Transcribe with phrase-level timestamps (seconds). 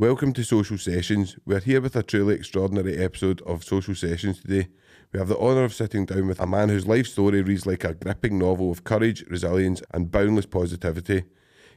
[0.00, 1.36] Welcome to Social Sessions.
[1.44, 4.68] We're here with a truly extraordinary episode of Social Sessions today.
[5.12, 7.84] We have the honour of sitting down with a man whose life story reads like
[7.84, 11.24] a gripping novel of courage, resilience, and boundless positivity.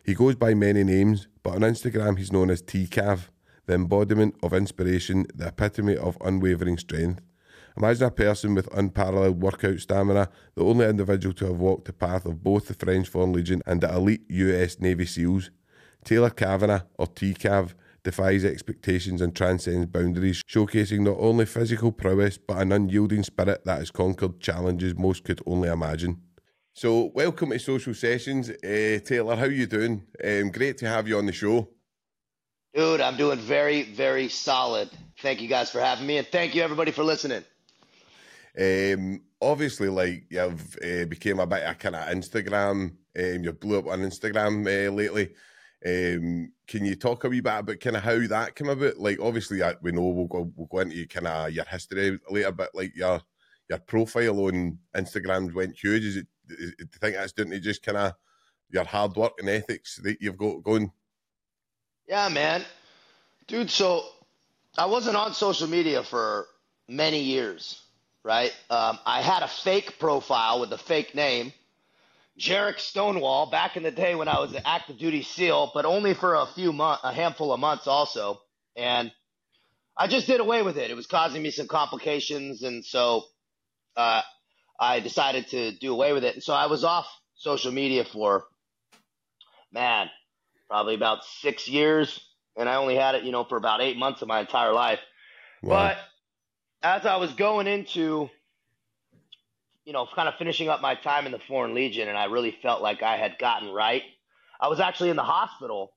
[0.05, 3.28] He goes by many names, but on Instagram he's known as TCAV,
[3.66, 7.20] the embodiment of inspiration, the epitome of unwavering strength.
[7.76, 12.26] Imagine a person with unparalleled workout stamina, the only individual to have walked the path
[12.26, 15.52] of both the French Foreign Legion and the elite US Navy SEALs.
[16.05, 22.57] Taylor Cavanaugh, or TCAV, defies expectations and transcends boundaries, showcasing not only physical prowess but
[22.57, 26.21] an unyielding spirit that has conquered challenges most could only imagine.
[26.73, 29.35] So, welcome to Social Sessions, uh, Taylor.
[29.35, 30.03] How you doing?
[30.23, 31.70] Um, great to have you on the show.
[32.73, 34.89] Dude, I'm doing very, very solid.
[35.20, 37.44] Thank you guys for having me, and thank you everybody for listening.
[38.59, 42.95] Um, obviously, like you've uh, became a bit of kind of Instagram.
[43.16, 45.33] Um, you blew up on Instagram uh, lately.
[45.86, 48.98] Um, can you talk a wee bit about kind of how that came about?
[49.00, 52.73] Like, obviously, we know we'll go we'll go into kind of your history later, but
[52.73, 53.22] like your
[53.70, 56.06] your profile on Instagram went huge.
[56.06, 56.28] Is it?
[56.50, 58.14] Is, do you think that's down to just kind of
[58.70, 60.92] your hard work and ethics that you've got going?
[62.08, 62.64] Yeah, man,
[63.47, 63.70] dude.
[63.70, 64.06] So
[64.78, 66.47] I wasn't on social media for
[66.88, 67.81] many years,
[68.23, 68.53] right?
[68.70, 71.52] Um, I had a fake profile with a fake name
[72.39, 76.14] Jarek Stonewall back in the day when I was an active duty SEAL, but only
[76.14, 78.42] for a few months, a handful of months also.
[78.75, 79.12] And
[79.95, 80.90] I just did away with it.
[80.90, 83.25] It was causing me some complications, and so
[83.95, 84.22] uh,
[84.80, 86.34] I decided to do away with it.
[86.34, 88.45] And so I was off social media for
[89.72, 90.09] man,
[90.68, 92.20] probably about six years,
[92.58, 95.00] and I only had it, you know, for about eight months of my entire life.
[95.62, 95.75] Wow.
[95.75, 95.97] But
[96.81, 98.30] as I was going into
[99.86, 102.58] you know, kind of finishing up my time in the Foreign Legion, and I really
[102.62, 104.03] felt like I had gotten right.
[104.59, 105.94] I was actually in the hospital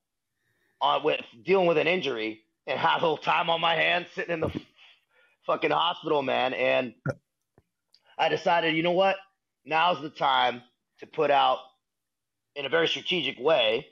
[0.80, 4.34] on with dealing with an injury and had a little time on my hands sitting
[4.34, 4.50] in the
[5.46, 6.52] fucking hospital, man.
[6.52, 6.94] And
[8.18, 9.16] I decided, you know what?
[9.64, 10.62] Now's the time
[11.00, 11.58] to put out
[12.54, 13.86] in a very strategic way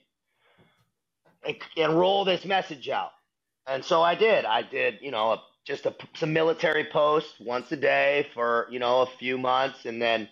[1.47, 3.11] and, and roll this message out.
[3.67, 4.45] And so I did.
[4.45, 8.79] I did, you know, a just a, some military posts once a day for you
[8.79, 10.29] know a few months, and then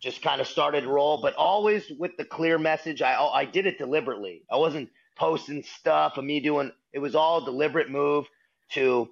[0.00, 1.20] just kind of started roll.
[1.22, 3.02] But always with the clear message.
[3.02, 4.42] I I did it deliberately.
[4.50, 6.72] I wasn't posting stuff of me doing.
[6.92, 8.26] It was all a deliberate move
[8.72, 9.08] to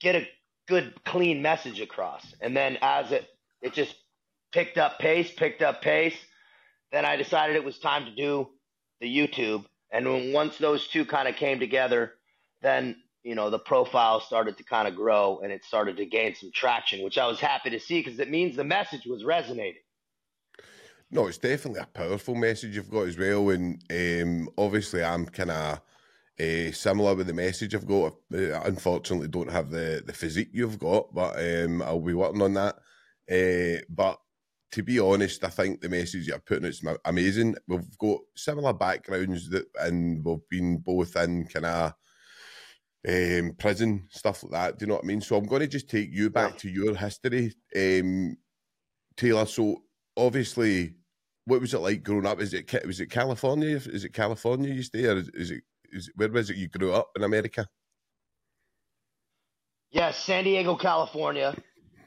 [0.00, 0.28] get a
[0.68, 2.24] good clean message across.
[2.40, 3.26] And then as it
[3.62, 3.94] it just
[4.52, 6.16] picked up pace, picked up pace.
[6.92, 8.48] Then I decided it was time to do
[9.00, 9.64] the YouTube.
[9.92, 12.14] And once those two kind of came together,
[12.62, 16.34] then you know, the profile started to kind of grow and it started to gain
[16.34, 19.82] some traction, which I was happy to see because it means the message was resonating.
[21.10, 23.50] No, it's definitely a powerful message you've got as well.
[23.50, 25.80] And um, obviously, I'm kind of
[26.38, 28.14] uh, similar with the message I've got.
[28.32, 32.54] I unfortunately don't have the, the physique you've got, but um, I'll be working on
[32.54, 32.76] that.
[33.30, 34.18] Uh, but
[34.72, 37.56] to be honest, I think the message you're putting is amazing.
[37.66, 41.94] We've got similar backgrounds that, and we've been both in kind of
[43.08, 44.78] um, prison, stuff like that.
[44.78, 45.20] Do you know what I mean?
[45.20, 48.36] So I'm going to just take you back to your history, um,
[49.16, 49.46] Taylor.
[49.46, 49.82] So
[50.16, 50.94] obviously,
[51.46, 52.40] what was it like growing up?
[52.40, 53.76] Is it was it California?
[53.76, 56.92] Is it California you stay, or is it is it, where was it you grew
[56.92, 57.66] up in America?
[59.90, 61.56] Yes, San Diego, California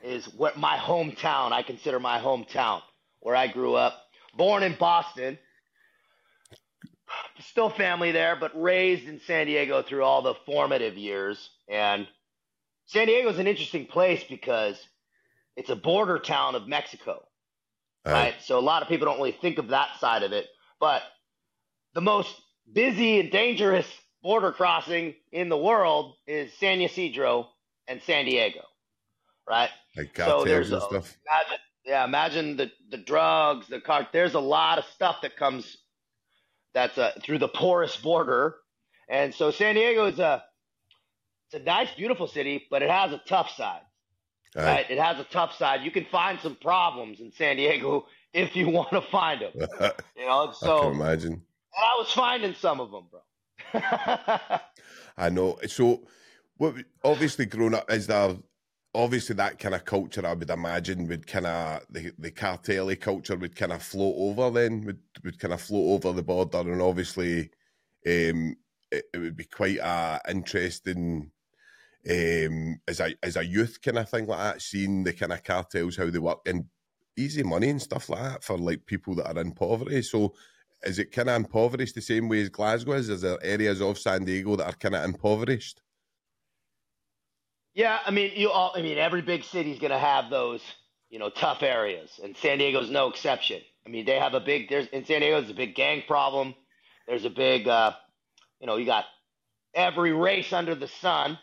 [0.04, 1.52] is what my hometown.
[1.52, 2.82] I consider my hometown
[3.22, 4.04] where I grew up.
[4.38, 5.38] Born in Boston,
[7.40, 11.50] still family there, but raised in San Diego through all the formative years.
[11.70, 12.08] And
[12.86, 14.80] San Diego is an interesting place because
[15.56, 17.24] it's a border town of Mexico,
[18.06, 18.36] right?
[18.42, 20.48] So a lot of people don't really think of that side of it.
[20.80, 21.04] But
[21.94, 22.34] the most
[22.72, 23.88] busy and dangerous
[24.22, 27.50] border crossing in the world is San Ysidro
[27.88, 28.62] and San Diego,
[29.48, 29.70] right?
[29.96, 31.18] Like so there's and a, stuff.
[31.28, 34.08] Imagine, yeah, imagine the the drugs, the car.
[34.12, 35.78] There's a lot of stuff that comes
[36.74, 38.56] that's uh, through the porous border.
[39.10, 40.44] And so San Diego is a
[41.52, 43.82] it's a nice, beautiful city, but it has a tough side.
[44.56, 44.66] Right.
[44.66, 44.86] right?
[44.90, 45.82] It has a tough side.
[45.84, 49.52] You can find some problems in San Diego if you want to find them.
[50.18, 51.34] you know, so I can imagine.
[51.34, 53.22] And I was finding some of them, bro.
[55.18, 55.58] I know.
[55.68, 56.04] So,
[56.58, 58.36] what obviously growing up is there
[58.94, 63.36] obviously that kind of culture I would imagine would kind of the the cartelly culture
[63.36, 66.82] would kind of float over then would would kind of float over the border and
[66.82, 67.52] obviously
[68.06, 68.56] um,
[68.92, 71.32] it, it, would be quite a interesting
[72.10, 75.44] um, as a as a youth kind of thing like that seeing the kind of
[75.44, 76.66] cartels how they work and
[77.18, 80.34] easy money and stuff like that for like people that are in poverty so
[80.84, 83.10] is it kind of impoverished the same way as Glasgow is?
[83.10, 85.81] Is there areas of San Diego that are kind of impoverished?
[87.76, 88.74] Yeah, I mean, you all.
[88.76, 90.62] I mean, every big city's going to have those,
[91.10, 93.62] you know, tough areas, and San Diego's no exception.
[93.88, 94.70] I mean, they have a big.
[94.70, 96.56] There's in San Diego, there's a big gang problem.
[97.08, 97.94] There's a big, uh,
[98.62, 99.06] you know, you got
[99.76, 101.40] every race under the sun,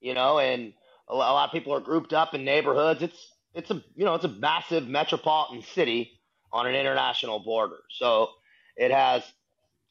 [0.00, 0.74] you know, and
[1.08, 3.02] a lot of people are grouped up in neighborhoods.
[3.02, 6.20] It's it's a you know it's a massive metropolitan city
[6.52, 7.78] on an international border.
[7.90, 8.30] So
[8.76, 9.24] it has.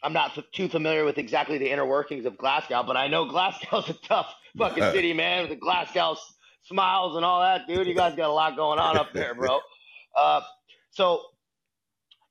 [0.03, 3.89] I'm not too familiar with exactly the inner workings of Glasgow, but I know Glasgow's
[3.89, 5.41] a tough fucking city, man.
[5.41, 6.15] With the Glasgow
[6.63, 7.87] smiles and all that, dude.
[7.87, 9.59] You guys got a lot going on up there, bro.
[10.17, 10.41] Uh,
[10.89, 11.21] so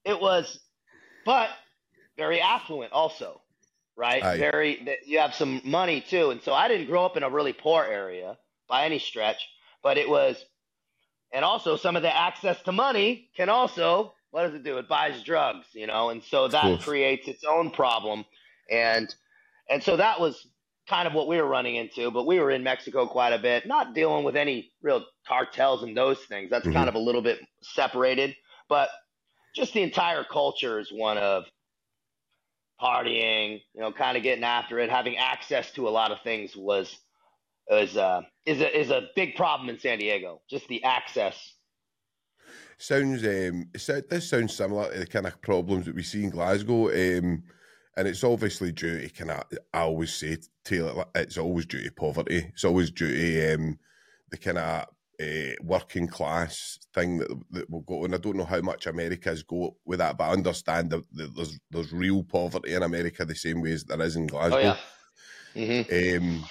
[0.04, 0.58] it was,
[1.24, 1.48] but
[2.16, 3.40] very affluent also,
[3.96, 4.22] right?
[4.22, 4.36] Aye.
[4.36, 4.98] Very.
[5.06, 7.84] You have some money too, and so I didn't grow up in a really poor
[7.84, 8.36] area
[8.68, 9.48] by any stretch,
[9.80, 10.44] but it was,
[11.32, 14.78] and also some of the access to money can also what does it do?
[14.78, 18.24] It buys drugs, you know, and so that creates its own problem,
[18.70, 19.12] and
[19.70, 20.46] and so that was
[20.88, 22.10] kind of what we were running into.
[22.10, 25.96] But we were in Mexico quite a bit, not dealing with any real cartels and
[25.96, 26.50] those things.
[26.50, 26.72] That's Mhm.
[26.72, 28.36] kind of a little bit separated,
[28.68, 28.90] but
[29.54, 31.44] just the entire culture is one of
[32.80, 36.56] partying, you know, kind of getting after it, having access to a lot of things
[36.56, 36.96] was
[37.70, 40.40] is uh is a is a big problem in San Diego.
[40.48, 41.54] Just the access.
[42.78, 46.22] Sounds um, it sou- does sound similar to the kind of problems that we see
[46.24, 47.42] in Glasgow, um,
[47.98, 49.42] and it's obviously due to kind of.
[49.74, 52.46] I always say, Taylor, it's always due to poverty.
[52.52, 53.78] It's always due to um,
[54.30, 54.86] the kind of
[55.20, 58.04] uh, working class thing that that will go.
[58.04, 61.58] And I don't know how much America's go with that, but I understand that, there's
[61.72, 64.76] there's real poverty in America the same way as there is in Glasgow.
[65.56, 65.82] Oh yeah.
[65.82, 66.44] hmm Um,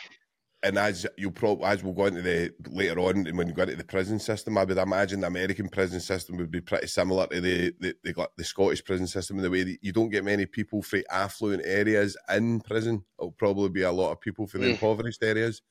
[0.67, 3.63] and as you probably as we'll go into the later on, and when you go
[3.63, 7.27] into the prison system, I would imagine the American prison system would be pretty similar
[7.27, 10.23] to the the, the, the Scottish prison system in the way that you don't get
[10.25, 13.03] many people from affluent areas in prison.
[13.19, 14.73] It'll probably be a lot of people from the Mm.
[14.73, 15.61] impoverished areas.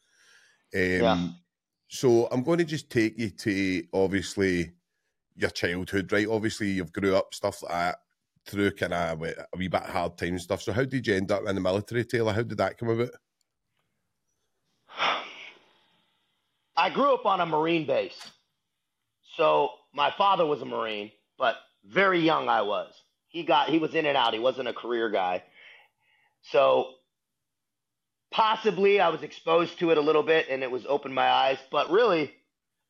[0.75, 1.29] Um, Yeah.
[1.89, 4.73] So I'm going to just take you to obviously
[5.37, 6.27] your childhood, right?
[6.27, 7.99] Obviously, you've grew up stuff like that
[8.47, 10.63] through kind of a wee bit hard time stuff.
[10.63, 12.33] So how did you end up in the military, Taylor?
[12.33, 13.11] How did that come about?
[16.77, 18.17] I grew up on a Marine base.
[19.37, 22.93] So my father was a Marine, but very young I was.
[23.29, 24.33] He got he was in and out.
[24.35, 25.43] He wasn't a career guy.
[26.51, 26.95] So
[28.31, 31.59] possibly I was exposed to it a little bit and it was opened my eyes,
[31.71, 32.33] but really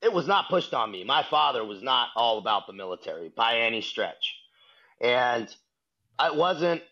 [0.02, 1.04] it was not pushed on me.
[1.04, 4.34] My father was not all about the military by any stretch.
[5.00, 5.48] And
[6.18, 6.82] I wasn't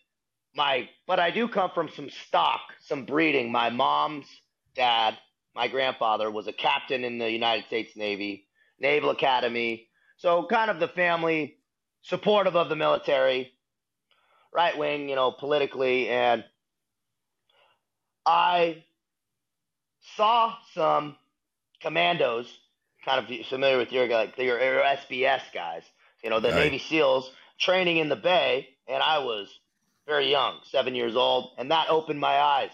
[0.55, 3.53] my but I do come from some stock, some breeding.
[3.53, 4.27] My mom's
[4.75, 5.19] dad
[5.55, 8.49] my grandfather was a captain in the United States Navy,
[8.81, 9.89] Naval Academy.
[10.17, 11.59] So kind of the family
[12.03, 13.53] supportive of the military,
[14.53, 16.09] right wing, you know, politically.
[16.09, 16.45] And
[18.27, 18.85] I
[20.17, 21.17] saw some
[21.81, 22.47] commandos,
[23.05, 25.83] kind of familiar with your like your, your SBS guys,
[26.23, 26.65] you know, the Right.
[26.65, 27.31] Navy SEALs
[27.61, 29.49] training in the Bay, and I was
[30.07, 32.71] very young, seven years old, and that opened my eyes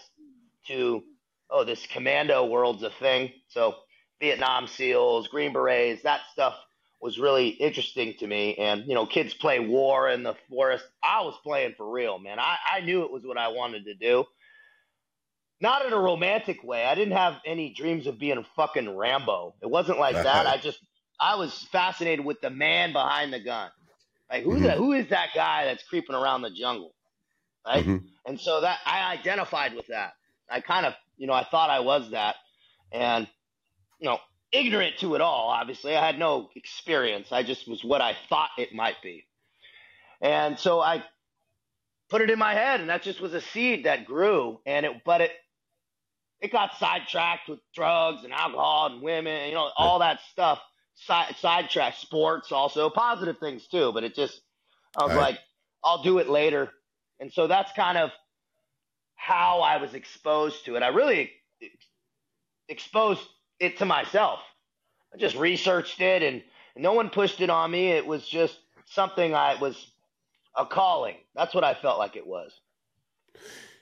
[0.67, 1.03] to
[1.51, 3.31] oh, this commando world's a thing.
[3.49, 3.75] So
[4.19, 6.55] Vietnam SEALs, Green Berets, that stuff
[7.01, 8.55] was really interesting to me.
[8.55, 10.85] And, you know, kids play war in the forest.
[11.03, 12.39] I was playing for real, man.
[12.39, 14.25] I, I knew it was what I wanted to do.
[15.59, 16.85] Not in a romantic way.
[16.85, 19.55] I didn't have any dreams of being a fucking Rambo.
[19.61, 20.47] It wasn't like that.
[20.47, 20.79] I just,
[21.19, 23.69] I was fascinated with the man behind the gun.
[24.29, 26.93] Like, who, the, who is that guy that's creeping around the jungle?
[27.65, 27.85] Right?
[27.85, 28.05] Mhm.
[28.25, 30.13] And so that I identified with that.
[30.49, 32.37] I kind of, you know, I thought I was that,
[32.91, 33.29] and
[33.99, 34.19] you know,
[34.51, 35.49] ignorant to it all.
[35.49, 37.31] Obviously, I had no experience.
[37.31, 39.25] I just was what I thought it might be,
[40.21, 41.03] and so I
[42.09, 44.59] put it in my head, and that just was a seed that grew.
[44.65, 45.31] And it, but it,
[46.41, 50.59] it got sidetracked with drugs and alcohol and women, you know, all that stuff.
[50.95, 53.91] Side, sidetracked sports, also positive things too.
[53.93, 54.41] But it just,
[54.95, 55.15] I was Right.
[55.15, 55.39] like,
[55.83, 56.71] I'll do it later,
[57.19, 58.11] and so that's kind of
[59.21, 60.83] how I was exposed to it.
[60.83, 61.31] I really
[62.67, 63.21] exposed
[63.59, 64.39] it to myself.
[65.13, 66.41] I just researched it and
[66.75, 67.89] no one pushed it on me.
[67.89, 69.91] It was just something I was
[70.57, 71.17] a calling.
[71.35, 72.51] That's what I felt like it was.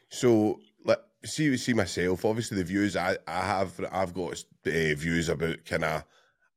[0.10, 2.25] So, like, see, see myself.
[2.25, 6.03] Obviously, the views I, I have, I've got uh, views about kind of.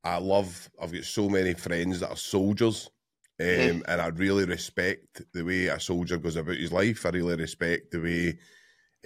[0.05, 0.69] I love.
[0.81, 2.91] I've got so many friends that are soldiers,
[3.39, 7.07] um, and I really respect the way a soldier goes about his life.
[7.07, 8.39] I really respect the way,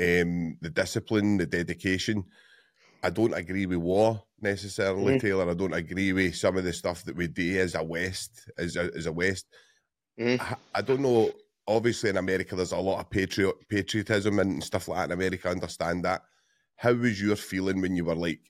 [0.00, 2.24] um, the discipline, the dedication.
[3.02, 5.20] I don't agree with war necessarily, Mhm.
[5.20, 5.50] Taylor.
[5.50, 8.76] I don't agree with some of the stuff that we do as a West, as
[8.76, 9.46] a, as a West.
[10.18, 10.40] Mhm.
[10.40, 11.32] I, I don't know.
[11.68, 15.48] obviously in America there's a lot of patriot patriotism and stuff like that in America.
[15.48, 16.22] I understand that.
[16.76, 18.40] How was your feeling when you were like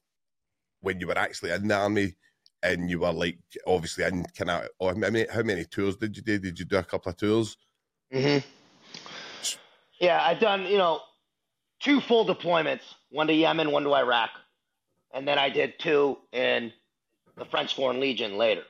[0.81, 2.15] when you were actually in the army
[2.63, 6.17] and you were like obviously in kind of oh, how many how many tours did
[6.17, 6.39] you do?
[6.39, 7.57] Did you do a couple of tours?
[8.13, 8.39] hmm
[10.01, 11.01] Yeah, I've done you know
[11.81, 14.31] two full deployments, one to Yemen, one to Iraq,
[15.13, 16.73] and then I did two in
[17.37, 18.65] the French Foreign Legion later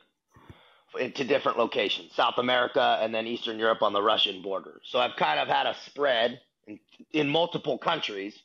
[0.99, 4.81] into different locations, South America and then Eastern Europe on the Russian border.
[4.85, 6.79] So I've kind of had a spread in,
[7.13, 8.39] in multiple countries,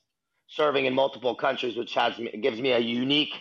[0.47, 3.33] serving in multiple countries, which has gives me a unique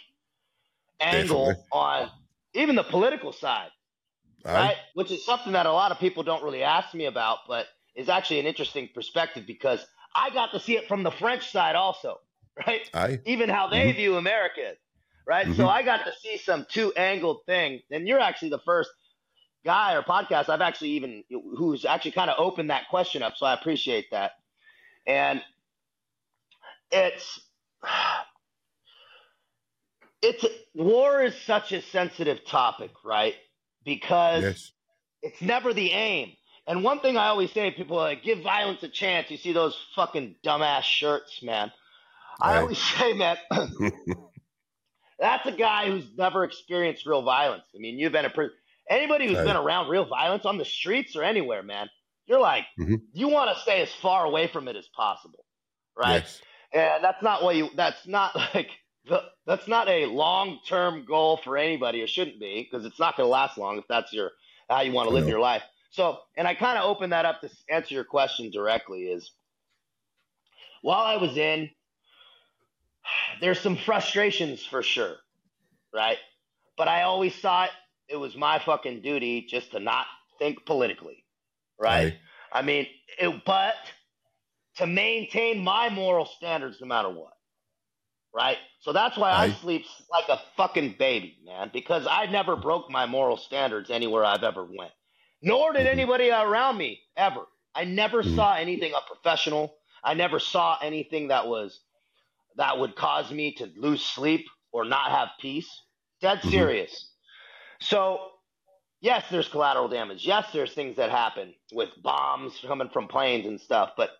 [1.00, 1.64] angle Definitely.
[1.72, 2.10] on
[2.54, 3.70] even the political side,
[4.44, 4.52] Aye.
[4.52, 4.76] right?
[4.94, 8.08] Which is something that a lot of people don't really ask me about, but is
[8.08, 12.18] actually an interesting perspective because I got to see it from the French side also,
[12.66, 12.90] right?
[12.94, 13.20] Aye.
[13.24, 13.96] even how they Mhm.
[13.96, 14.74] view America,
[15.26, 15.46] right?
[15.54, 15.68] So Mhm.
[15.68, 18.90] I got to see some two angled thing, and you're actually the first
[19.64, 23.36] guy or podcast I've actually even who's actually kind of opened that question up.
[23.36, 24.32] So I appreciate that,
[25.06, 25.42] and
[26.90, 27.40] it's
[30.22, 33.34] it's war is such a sensitive topic, right?
[33.84, 34.72] Because Yes.
[35.22, 36.32] it's never the aim.
[36.66, 39.30] And one thing I always say, people are like, give violence a chance.
[39.30, 41.72] You see those fucking dumbass shirts, man.
[42.40, 43.36] I always say, man,
[45.18, 47.64] that's a guy who's never experienced real violence.
[47.74, 48.56] I mean, you've been in prison.
[48.88, 49.44] Anybody who's Right.
[49.44, 51.88] been around real violence on the streets or anywhere, man,
[52.26, 53.02] you're like, Mhm.
[53.12, 55.44] you want to stay as far away from it as possible,
[55.96, 56.24] right?
[56.24, 56.40] Yes.
[56.72, 57.70] And that's not what you.
[57.76, 58.70] That's not like
[59.06, 59.22] the.
[59.46, 62.00] That's not a long term goal for anybody.
[62.00, 64.30] It shouldn't be because it's not going to last long if that's your
[64.68, 65.62] how you want to live your life.
[65.90, 69.04] So, and I kind of open that up to answer your question directly.
[69.04, 69.30] Is
[70.82, 71.70] while I was in,
[73.40, 75.16] there's some frustrations for sure,
[75.92, 76.18] right?
[76.76, 77.70] But I always thought
[78.08, 80.06] it was my fucking duty just to not
[80.38, 81.24] think politically,
[81.78, 82.06] right?
[82.52, 82.86] I mean,
[83.18, 83.74] it, but
[84.76, 87.32] to maintain my moral standards no matter what.
[88.32, 88.58] Right?
[88.78, 93.04] So that's why I sleep like a fucking baby, man, because I never broke my
[93.04, 94.92] moral standards anywhere I've ever went.
[95.42, 95.88] Nor did Mhm.
[95.88, 97.46] anybody around me ever.
[97.74, 98.24] I never Mhm.
[98.24, 99.76] saw anything unprofessional.
[100.04, 101.80] I never saw anything that was
[102.56, 105.70] that would cause me to lose sleep or not have peace.
[106.20, 106.44] Dead Mhm.
[106.44, 107.12] serious.
[107.80, 108.32] So
[109.00, 110.26] yes, there's collateral damage.
[110.26, 114.10] Yes, there's things that happen with bombs coming from planes and stuff, but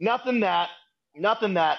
[0.00, 0.70] nothing that
[1.14, 1.78] nothing that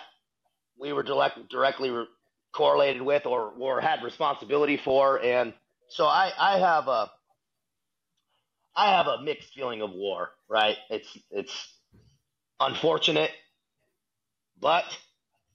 [0.79, 2.07] we were direct, directly re-
[2.53, 5.21] correlated with or or had responsibility for.
[5.23, 5.53] And
[5.89, 7.11] so I I have a
[8.79, 10.31] I have a mixed feeling of war.
[10.47, 10.77] Right?
[10.89, 11.73] It's it's
[12.59, 13.31] unfortunate,
[14.59, 14.85] but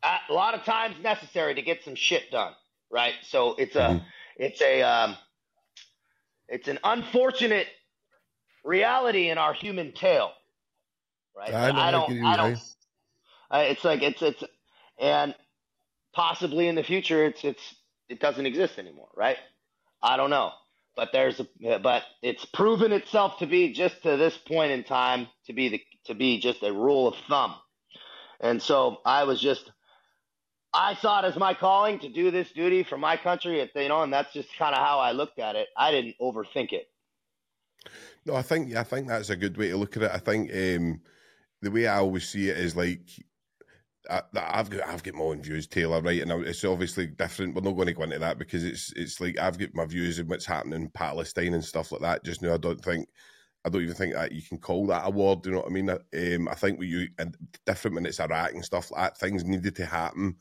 [0.02, 2.52] a lot of times necessary to get some shit done.
[2.90, 3.14] Right?
[3.22, 4.04] So it's a
[4.36, 5.16] it's a um,
[6.48, 7.66] it's an unfortunate
[8.64, 10.32] reality in our human tale,
[11.36, 11.52] right?
[11.52, 12.58] I know, I I don't, I don't.
[13.50, 14.44] I, it's like it's it's,
[14.98, 15.34] and
[16.12, 17.74] possibly in the future, it's it's
[18.08, 19.38] it doesn't exist anymore, right?
[20.02, 20.52] I don't know,
[20.96, 25.28] but there's a but it's proven itself to be just to this point in time
[25.46, 27.54] to be the to be just a rule of thumb,
[28.40, 29.70] and so I was just.
[30.76, 33.88] I saw it as my calling to do this duty for my country, if- you
[33.88, 35.68] know, and that's just kind of how I looked at it.
[35.76, 36.88] I didn't overthink it.
[38.26, 40.10] No, I think I think that's a good way to look at it.
[40.12, 41.00] I think um,
[41.62, 43.08] the way I always see it is like
[44.10, 46.20] I, I've got I've got my own views, Taylor, right?
[46.22, 47.54] And it's obviously different.
[47.54, 50.20] We're not going to go into that because it's it's like I've got my views
[50.20, 52.24] on what's happening in Palestine and stuff like that.
[52.24, 53.08] Just now, I don't think
[53.64, 55.36] I don't even think that you can call that a war.
[55.36, 55.90] Do you know what I mean?
[55.90, 59.18] Um, I think we you and different when it's Iraq and stuff like that.
[59.18, 60.36] Things needed to happen.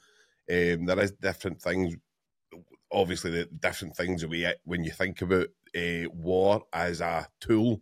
[0.52, 1.96] Um, there is different things.
[2.92, 7.82] Obviously, the different things we when you think about uh, war as a tool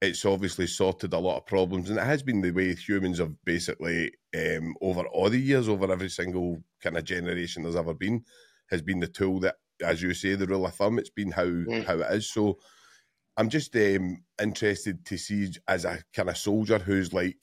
[0.00, 3.42] it's obviously sorted a lot of problems, and it has been the way humans have
[3.44, 8.24] basically um, over all the years, over every single kind of generation there's ever been,
[8.68, 10.98] has been the tool that, as you say, the rule of thumb.
[10.98, 11.84] It's been how Mm.
[11.86, 12.30] how it is.
[12.30, 12.58] So
[13.36, 17.38] I'm just um, interested to see as a kind of soldier who's like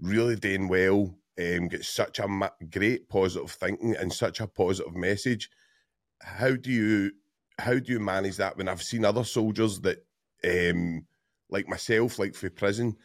[0.00, 4.96] really doing well, um, gets such a ma- great positive thinking and such a positive
[4.96, 5.50] message.
[6.22, 7.12] How do you
[7.58, 10.06] how do you manage that when I've seen other soldiers that
[10.44, 11.07] um
[11.50, 12.96] like myself, like for prison,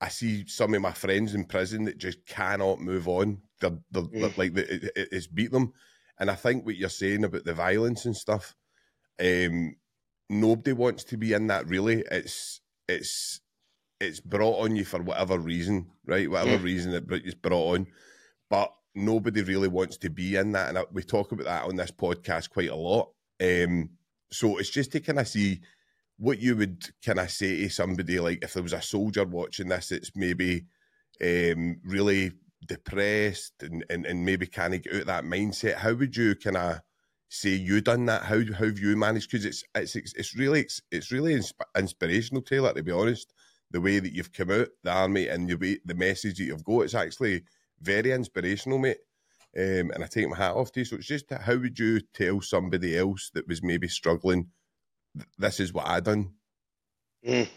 [0.00, 3.42] I see some of my friends in prison that just cannot move on.
[3.60, 4.38] They're, they're, they're Mm.
[4.38, 5.72] like it, it- it's beat them,
[6.18, 8.54] and I think what you're saying about the violence and stuff,
[9.22, 9.76] um,
[10.28, 11.66] nobody wants to be in that.
[11.68, 13.40] Really, it's it's
[14.00, 16.30] it's brought on you for whatever reason, right?
[16.30, 16.62] Whatever Mm.
[16.64, 17.86] reason br- it's brought on,
[18.48, 21.76] but nobody really wants to be in that, and I, we talk about that on
[21.76, 23.10] this podcast quite a lot.
[23.40, 23.90] Um,
[24.32, 25.60] so it's just to kind of see
[26.20, 29.68] what you would can I say to somebody like if there was a soldier watching
[29.68, 30.66] this, it's maybe
[31.24, 32.32] um, really
[32.66, 35.76] depressed and, and, and maybe can't get out that mindset.
[35.76, 36.80] How would you kind of
[37.30, 38.24] say you done that?
[38.24, 39.30] How how have you managed?
[39.30, 42.74] Because it's it's it's really it's, it's really insp- inspirational, Taylor.
[42.74, 43.32] To be honest,
[43.70, 46.80] the way that you've come out the army and way the message that you've got,
[46.80, 47.44] it's actually
[47.80, 48.98] very inspirational, mate.
[49.56, 50.84] Um, and I take my hat off to you.
[50.84, 54.48] So it's just how would you tell somebody else that was maybe struggling?
[55.38, 56.32] This is what I done.
[57.26, 57.48] Mm.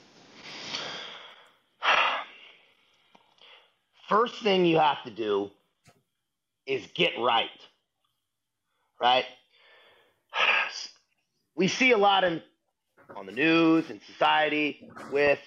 [4.09, 5.49] First thing you have to do
[6.65, 7.49] is get right.
[9.01, 9.25] Right?
[11.55, 12.41] We see a lot in
[13.15, 15.39] on the news and society with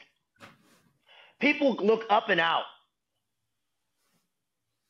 [1.40, 2.64] people look up and out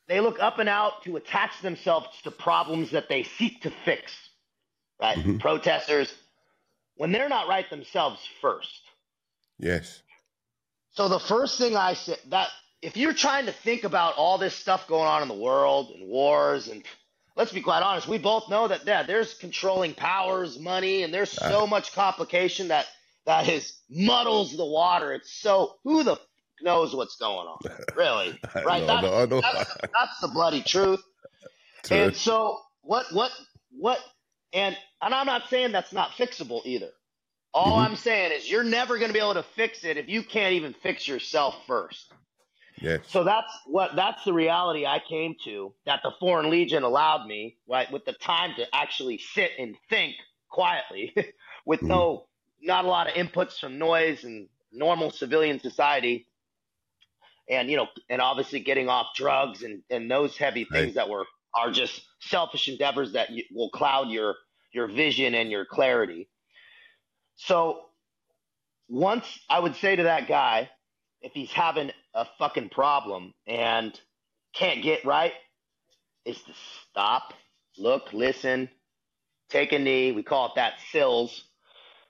[0.09, 4.13] they look up and out to attach themselves to problems that they seek to fix,
[5.01, 5.19] right?
[5.19, 5.39] Mm-hmm.
[5.39, 6.13] Protesters,
[6.97, 8.81] when they're not right themselves first.
[9.59, 10.03] Yes.
[10.93, 12.49] So the first thing I said that
[12.83, 16.09] if you're trying to think about all this stuff going on in the world and
[16.09, 16.83] wars and
[17.37, 21.31] let's be quite honest, we both know that yeah, there's controlling powers, money, and there's
[21.31, 22.87] so much complication that
[23.27, 25.13] that is muddles the water.
[25.13, 26.21] It's so who the f-
[26.63, 27.59] knows what's going on.
[27.97, 28.87] Really, right?
[28.87, 31.03] That's, that's, that's, the bloody truth.
[31.85, 31.97] True.
[31.97, 33.31] And so, what, what,
[33.71, 33.99] what?
[34.57, 36.91] And and I'm not saying that's not fixable either.
[37.53, 37.93] All mm-hmm.
[37.93, 40.55] I'm saying is you're never going to be able to fix it if you can't
[40.55, 42.13] even fix yourself first.
[42.81, 43.01] Yes.
[43.09, 47.59] So that's what that's the reality I came to that the Foreign Legion allowed me,
[47.69, 50.17] right, with the time to actually sit and think
[50.49, 51.15] quietly,
[51.67, 51.89] with mm-hmm.
[51.89, 52.27] no
[52.63, 56.27] not a lot of inputs from noise and normal civilian society
[57.49, 60.95] and you know, and obviously getting off drugs and and those heavy things right.
[60.95, 64.35] that were are just selfish endeavors that you, will cloud your
[64.77, 66.29] your vision and your clarity.
[67.37, 67.81] So
[68.89, 70.71] once I would say to that guy,
[71.23, 73.99] if he's having a fucking problem and
[74.55, 75.33] can't get right,
[76.25, 76.53] is to
[76.91, 77.33] stop,
[77.79, 78.69] look, listen,
[79.49, 80.13] take a knee.
[80.13, 81.45] We call it that sills.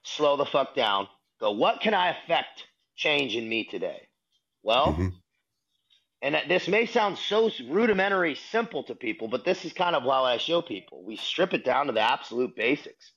[0.02, 1.08] Slow the fuck down.
[1.40, 2.64] Go, what can I affect
[2.96, 4.08] change in me today?
[4.62, 5.08] Well, mm-hmm
[6.22, 10.24] and this may sound so rudimentary simple to people, but this is kind of how
[10.24, 11.04] I show people.
[11.04, 13.12] We strip it down to the absolute basics.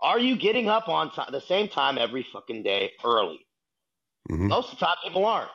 [0.00, 3.46] Are you getting up on t- the same time every fucking day early?
[4.30, 4.48] Mm-hmm.
[4.48, 5.50] Most of the time, people aren't.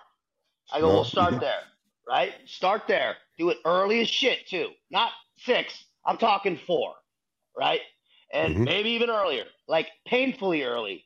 [0.71, 0.93] I go, no.
[0.95, 1.63] well, start there,
[2.07, 2.33] right?
[2.45, 3.17] Start there.
[3.38, 4.69] Do it early as shit, too.
[4.89, 5.86] Not six.
[6.05, 6.93] I'm talking four,
[7.57, 7.81] right?
[8.33, 8.63] And mm-hmm.
[8.63, 11.05] maybe even earlier, like painfully early.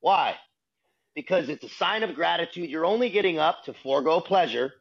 [0.00, 0.36] Why?
[1.14, 2.70] Because it's a sign of gratitude.
[2.70, 4.72] You're only getting up to forego pleasure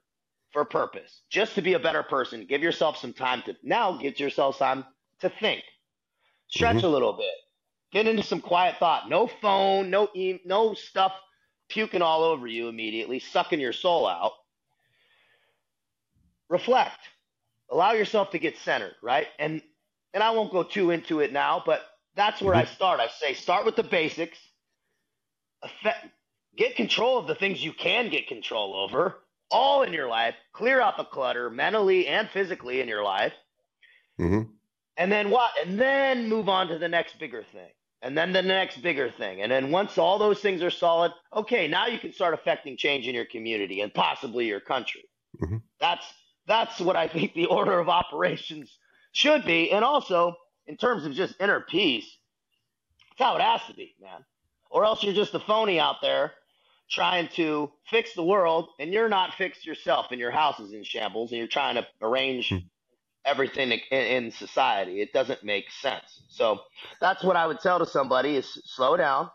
[0.54, 2.46] for purpose, just to be a better person.
[2.48, 4.86] Give yourself some time to now get yourself time
[5.20, 5.64] to think,
[6.48, 6.86] stretch mm-hmm.
[6.86, 7.34] a little bit,
[7.92, 9.10] get into some quiet thought.
[9.10, 11.12] No phone, no e- no stuff
[11.70, 14.34] puking all over you immediately, sucking your soul out.
[16.50, 17.00] Reflect.
[17.72, 19.28] Allow yourself to get centered, right?
[19.40, 19.62] And
[20.14, 21.82] and I won't go too into it now, but
[22.16, 22.70] that's where mm-hmm.
[22.70, 23.00] I start.
[23.00, 24.38] I say start with the basics.
[25.64, 26.06] Effect,
[26.58, 30.82] get control of the things you can get control over all in your life, clear
[30.82, 33.34] out the clutter mentally and physically in your life.
[34.20, 34.52] Mm-hmm.
[34.98, 35.52] And then what?
[35.64, 37.70] And then move on to the next bigger thing.
[38.02, 39.42] And then the next bigger thing.
[39.42, 43.08] And then once all those things are solid, okay, now you can start affecting change
[43.08, 45.06] in your community and possibly your country.
[45.42, 45.58] Mm-hmm.
[45.80, 46.06] That's
[46.46, 48.78] that's what I think the order of operations
[49.14, 49.72] should be.
[49.72, 50.36] And also,
[50.68, 52.06] in terms of just inner peace,
[53.18, 54.26] that's how it has to be, man.
[54.70, 56.34] Or else you're just a phony out there
[56.94, 60.84] trying to fix the world and you're not fixed yourself and your house is in
[60.84, 62.58] shambles and you're trying to arrange hmm.
[63.26, 63.80] everything in,
[64.26, 65.02] in, society.
[65.02, 66.24] It doesn't make sense.
[66.30, 66.60] So
[67.02, 69.30] that's what i would tell to somebody is slow down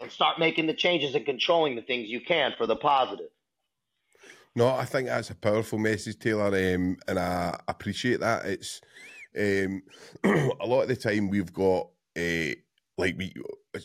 [0.00, 3.30] and start making the changes and controlling the things you can for the positive.
[4.54, 8.46] No i think that's a powerful message taylor um, and i appreciate that.
[8.46, 8.80] It's
[9.38, 9.82] um,
[10.24, 12.54] a lot of the time we've got uh,
[12.98, 13.32] like we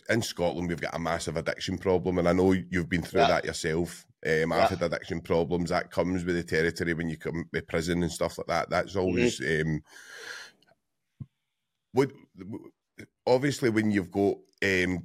[0.10, 3.28] in Scotland, we've got a massive addiction problem, and I know you've been through yeah.
[3.28, 4.06] that yourself.
[4.26, 5.70] Um, I've had addiction problems.
[5.70, 8.70] That comes with the territory when you come with prison and stuff like that.
[8.70, 9.70] That's always mm-hmm.
[9.70, 9.82] um,
[11.94, 12.12] what.
[13.26, 15.04] Obviously, when you've got um,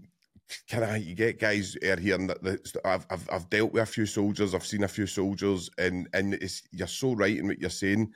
[0.69, 3.87] can I you get guys out here and that I've, I've I've dealt with a
[3.87, 4.55] few soldiers.
[4.55, 8.13] I've seen a few soldiers, and and it's you're so right in what you're saying.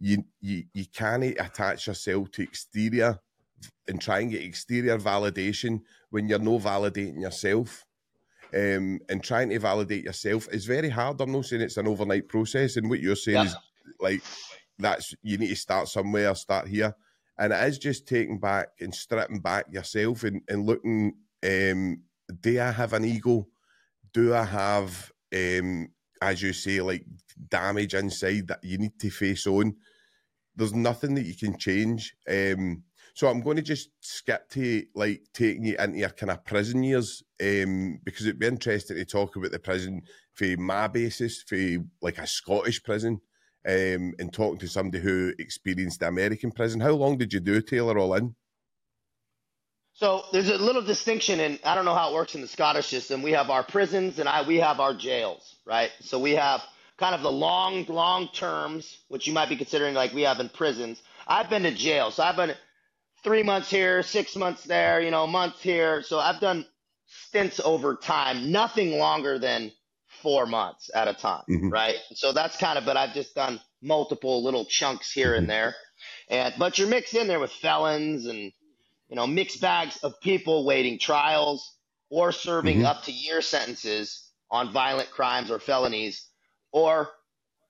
[0.00, 3.18] You you you can't attach yourself to exterior
[3.86, 7.84] and try and get exterior validation when you're no validating yourself.
[8.54, 11.20] Um, and trying to validate yourself is very hard.
[11.20, 13.44] I'm not saying it's an overnight process, and what you're saying yeah.
[13.44, 13.56] is
[14.00, 14.22] like
[14.78, 16.94] that's you need to start somewhere, start here,
[17.38, 21.12] and it is just taking back and stripping back yourself and, and looking
[21.44, 22.02] um,
[22.40, 23.46] do I have an ego?
[24.12, 25.88] Do I have, um,
[26.20, 27.04] as you say, like
[27.48, 29.76] damage inside that you need to face on?
[30.56, 32.14] There's nothing that you can change.
[32.28, 32.82] Um,
[33.18, 36.84] so I'm going to just skip to like taking you into your kind of prison
[36.84, 40.02] years um, because it'd be interesting to talk about the prison
[40.34, 41.58] for my basis, for
[42.00, 43.20] like a Scottish prison,
[43.66, 46.80] um, and talking to somebody who experienced the American prison.
[46.80, 48.36] How long did you do Taylor all in?
[49.94, 52.86] So there's a little distinction, and I don't know how it works in the Scottish
[52.86, 53.22] system.
[53.22, 55.90] We have our prisons, and I we have our jails, right?
[56.02, 56.62] So we have
[56.98, 60.50] kind of the long, long terms, which you might be considering like we have in
[60.50, 61.02] prisons.
[61.26, 62.54] I've been to jail, so I've been
[63.24, 66.02] three months here, six months there, you know, months here.
[66.02, 66.66] So I've done
[67.06, 69.72] stints over time, nothing longer than
[70.22, 71.68] four months at a time, mm-hmm.
[71.70, 71.96] right?
[72.14, 75.50] So that's kind of, but I've just done multiple little chunks here and mm-hmm.
[75.50, 75.74] there.
[76.28, 78.52] And, but you're mixed in there with felons and,
[79.08, 81.74] you know, mixed bags of people waiting trials
[82.10, 82.86] or serving mm-hmm.
[82.86, 86.26] up to year sentences on violent crimes or felonies
[86.72, 87.10] or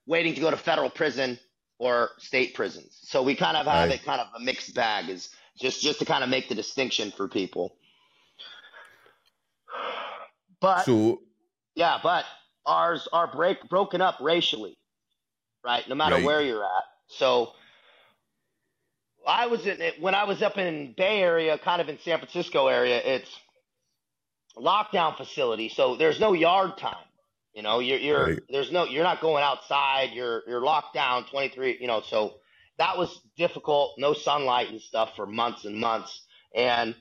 [0.05, 1.39] waiting to go to federal prison
[1.77, 2.99] or state prisons.
[3.03, 3.99] So we kind of have right.
[3.99, 7.11] it kind of a mixed bag is just just to kind of make the distinction
[7.11, 7.75] for people.
[10.61, 11.21] But so,
[11.75, 12.25] yeah, but
[12.65, 14.77] ours are break broken up racially,
[15.63, 15.87] right?
[15.87, 16.25] No matter right.
[16.25, 16.83] where you're at.
[17.07, 17.53] So
[19.27, 22.19] I was in it when I was up in Bay Area, kind of in San
[22.19, 23.01] Francisco area.
[23.03, 23.29] It's
[24.57, 26.95] lockdown facility, so there's no yard time.
[27.53, 28.39] You know, you're you're right.
[28.49, 30.11] there's no you're not going outside.
[30.13, 31.77] You're you're locked down 23.
[31.79, 32.35] You know, so
[32.79, 33.95] that was difficult.
[33.97, 36.21] No sunlight and stuff for months and months,
[36.55, 36.95] and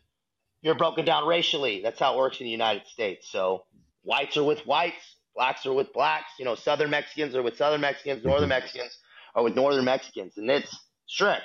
[0.61, 1.81] you're broken down racially.
[1.83, 3.31] That's how it works in the United States.
[3.31, 3.65] So
[4.03, 6.33] whites are with whites, blacks are with blacks.
[6.39, 8.49] You know, Southern Mexicans are with Southern Mexicans, Northern.
[8.49, 8.99] Mexicans
[9.35, 11.43] are with Northern Mexicans, and it's strict.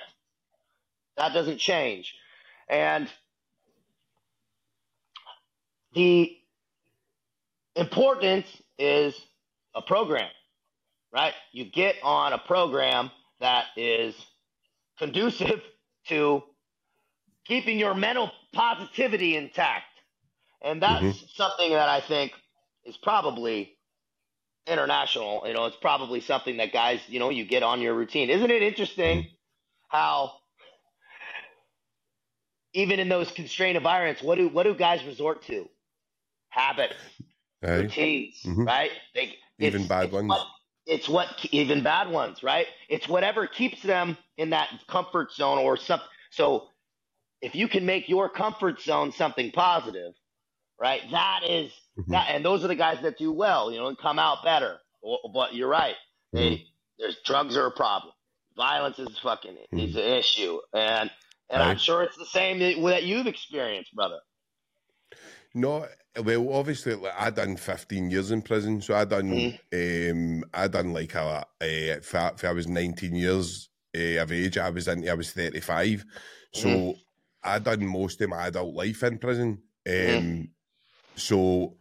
[1.15, 2.15] That doesn't change,
[2.67, 3.07] and
[5.93, 6.35] the
[7.75, 8.47] importance
[8.79, 9.15] is
[9.75, 10.31] a program,
[11.13, 11.35] right?
[11.51, 13.11] You get on a program
[13.43, 14.15] that is
[14.97, 15.61] conducive
[16.07, 16.41] to
[17.45, 19.83] keeping your mental positivity intact.
[20.61, 21.25] And that's mm-hmm.
[21.35, 22.31] something that I think
[22.85, 23.75] is probably
[24.65, 25.43] international.
[25.45, 28.29] You know, it's probably something that guys, you know, you get on your routine.
[28.29, 29.27] Isn't it interesting mm-hmm.
[29.89, 30.31] how
[32.73, 35.67] even in those constrained environments, what do what do guys resort to?
[36.49, 36.95] Habits,
[37.61, 37.81] right.
[37.81, 38.63] routines, mm-hmm.
[38.63, 38.91] right?
[39.13, 40.33] They, even bad ones.
[40.85, 42.67] It's what even bad ones, right?
[42.89, 46.07] It's whatever keeps them in that comfort zone or something.
[46.31, 46.67] So
[47.41, 50.13] if you can make your comfort zone something positive,
[50.79, 51.01] right?
[51.11, 52.11] That is, mm-hmm.
[52.11, 54.77] that, and those are the guys that do well, you know, and come out better.
[55.33, 55.95] But you're right.
[56.31, 56.63] They, mm-hmm.
[56.99, 58.13] there's drugs are a problem.
[58.55, 59.79] Violence is fucking mm-hmm.
[59.79, 61.09] is an issue, and
[61.49, 61.71] and right.
[61.71, 64.19] I'm sure it's the same that you've experienced, brother.
[65.53, 65.87] No,
[66.21, 70.11] well, obviously, like, I done 15 years in prison, so I done, mm.
[70.11, 74.31] um, I done like a, a if, I, if I was 19 years uh, of
[74.31, 76.05] age, I was in, I was 35,
[76.53, 76.97] so mm.
[77.43, 79.63] I done most of my adult life in prison.
[79.87, 80.49] Um, mm.
[81.15, 81.77] So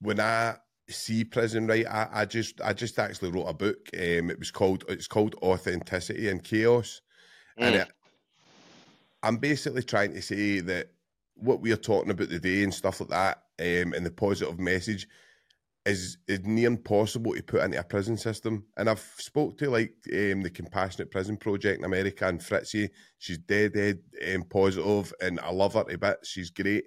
[0.00, 0.56] when I
[0.88, 3.90] see prison, right, I, I just, I just actually wrote a book.
[3.94, 7.02] Um, it was called, it's called Authenticity and Chaos,
[7.58, 7.82] and mm.
[7.82, 7.88] it,
[9.22, 10.88] I'm basically trying to say that
[11.36, 15.08] what we're talking about today and stuff like that, um, and the positive message
[15.86, 18.64] is is near impossible to put into a prison system.
[18.76, 22.90] And I've spoke to like um, the Compassionate Prison Project in America and Fritzi.
[23.18, 24.00] She's dead, dead,
[24.34, 26.28] um, positive, and I love her to bits.
[26.28, 26.84] She's great.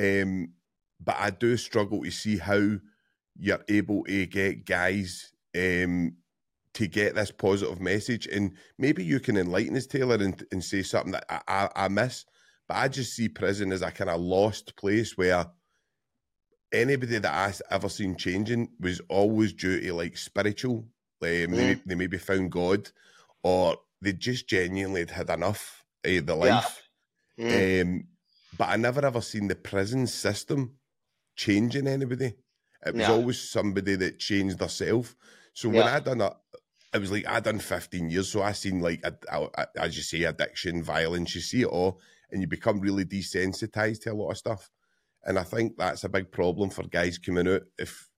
[0.00, 0.52] Um,
[1.00, 2.76] but I do struggle to see how
[3.36, 6.16] you're able to get guys um,
[6.74, 8.26] to get this positive message.
[8.26, 11.88] And maybe you can enlighten us, Taylor, and, and say something that I, I, I
[11.88, 12.24] miss.
[12.68, 15.46] But I just see prison as a kind of lost place where
[16.72, 20.86] anybody that I've ever seen changing was always due to like spiritual.
[21.22, 21.56] Um, mm.
[21.56, 22.90] they, they maybe found God,
[23.42, 26.88] or they just genuinely had had enough of the life.
[27.36, 27.50] Yeah.
[27.50, 27.82] Mm.
[27.82, 28.04] Um,
[28.56, 30.76] but I never ever seen the prison system
[31.36, 32.34] changing anybody.
[32.86, 33.12] It was yeah.
[33.12, 35.14] always somebody that changed themselves.
[35.54, 35.96] So when yeah.
[35.96, 36.38] I done that,
[36.92, 38.28] it was like I done 15 years.
[38.28, 39.02] So I seen like,
[39.76, 44.12] as you say, addiction, violence, you see it all and you become really desensitized to
[44.12, 44.70] a lot of stuff.
[45.24, 47.62] And I think that's a big problem for guys coming out.
[47.78, 48.08] If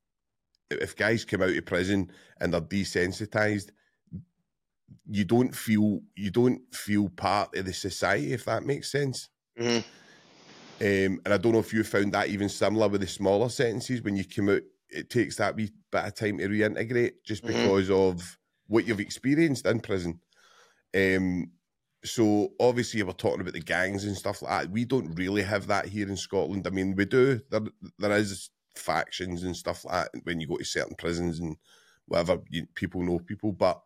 [0.71, 3.71] if guys come out of prison and they're desensitized,
[5.09, 8.33] you don't feel you don't feel part of the society.
[8.33, 9.29] If that makes sense.
[9.59, 9.89] Mm-hmm.
[10.79, 14.03] Um, and I don't know if you found that even similar with the smaller sentences
[14.03, 14.63] when you come out.
[14.89, 17.57] It takes that wee bit of time to reintegrate just mm-hmm.
[17.57, 20.21] because of what you've experienced in prison.
[20.95, 21.51] Um,
[22.05, 24.71] so obviously we're talking about the gangs and stuff like that.
[24.71, 26.67] We don't really have that here in Scotland.
[26.67, 27.41] I mean, we do.
[27.51, 27.63] There
[27.99, 31.57] there is factions and stuff like that when you go to certain prisons and
[32.07, 32.39] whatever.
[32.51, 33.81] You, people know people, but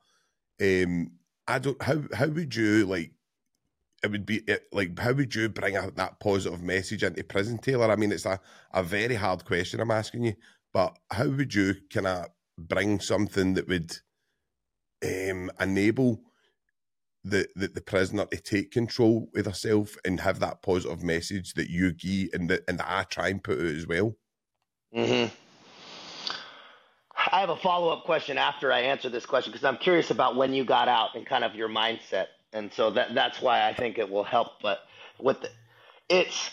[0.60, 1.12] um,
[1.46, 1.80] I don't.
[1.82, 3.12] How how would you like?
[4.02, 7.58] It would be it, like how would you bring out that positive message into prison,
[7.58, 7.90] Taylor?
[7.90, 8.40] I mean, it's a,
[8.72, 10.34] a very hard question I'm asking you,
[10.72, 12.26] but how would you kind of
[12.58, 13.94] bring something that would
[15.04, 16.22] um, enable
[17.24, 21.68] the, the, the prisoner to take control with herself and have that positive message that
[21.68, 24.16] you give and that and that I try and put out as well.
[24.92, 25.26] hmm
[27.32, 30.36] I have a follow up question after I answer this question because I'm curious about
[30.36, 33.74] when you got out and kind of your mindset, and so that that's why I
[33.74, 34.60] think it will help.
[34.62, 34.80] But
[35.20, 35.50] with the,
[36.08, 36.50] it's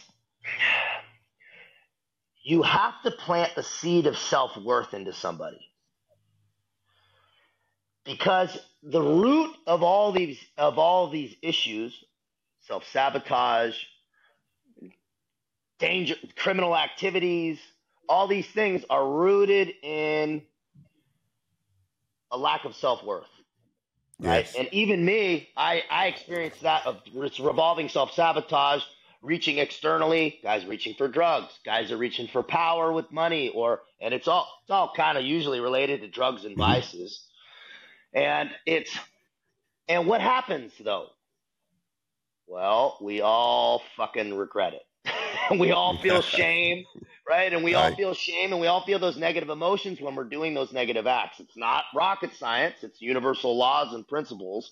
[2.43, 5.59] you have to plant the seed of self worth into somebody
[8.07, 12.05] because the root of all these of all these issues
[12.61, 13.77] self-sabotage
[15.79, 17.59] danger criminal activities
[18.09, 20.43] all these things are rooted in
[22.31, 23.27] a lack of self-worth
[24.19, 24.55] right Yes.
[24.55, 28.83] and even me i i experienced that of it's revolving self-sabotage
[29.23, 34.13] reaching externally guys reaching for drugs guys are reaching for power with money or and
[34.13, 36.59] it's all it's all kind of usually related to drugs and Mhm.
[36.59, 37.26] vices
[38.13, 38.97] and it's
[39.87, 41.07] and what happens though?
[42.47, 45.59] Well, we all fucking regret it.
[45.59, 46.85] we all feel shame,
[47.27, 47.51] right?
[47.51, 50.53] And we all feel shame and we all feel those negative emotions when we're doing
[50.53, 51.39] those negative acts.
[51.39, 54.71] It's not rocket science, it's universal laws and principles.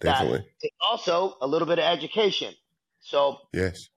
[0.00, 0.44] Definitely.
[0.86, 2.54] Also a little bit of education.
[3.00, 3.88] So Yes.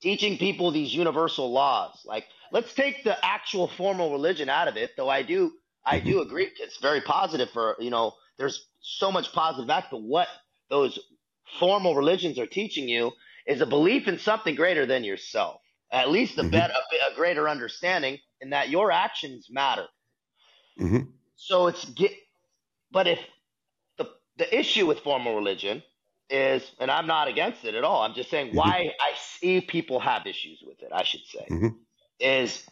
[0.00, 2.02] teaching people these universal laws.
[2.04, 5.52] Like, let's take the actual formal religion out of it, though I do,
[5.84, 6.50] I do agree.
[6.58, 10.28] It's very positive for, you know, there's so much positive act, but what
[10.70, 10.98] those
[11.58, 13.12] formal religions are teaching you
[13.46, 15.60] is a belief in something greater than yourself.
[15.90, 16.50] At least a Mhm.
[16.50, 19.88] better, a, a greater understanding in that your actions matter.
[20.78, 22.12] hmm So it's get,
[22.90, 23.20] but if
[23.98, 25.82] the the issue with formal religion
[26.30, 28.02] is, and I'm not against it at all.
[28.02, 30.92] I'm just saying why I see people have issues with it.
[30.92, 31.84] I should say Mhm.
[32.20, 32.66] is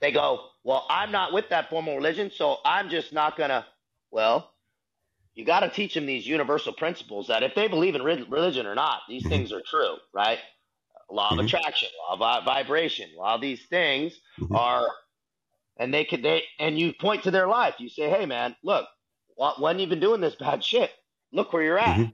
[0.00, 3.66] they go, well, I'm not with that formal religion, so I'm just not gonna.
[4.12, 4.52] Well,
[5.34, 8.66] you got to teach them these universal principles that if they believe in re- religion
[8.66, 10.38] or not, these things are true, right?
[11.10, 11.44] Law of Mhm.
[11.44, 14.58] attraction, law of vibration, law of these things Mhm.
[14.58, 14.88] are,
[15.78, 17.76] and they could they and you point to their life.
[17.80, 18.88] You say, hey man, look,
[19.38, 20.90] wh- when you've been doing this bad shit,
[21.32, 21.98] look where you're at.
[21.98, 22.12] Mhm.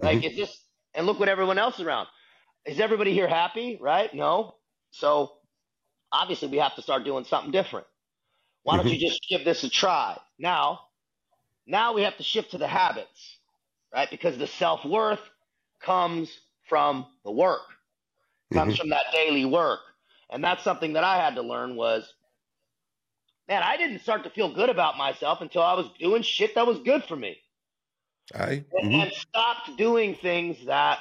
[0.00, 0.60] Like it's just,
[0.94, 2.08] and look what everyone else around.
[2.66, 3.78] Is everybody here happy?
[3.80, 4.12] Right?
[4.14, 4.56] No.
[4.92, 5.32] So
[6.14, 7.86] obviously we have to start doing something different.
[8.64, 10.18] Why don't you just give this a try?
[10.38, 10.80] Now,
[11.66, 13.38] now we have to shift to the habits,
[13.94, 14.10] right?
[14.10, 15.20] Because the self worth
[15.80, 16.30] comes
[16.68, 17.62] from the work,
[18.52, 18.76] comes Mhm.
[18.76, 19.80] from that daily work,
[20.30, 22.12] and that's something that I had to learn was,
[23.48, 26.66] man, I didn't start to feel good about myself until I was doing shit that
[26.66, 27.38] was good for me
[28.34, 29.02] I and, Mhm.
[29.02, 31.00] and stopped doing things that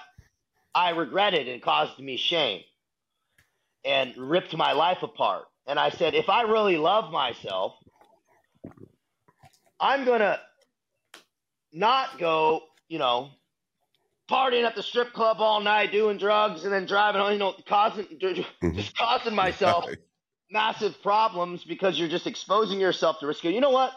[0.75, 2.63] I regretted and caused me shame
[3.85, 5.45] and ripped my life apart.
[5.67, 7.73] And I said, if I really love myself,
[9.79, 10.39] I'm going to
[11.71, 13.29] not go, you know,
[14.29, 18.07] partying at the strip club all night, doing drugs, and then driving, you know, causing,
[18.73, 19.85] just causing myself
[20.51, 23.43] massive problems because you're just exposing yourself to risk.
[23.43, 23.91] You know what?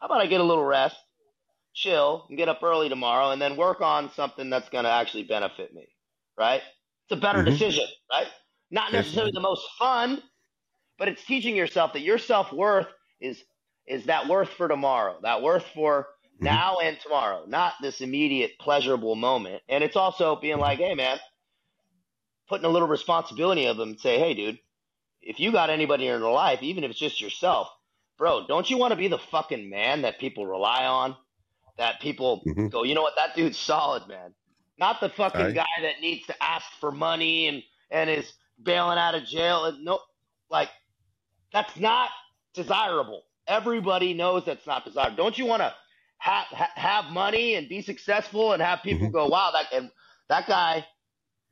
[0.00, 0.96] How about I get a little rest,
[1.74, 5.24] chill, and get up early tomorrow, and then work on something that's going to actually
[5.24, 5.88] benefit me,
[6.38, 6.62] right?
[7.08, 7.44] It's a better Mhm.
[7.44, 8.28] decision, right?
[8.70, 10.22] Not necessarily the most fun,
[10.98, 12.88] but it's teaching yourself that your self worth
[13.20, 13.44] is
[13.86, 16.08] is that worth for tomorrow, that worth for
[16.40, 16.62] Mhm.
[16.62, 19.62] now and tomorrow, not this immediate pleasurable moment.
[19.68, 21.18] And it's also being like, hey man,
[22.48, 23.98] putting a little responsibility of them.
[23.98, 24.60] Say, hey dude,
[25.22, 27.68] if you got anybody in your life, even if it's just yourself,
[28.18, 31.16] bro, don't you want to be the fucking man that people rely on?
[31.78, 32.72] That people Mhm.
[32.72, 34.34] go, you know what, that dude's solid, man.
[34.78, 39.14] Not the fucking guy that needs to ask for money and and is bailing out
[39.14, 39.66] of jail.
[39.66, 40.00] And no,
[40.50, 40.70] like
[41.52, 42.10] that's not
[42.54, 43.24] desirable.
[43.46, 45.16] Everybody knows that's not desirable.
[45.16, 45.74] Don't you want to
[46.18, 49.12] have ha- have money and be successful and have people Mhm.
[49.12, 49.90] go, wow, that and
[50.28, 50.86] that guy,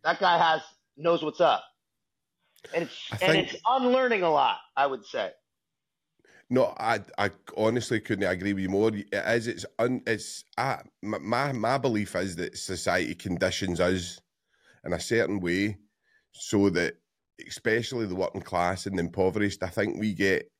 [0.04, 0.62] that guy has
[0.96, 1.64] knows what's up.
[2.72, 4.58] And it's I and it's unlearning a lot.
[4.76, 5.32] I would say.
[6.50, 8.90] No, I I honestly couldn't agree with you more.
[8.90, 9.48] It is.
[9.48, 10.02] It's un.
[10.06, 14.20] It's I, my my my belief is that society conditions us
[14.84, 15.78] in a certain way,
[16.32, 16.94] so that
[17.46, 20.50] especially the working class and the impoverished, I think we get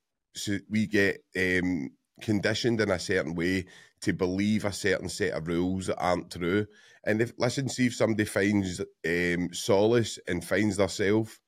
[0.69, 1.89] we get um,
[2.21, 3.65] conditioned in a certain way
[4.01, 6.65] to believe a certain set of rules that aren't true.
[7.05, 11.39] And if listen, see if somebody finds um, solace and finds themselves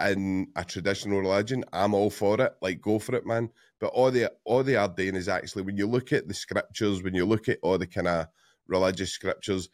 [0.00, 2.52] in a traditional religion, I'm all for it.
[2.60, 3.50] Like go for it, man.
[3.80, 7.02] But all they all they are doing is actually when you look at the scriptures,
[7.02, 8.26] when you look at all the kind of
[8.66, 9.68] religious scriptures,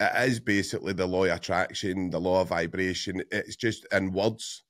[0.00, 3.22] it is basically the law of attraction, the law of vibration.
[3.30, 4.62] It's just in words.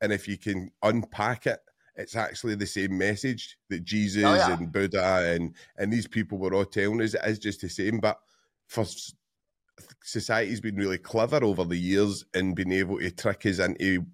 [0.00, 1.60] And if you can unpack it,
[1.96, 4.52] it's actually the same message that Jesus oh, yeah.
[4.52, 7.14] and Buddha and and these people were all telling us.
[7.14, 8.20] It is just the same, but
[8.68, 8.84] for
[10.02, 14.04] society's been really clever over the years in being able to trick us into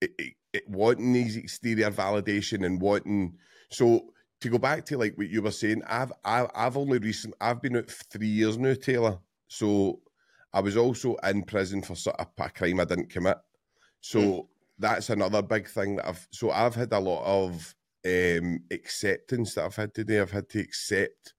[0.00, 3.36] it, it, it, wanting these exterior validation and wanting
[3.70, 7.34] so to go back to like what you were saying, I've I've, I've only recent
[7.40, 9.18] I've been out three years now, Taylor.
[9.54, 10.00] So
[10.52, 13.38] I was also in prison for sort of a crime I didn't commit.
[14.00, 14.46] So mm.
[14.78, 19.64] that's another big thing that I've so I've had a lot of um, acceptance that
[19.64, 20.20] I've had today.
[20.20, 21.34] I've had to accept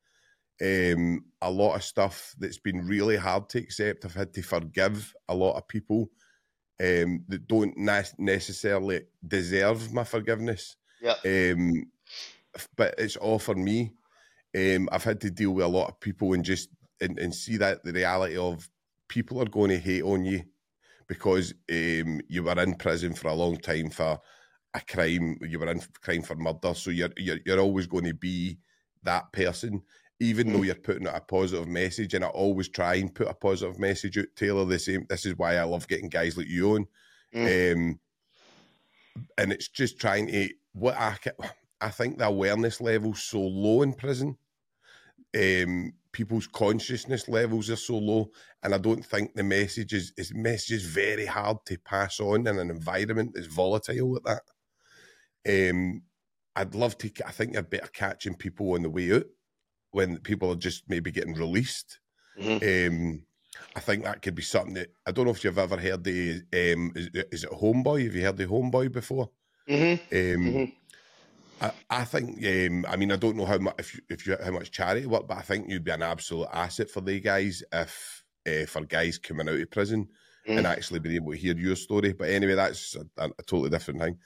[0.61, 4.05] um, a lot of stuff that's been really hard to accept.
[4.05, 6.09] I've had to forgive a lot of people
[6.79, 10.77] um, that don't necessarily deserve my forgiveness.
[11.01, 11.15] Yeah.
[11.25, 11.91] Um,
[12.77, 13.91] but it's all for me.
[14.57, 16.69] Um, I've had to deal with a lot of people and just
[17.01, 18.69] and, and see that the reality of
[19.07, 20.43] people are going to hate on you
[21.07, 24.19] because um, you were in prison for a long time for
[24.73, 25.37] a crime.
[25.41, 28.57] You were in crime for murder, so you're you're, you're always going to be
[29.03, 29.81] that person
[30.19, 30.65] even though mm.
[30.65, 34.17] you're putting out a positive message, and I always try and put a positive message
[34.17, 35.05] out, Taylor, the same.
[35.09, 36.87] This is why I love getting guys like you on.
[37.33, 37.73] Mm.
[37.73, 37.99] Um,
[39.37, 41.17] and it's just trying to what I
[41.81, 44.37] I think the awareness level's so low in prison.
[45.35, 48.31] Um, people's consciousness levels are so low,
[48.63, 52.47] and I don't think the message is, is message is very hard to pass on
[52.47, 54.41] in an environment that's volatile like
[55.43, 55.69] that.
[55.69, 56.03] Um,
[56.55, 57.11] I'd love to.
[57.27, 59.25] I think you're better catching people on the way out
[59.91, 61.99] when people are just maybe getting released.
[62.39, 62.95] Mm-hmm.
[62.95, 63.23] Um,
[63.75, 66.43] I think that could be something that I don't know if you've ever heard the
[66.53, 68.05] um, is, is, it Homeboy?
[68.05, 69.31] Have you heard the Homeboy before?
[69.67, 70.15] Mm-hmm.
[70.15, 70.71] Um, mm-hmm.
[71.61, 74.37] I, I, think um, I mean I don't know how much if you, if you
[74.43, 77.63] how much charity work, but I think you'd be an absolute asset for the guys
[77.71, 80.07] if uh, for guys coming out of prison
[80.47, 80.65] and mm-hmm.
[80.65, 82.13] actually being able to hear your story.
[82.13, 84.17] But anyway, that's a, a totally different thing.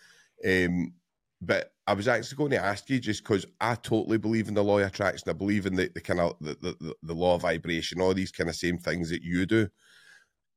[0.45, 0.93] Um,
[1.41, 4.63] but I was actually going to ask you just because I totally believe in the
[4.63, 5.29] law of attraction.
[5.29, 8.31] I believe in the, the kind of the, the, the law of vibration, all these
[8.31, 9.67] kind of same things that you do.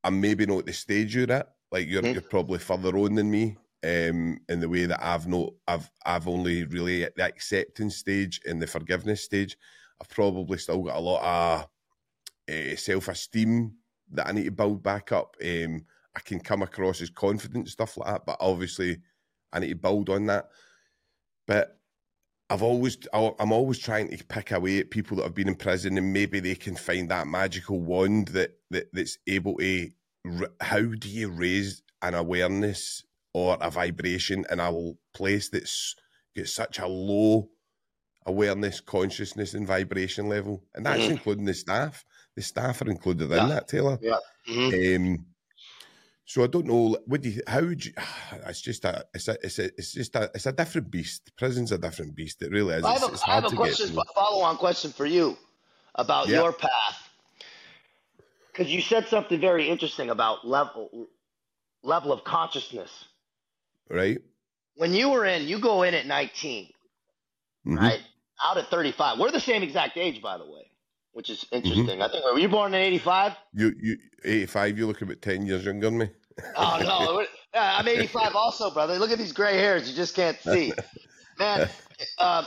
[0.02, 1.48] I'm maybe not at the stage you're at.
[1.70, 2.12] Like you're mm-hmm.
[2.12, 3.56] you're probably further on than me.
[3.84, 8.40] Um, in the way that I've not I've I've only really at the acceptance stage
[8.46, 9.56] and the forgiveness stage.
[10.00, 11.68] I've probably still got a lot of
[12.52, 13.74] uh, self esteem
[14.12, 15.36] that I need to build back up.
[15.42, 18.98] Um, I can come across as confident stuff like that, but obviously
[19.52, 20.48] I need to build on that.
[21.46, 21.78] But
[22.50, 25.96] I've always, I'm always trying to pick away at people that have been in prison,
[25.96, 29.88] and maybe they can find that magical wand that, that that's able to.
[30.60, 34.72] How do you raise an awareness or a vibration in a
[35.14, 35.94] place that's
[36.36, 37.48] got such a low
[38.26, 40.64] awareness, consciousness, and vibration level?
[40.74, 41.12] And that's mm-hmm.
[41.12, 42.04] including the staff.
[42.36, 43.42] The staff are included yeah.
[43.42, 43.98] in that, Taylor.
[44.00, 44.18] Yeah.
[44.48, 45.04] Mm-hmm.
[45.04, 45.26] Um,
[46.24, 46.96] so I don't know.
[47.08, 47.42] Would you?
[47.46, 47.92] How would you?
[48.46, 49.04] It's just a.
[49.12, 49.36] It's a.
[49.42, 49.64] It's a.
[49.76, 50.30] It's just a.
[50.34, 51.30] It's a different beast.
[51.36, 52.40] Prison's a different beast.
[52.42, 52.84] It really is.
[52.84, 53.98] I have a, I have a question.
[54.14, 55.36] Follow on question for you
[55.94, 56.40] about yep.
[56.40, 57.10] your path,
[58.50, 61.08] because you said something very interesting about level
[61.82, 63.04] level of consciousness.
[63.92, 64.18] Right.
[64.76, 66.64] When you were in, you go in at 19,
[67.66, 67.76] mm-hmm.
[67.76, 68.00] right?
[68.42, 69.18] Out at 35.
[69.18, 70.72] We're the same exact age, by the way
[71.12, 71.86] which is interesting.
[71.86, 72.02] Mm-hmm.
[72.02, 73.36] I think were you born in '85?
[73.54, 74.78] You you '85.
[74.78, 76.10] You look about ten years younger than me.
[76.56, 77.24] oh no,
[77.54, 78.98] I'm 85 also, brother.
[78.98, 79.88] Look at these gray hairs.
[79.88, 80.72] You just can't see,
[81.38, 81.68] man.
[82.18, 82.44] Uh,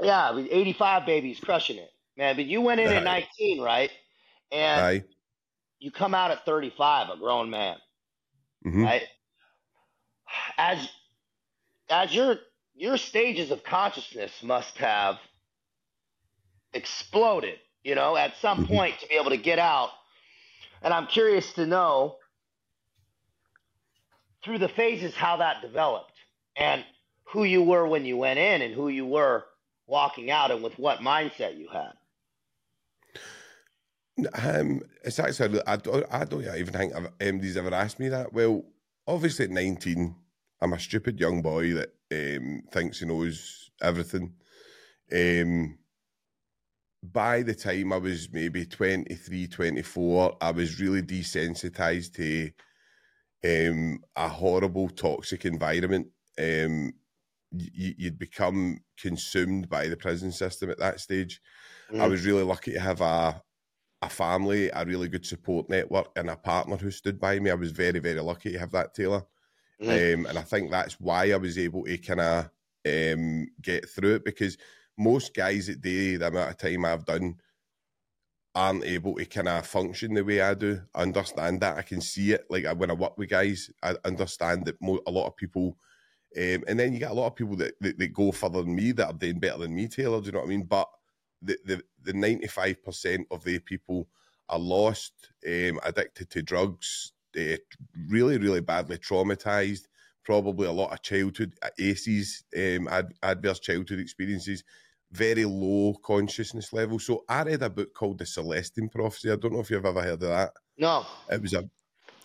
[0.00, 2.36] yeah, 85 babies crushing it, man.
[2.36, 2.94] But you went in Aye.
[2.94, 3.90] at 19, right?
[4.52, 5.04] And Aye.
[5.80, 7.76] you come out at 35, a grown man,
[8.64, 8.84] mm-hmm.
[8.84, 9.02] right?
[10.58, 10.88] As
[11.88, 12.36] as your
[12.74, 15.18] your stages of consciousness must have
[16.72, 18.74] exploded, you know, at some mm-hmm.
[18.74, 19.90] point to be able to get out.
[20.82, 22.16] And I'm curious to know
[24.44, 26.12] through the phases how that developed
[26.54, 26.84] and
[27.24, 29.44] who you were when you went in and who you were
[29.86, 31.92] walking out and with what mindset you had.
[34.34, 38.32] Um, it's actually I don't I don't even think MD's ever asked me that.
[38.32, 38.64] Well,
[39.06, 40.16] obviously at nineteen,
[40.60, 44.34] I'm a stupid young boy that um, thinks he knows everything.
[45.12, 45.78] Um,
[47.02, 52.50] by the time I was maybe 23, 24, I was really desensitized to
[53.44, 56.08] um, a horrible, toxic environment.
[56.38, 56.94] Um,
[57.52, 61.40] you, would become consumed by the prison system at that stage.
[61.92, 62.00] Mm.
[62.00, 63.40] I was really lucky to have a
[64.02, 67.50] a family, a really good support network, and a partner who stood by me.
[67.50, 69.24] I was very, very lucky to have that, Taylor.
[69.82, 70.14] Mm.
[70.14, 72.50] Um, and I think that's why I was able to kind of
[72.86, 74.56] um, get through it because
[74.98, 77.36] most guys at do the amount of time I've done
[78.54, 80.80] aren't able to kind of function the way I do.
[80.94, 81.76] I understand that.
[81.76, 82.46] I can see it.
[82.48, 85.76] Like when I work with guys, I understand that mo- a lot of people,
[86.36, 88.74] um, and then you get a lot of people that, that, that, go further than
[88.74, 90.20] me that are doing better than me, Taylor.
[90.20, 90.64] Do you know what I mean?
[90.64, 90.88] But
[91.46, 94.08] the the the ninety five percent of the people
[94.48, 95.12] are lost,
[95.46, 97.56] um, addicted to drugs, uh,
[98.08, 99.86] really really badly traumatized.
[100.24, 104.64] Probably a lot of childhood uh, ACEs, um, ad- adverse childhood experiences
[105.12, 106.98] very low consciousness level.
[106.98, 109.30] So I read a book called The Celestine Prophecy.
[109.30, 110.52] I don't know if you've ever heard of that.
[110.76, 111.06] No.
[111.30, 111.70] It was a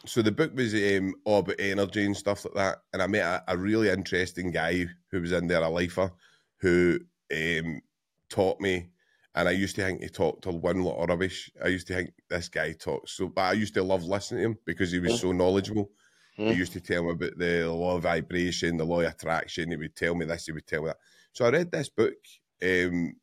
[0.05, 2.78] so the book was um, all about energy and stuff like that.
[2.91, 6.11] And I met a, a really interesting guy who was in there, a lifer,
[6.57, 6.99] who
[7.32, 7.82] um,
[8.30, 8.89] taught me.
[9.34, 11.49] And I used to think he talked a one lot of rubbish.
[11.63, 14.49] I used to think this guy talks so, but I used to love listening to
[14.49, 15.89] him because he was so knowledgeable.
[16.38, 16.51] Mm.
[16.51, 19.71] He used to tell me about the law of vibration, the law of attraction.
[19.71, 20.97] He would tell me this, he would tell me that.
[21.34, 22.13] So I read this book
[22.61, 23.15] um,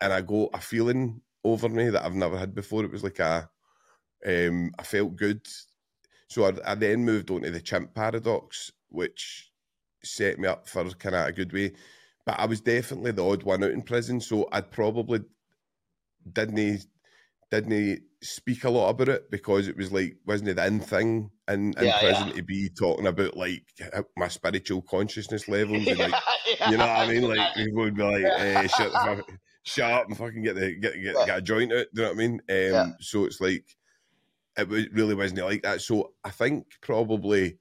[0.00, 2.84] and I got a feeling over me that I've never had before.
[2.84, 3.48] It was like a,
[4.26, 5.46] um, I felt good.
[6.28, 9.50] So I, I then moved on to the chimp paradox, which
[10.02, 11.72] set me up for kind of a good way.
[12.26, 15.20] But I was definitely the odd one out in prison, so I'd probably
[16.30, 16.86] didn't
[17.50, 21.30] didn't speak a lot about it because it was like wasn't it the in thing
[21.48, 22.34] in, in yeah, prison yeah.
[22.34, 23.62] to be talking about like
[24.16, 26.14] my spiritual consciousness levels and like
[26.60, 27.22] yeah, you know what I mean?
[27.22, 29.30] Like people would be like eh, shut, fuck,
[29.62, 32.08] shut up and fucking get the get get, get a joint out do you know
[32.08, 32.74] what I mean?
[32.74, 33.64] Um, so it's like
[34.56, 35.82] it really wasn't like that.
[35.82, 37.58] So I think probably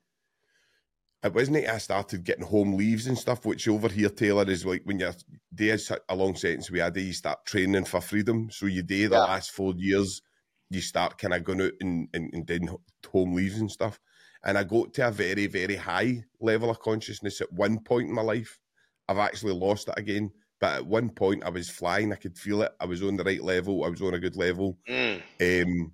[1.26, 4.66] it wasn't it I started getting home leaves and stuff, which over here, Taylor, is
[4.66, 5.16] like when you're
[5.54, 5.76] day
[6.08, 8.50] a long sentence we had, you start training for freedom.
[8.52, 9.22] So you do the yeah.
[9.22, 10.22] last four years,
[10.70, 12.70] you start kind of going out and, and, and doing
[13.12, 14.00] home leaves and stuff.
[14.44, 18.14] And I got to a very, very high level of consciousness at one point in
[18.14, 18.60] my life.
[19.08, 20.32] I've actually lost it again.
[20.62, 22.14] But at one point, I was flying.
[22.14, 22.72] I could feel it.
[22.80, 23.84] I was on the right level.
[23.84, 24.78] I was on a good level.
[24.88, 25.22] Mm.
[25.42, 25.92] Um,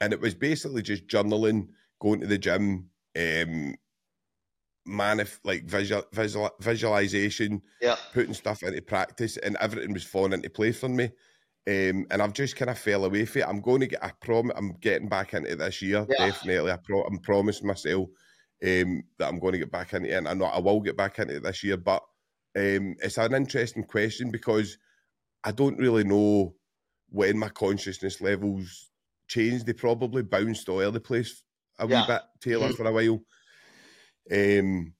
[0.00, 1.68] and it was basically just journaling,
[2.00, 3.74] going to the gym, um,
[4.88, 7.96] manif- like visual, visual visualization, yeah.
[8.12, 11.10] putting stuff into practice, and everything was falling into place for me.
[11.66, 13.48] Um, and I've just kind of fell away from it.
[13.48, 14.04] I'm going to get.
[14.04, 14.52] I prom.
[14.54, 16.06] I'm getting back into this year.
[16.08, 16.26] Yeah.
[16.26, 16.70] Definitely.
[16.70, 18.08] I pro- I'm promising myself
[18.62, 20.96] um, that I'm going to get back into it, and I know I will get
[20.96, 21.78] back into it this year.
[21.78, 22.02] But
[22.56, 24.76] um, it's an interesting question because
[25.42, 26.54] I don't really know
[27.08, 28.90] when my consciousness levels
[29.26, 29.66] changed.
[29.66, 31.42] They probably bounced all over the place
[31.78, 32.02] a yeah.
[32.02, 32.76] wee bit, Taylor, mm-hmm.
[32.76, 33.20] for a while.
[34.32, 34.94] Um,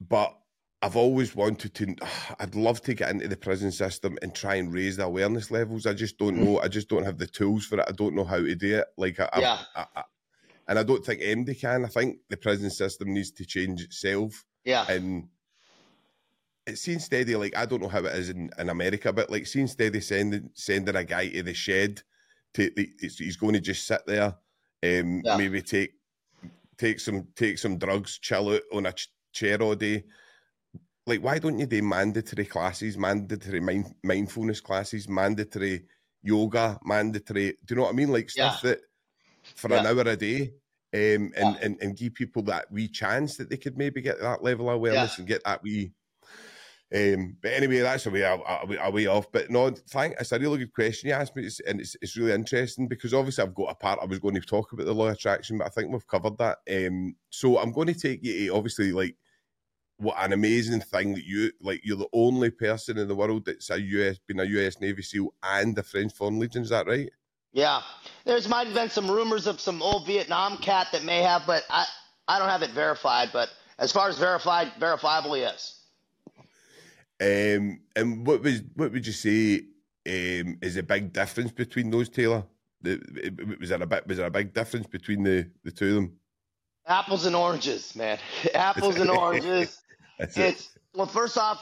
[0.00, 0.34] but
[0.82, 1.96] I've always wanted to.
[2.40, 5.86] I'd love to get into the prison system and try and raise the awareness levels.
[5.86, 6.60] I just don't know.
[6.60, 7.86] I just don't have the tools for it.
[7.88, 8.86] I don't know how to do it.
[8.96, 9.58] Like, I, yeah.
[9.74, 10.02] I, I,
[10.68, 11.84] and I don't think MD can.
[11.84, 14.44] I think the prison system needs to change itself.
[14.64, 14.84] Yeah.
[14.88, 15.28] And
[16.66, 17.34] it seems steady.
[17.34, 20.50] Like I don't know how it is in, in America, but like seems steady sending
[20.52, 22.02] sending a guy to the shed.
[22.54, 24.34] To he's going to just sit there,
[24.82, 25.36] um, yeah.
[25.36, 25.92] maybe take
[26.78, 30.04] take some take some drugs, chill out on a ch- chair all day.
[31.06, 35.84] Like, why don't you do mandatory classes, mandatory mind- mindfulness classes, mandatory
[36.22, 37.56] yoga, mandatory?
[37.64, 38.12] Do you know what I mean?
[38.12, 38.70] Like stuff yeah.
[38.70, 38.80] that
[39.54, 39.80] for yeah.
[39.80, 40.52] an hour a day,
[40.94, 41.56] um, and, yeah.
[41.62, 44.76] and and give people that wee chance that they could maybe get that level of
[44.76, 45.92] awareness and get that wee
[46.94, 48.38] um, but anyway, that's a way, a,
[48.80, 49.30] a, way off.
[49.30, 50.14] But no, thank.
[50.18, 53.44] It's a really good question you asked me, and it's, it's really interesting because obviously
[53.44, 55.66] I've got a part I was going to talk about the law of attraction, but
[55.66, 56.58] I think we've covered that.
[56.70, 59.16] Um, so I'm going to take you to obviously like
[59.98, 61.82] what an amazing thing that you like.
[61.84, 65.34] You're the only person in the world that's a US, been a US Navy SEAL
[65.42, 66.62] and a French Foreign Legion.
[66.62, 67.10] Is that right?
[67.52, 67.82] Yeah,
[68.24, 71.64] there's might have been some rumors of some old Vietnam cat that may have, but
[71.68, 71.84] I
[72.28, 73.28] I don't have it verified.
[73.30, 75.77] But as far as verified, verifiable, yes.
[77.20, 79.62] Um, and what was what would you say
[80.06, 82.44] um, is a big difference between those, Taylor?
[82.80, 85.94] The, was there a bit was there a big difference between the, the two of
[85.94, 86.12] them?
[86.86, 88.18] Apples and oranges, man.
[88.54, 89.82] Apples and oranges.
[90.18, 90.68] it's it.
[90.94, 91.60] well, first off,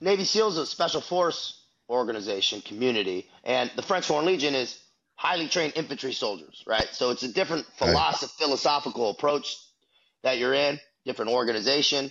[0.00, 4.78] Navy SEALs is a special force organization community, and the French Foreign Legion is
[5.14, 6.88] highly trained infantry soldiers, right?
[6.92, 9.56] So it's a different philosophy, philosophical approach
[10.22, 12.10] that you're in, different organization.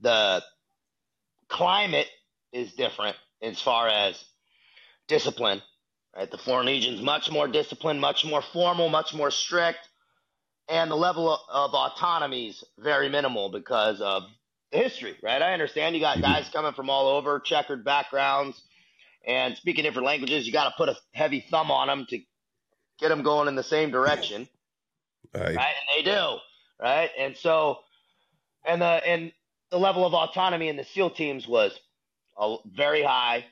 [0.00, 0.42] The
[1.54, 2.08] climate
[2.52, 4.22] is different as far as
[5.06, 5.62] discipline.
[6.16, 9.80] Right, the Foreign Legion's much more disciplined, much more formal, much more strict,
[10.68, 14.24] and the level of, of autonomy is very minimal because of
[14.70, 15.42] history, right?
[15.42, 18.60] I understand you got guys coming from all over, checkered backgrounds,
[19.26, 20.46] and speaking different languages.
[20.46, 22.20] You got to put a heavy thumb on them to
[23.00, 24.48] get them going in the same direction,
[25.34, 25.56] right?
[25.56, 25.74] right?
[25.98, 26.36] And they do,
[26.80, 27.10] right?
[27.18, 27.78] And so,
[28.64, 29.32] and the and
[29.70, 31.78] the level of autonomy in the SEAL teams was
[32.66, 33.44] very high.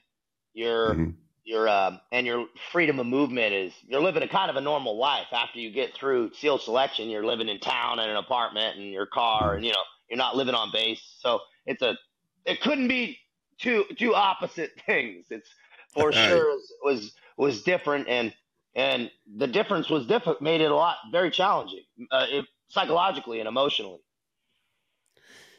[0.55, 1.11] You're mm-hmm.
[1.45, 4.99] you're um, and your freedom of movement is you're living a kind of a normal
[4.99, 7.09] life after you get through SEAL selection.
[7.09, 10.37] You're living in town in an apartment and your car, and you know you're not
[10.37, 11.03] living on base.
[11.21, 11.97] So it's a
[12.45, 13.19] it couldn't be
[13.59, 15.27] two two opposite things.
[15.31, 15.49] It's
[15.95, 18.35] for sure was, was was different and
[18.75, 23.49] and the difference was different made it a lot very challenging uh, it, psychologically and
[23.49, 24.01] emotionally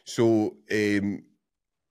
[0.04, 1.24] so um,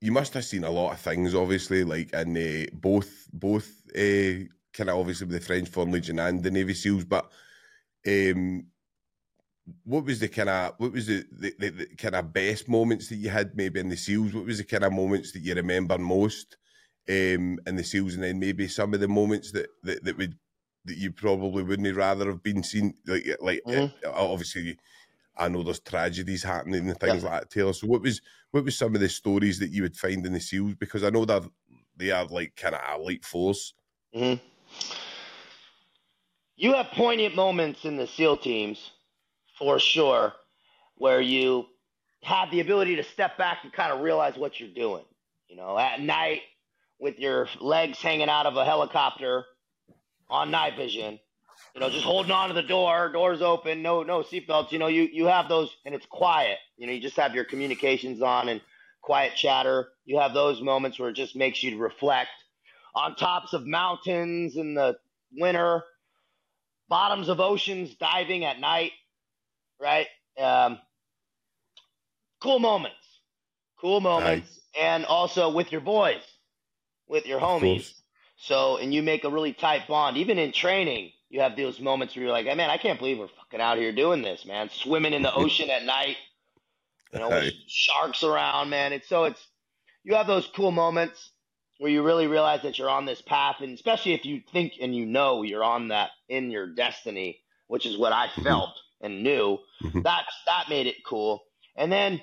[0.00, 4.44] you must have seen a lot of things obviously like in uh, both both uh,
[4.72, 7.30] kind of obviously the french foreign legion and the navy seals but
[8.06, 8.66] um,
[9.84, 13.08] what was the kind of what was the, the, the, the kind of best moments
[13.08, 15.54] that you had maybe in the seals what was the kind of moments that you
[15.54, 16.56] remember most
[17.08, 20.36] um, in the seals, and then maybe some of the moments that that, that would
[20.84, 22.94] that you probably wouldn't rather have been seen.
[23.06, 24.06] Like like mm-hmm.
[24.06, 24.78] uh, obviously,
[25.36, 27.30] I know there's tragedies happening and things yeah.
[27.30, 27.72] like that, Taylor.
[27.72, 28.20] So what was
[28.50, 30.74] what was some of the stories that you would find in the seals?
[30.74, 31.42] Because I know that
[31.96, 33.74] they are like kind of elite force.
[34.14, 34.44] Mm-hmm.
[36.56, 38.90] You have poignant moments in the SEAL teams,
[39.58, 40.32] for sure,
[40.96, 41.66] where you
[42.22, 45.04] have the ability to step back and kind of realize what you're doing.
[45.48, 46.42] You know, at night
[47.00, 49.44] with your legs hanging out of a helicopter
[50.30, 51.18] on night vision,
[51.74, 54.72] you know, just holding on to the door, doors open, no no seatbelts.
[54.72, 56.58] You know, you you have those, and it's quiet.
[56.76, 58.60] You know, you just have your communications on and
[59.02, 59.88] quiet chatter.
[60.04, 62.30] You have those moments where it just makes you reflect
[62.94, 64.96] on tops of mountains in the
[65.32, 65.82] winter,
[66.88, 68.92] bottoms of oceans, diving at night,
[69.80, 70.06] right?
[70.38, 70.78] Um,
[72.42, 72.96] cool moments,
[73.80, 74.60] cool moments, nice.
[74.78, 76.22] and also with your boys
[77.12, 77.92] with your homies.
[78.36, 80.16] So, and you make a really tight bond.
[80.16, 83.18] Even in training, you have those moments where you're like, hey, man, I can't believe
[83.18, 84.68] we're fucking out here doing this, man.
[84.68, 86.18] Swimming in the ocean at night,
[87.10, 88.92] you know, with sharks around, man.
[88.92, 89.40] It's so it's,
[90.04, 91.30] you have those cool moments
[91.78, 93.56] where you really realize that you're on this path.
[93.60, 97.86] And especially if you think and you know you're on that in your destiny, which
[97.86, 98.42] is what I mm-hmm.
[98.42, 100.02] felt and knew, mm-hmm.
[100.02, 101.40] that's, that made it cool.
[101.76, 102.20] And then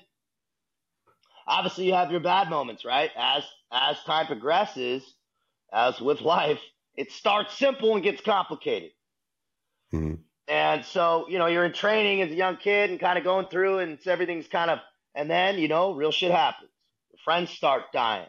[1.48, 3.10] obviously you have your bad moments, right?
[3.18, 5.04] As as time progresses,
[5.74, 6.60] as with life,
[6.96, 8.92] it starts simple and gets complicated.
[9.94, 10.16] Mm-hmm.
[10.48, 13.48] And so, you know, you're in training as a young kid and kind of going
[13.48, 14.80] through, and everything's kind of,
[15.14, 16.72] and then, you know, real shit happens.
[17.12, 18.28] Your friends start dying.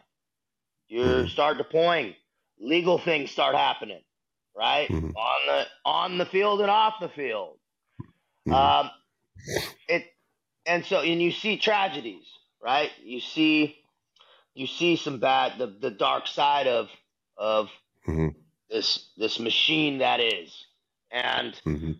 [0.87, 1.27] You mm-hmm.
[1.27, 2.15] start deploying.
[2.59, 4.01] Legal things start happening,
[4.55, 4.87] right?
[4.87, 5.15] Mm-hmm.
[5.15, 7.57] On the on the field and off the field.
[8.47, 8.53] Mm-hmm.
[8.53, 8.91] Um,
[9.87, 10.05] it,
[10.67, 12.27] and so, and you see tragedies,
[12.61, 12.91] right?
[13.03, 13.77] You see
[14.53, 16.89] you see some bad the, the dark side of
[17.37, 17.69] of
[18.07, 18.27] mm-hmm.
[18.69, 20.65] this this machine that is
[21.11, 21.91] and mm-hmm.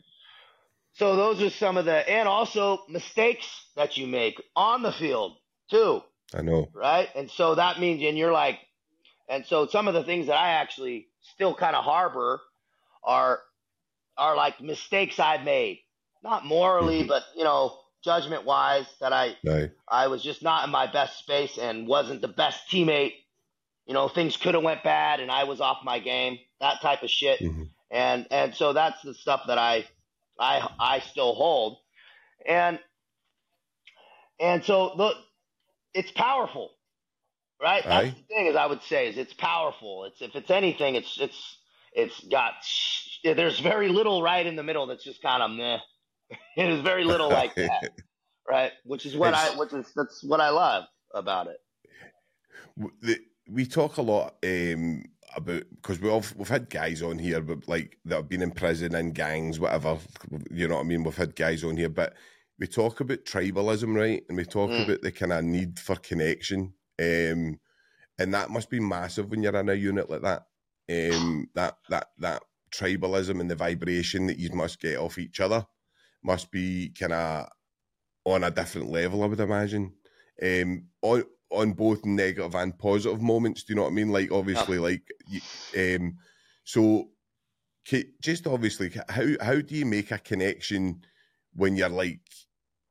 [0.94, 3.46] so those are some of the and also mistakes
[3.76, 5.38] that you make on the field
[5.70, 6.02] too
[6.34, 8.60] i know right and so that means and you're like
[9.30, 12.42] and so some of the things that i actually still kind of harbor
[13.04, 13.40] are
[14.18, 15.80] are like mistakes i've made
[16.24, 17.08] not morally mm-hmm.
[17.08, 19.36] but you know judgment wise that I.
[19.88, 23.14] I was just not in my best space and wasn't the best teammate.
[23.86, 26.40] You know, things could have went bad and I was off my game.
[26.60, 27.40] That type of shit.
[27.40, 27.64] Mm-hmm.
[27.92, 29.86] And and so that's the stuff that I
[30.40, 31.78] I I still hold.
[32.48, 32.80] And
[34.40, 35.14] and so the
[35.94, 36.72] it's powerful.
[37.62, 37.84] Right?
[37.84, 40.06] That's the thing is I would say is it's powerful.
[40.06, 41.58] It's if it's anything it's it's
[41.94, 42.54] it's got
[43.24, 45.78] there's very little right in the middle that's just kind of meh
[46.58, 47.92] it is very little like that,
[48.50, 48.72] right?
[48.86, 53.20] Which is what it's, I, which is that's what I love about it.
[53.50, 55.04] we talk a lot um,
[55.36, 58.96] about because we've we've had guys on here, but like that have been in prison
[58.96, 59.98] and gangs, whatever.
[60.52, 61.04] You know what I mean?
[61.04, 62.14] We've had guys on here, but
[62.60, 64.24] we talk about tribalism, right?
[64.28, 64.84] And we talk mm.
[64.84, 67.60] about the kind of need for connection, um,
[68.20, 70.46] and that must be massive when you're in a unit like that.
[70.90, 75.66] Um, that that that tribalism and the vibration that you must get off each other
[76.24, 77.48] must be kind of
[78.26, 79.94] on a different level, I would imagine.
[80.42, 83.64] Um, on on both negative and positive moments.
[83.64, 84.10] Do you know what I mean?
[84.10, 84.82] Like obviously, yeah.
[84.82, 86.18] like um,
[86.64, 87.10] so.
[88.22, 91.02] Just obviously, how how do you make a connection
[91.56, 92.22] when you're like,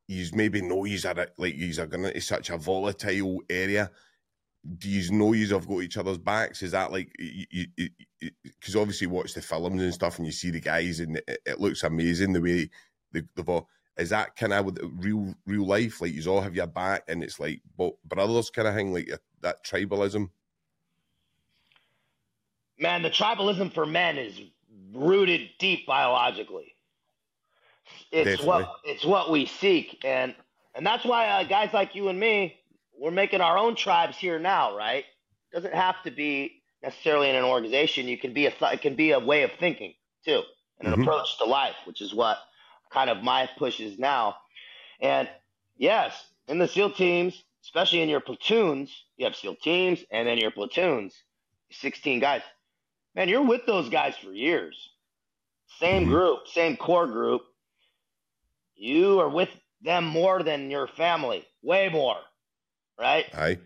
[0.09, 3.89] you maybe know you are like you are going into such a volatile area?
[4.77, 6.61] do you know you have got each other's backs?
[6.61, 10.99] Is that like because obviously watch the films and stuff and you see the guys
[10.99, 12.69] and it, it looks amazing the way
[13.11, 13.43] the, the
[14.01, 16.01] is that kind of with real real life?
[16.01, 19.09] Like you all have your back, and it's like but brothers kind of thing, like
[19.41, 20.29] that tribalism.
[22.77, 24.41] Man, the tribalism for men is
[24.93, 26.73] rooted deep biologically.
[28.11, 28.47] It's Definitely.
[28.47, 30.35] what it's what we seek, and
[30.75, 32.55] and that's why uh, guys like you and me,
[32.99, 35.05] we're making our own tribes here now, right?
[35.53, 38.07] Doesn't have to be necessarily in an organization.
[38.07, 39.93] You can be a th- it can be a way of thinking
[40.25, 40.41] too,
[40.79, 41.03] and an mm-hmm.
[41.03, 42.39] approach to life, which is what
[42.91, 44.35] kind of my push is now.
[44.99, 45.29] And
[45.77, 46.13] yes,
[46.47, 50.51] in the SEAL teams, especially in your platoons, you have SEAL teams, and then your
[50.51, 51.13] platoons,
[51.71, 52.41] 16 guys.
[53.15, 54.89] Man, you're with those guys for years.
[55.79, 56.11] Same mm-hmm.
[56.11, 57.41] group, same core group.
[58.75, 59.49] You are with
[59.81, 62.17] them more than your family, way more,
[62.99, 63.25] right?
[63.33, 63.59] Aye.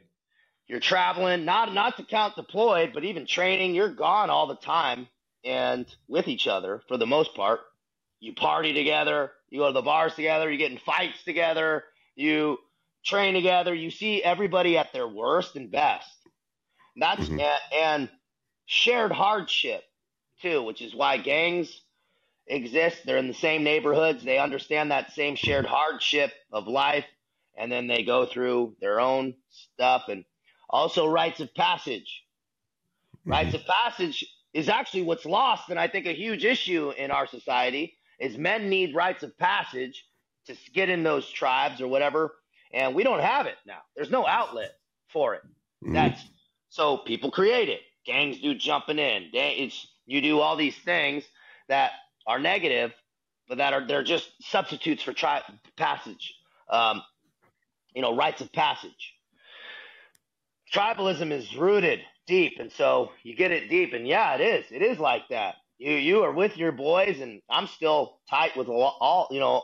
[0.67, 3.75] You're traveling, not not to count deployed, but even training.
[3.75, 5.07] You're gone all the time
[5.43, 7.61] and with each other for the most part.
[8.19, 11.83] You party together, you go to the bars together, you get in fights together,
[12.15, 12.57] you
[13.05, 13.73] train together.
[13.73, 16.09] You see everybody at their worst and best.
[16.97, 17.39] That's mm-hmm.
[17.39, 18.09] and, and
[18.65, 19.83] shared hardship
[20.41, 21.81] too, which is why gangs
[22.47, 22.97] exist.
[23.05, 24.23] They're in the same neighborhoods.
[24.23, 27.05] They understand that same shared hardship of life,
[27.57, 30.25] and then they go through their own stuff and
[30.69, 32.23] also rites of passage.
[33.19, 33.31] Mm-hmm.
[33.31, 37.27] Rites of passage is actually what's lost, and I think a huge issue in our
[37.27, 40.05] society is men need rites of passage
[40.47, 42.33] to get in those tribes or whatever,
[42.73, 43.79] and we don't have it now.
[43.95, 44.73] There's no outlet
[45.09, 45.41] for it.
[45.83, 45.93] Mm-hmm.
[45.93, 46.21] That's
[46.69, 47.81] so people create it.
[48.05, 49.29] Gangs do jumping in.
[49.33, 51.23] It's you do all these things
[51.67, 51.91] that
[52.27, 52.93] are negative,
[53.47, 55.43] but that are they're just substitutes for tri-
[55.77, 56.33] passage.
[56.69, 57.01] Um,
[57.93, 59.13] you know, rites of passage.
[60.73, 64.65] Tribalism is rooted deep, and so you get it deep, and yeah, it is.
[64.71, 65.55] It is like that.
[65.77, 69.63] You you are with your boys, and I'm still tight with all, all you know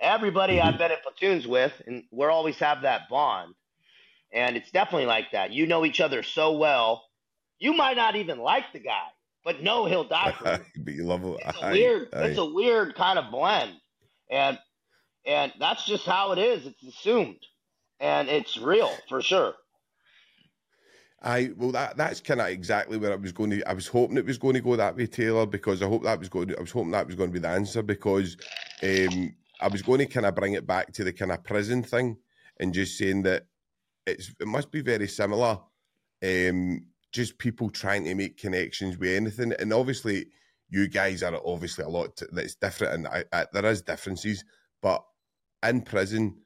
[0.00, 0.78] everybody I've mm-hmm.
[0.78, 3.54] been in platoons with, and we always have that bond.
[4.32, 5.52] And it's definitely like that.
[5.52, 7.04] You know each other so well.
[7.58, 9.06] You might not even like the guy,
[9.44, 10.84] but know he'll die for you.
[10.84, 11.36] but you love him.
[11.38, 12.08] It's a weird.
[12.12, 13.72] I, it's a weird kind of blend,
[14.30, 14.58] and
[15.24, 16.66] and that's just how it is.
[16.66, 17.38] It's assumed,
[18.00, 19.54] and it's real for sure.
[21.22, 23.68] I well that that's kind of exactly where I was going to.
[23.68, 26.18] I was hoping it was going to go that way, Taylor, because I hope that
[26.18, 26.48] was going.
[26.48, 28.36] To, I was hoping that was going to be the answer because
[28.82, 31.82] um, I was going to kind of bring it back to the kind of prison
[31.82, 32.18] thing
[32.60, 33.46] and just saying that
[34.06, 35.58] it's it must be very similar.
[36.22, 40.26] Um, just people trying to make connections with anything, and obviously
[40.68, 44.44] you guys are obviously a lot that's different, and I, I, there is differences,
[44.82, 45.02] but
[45.62, 46.36] in prison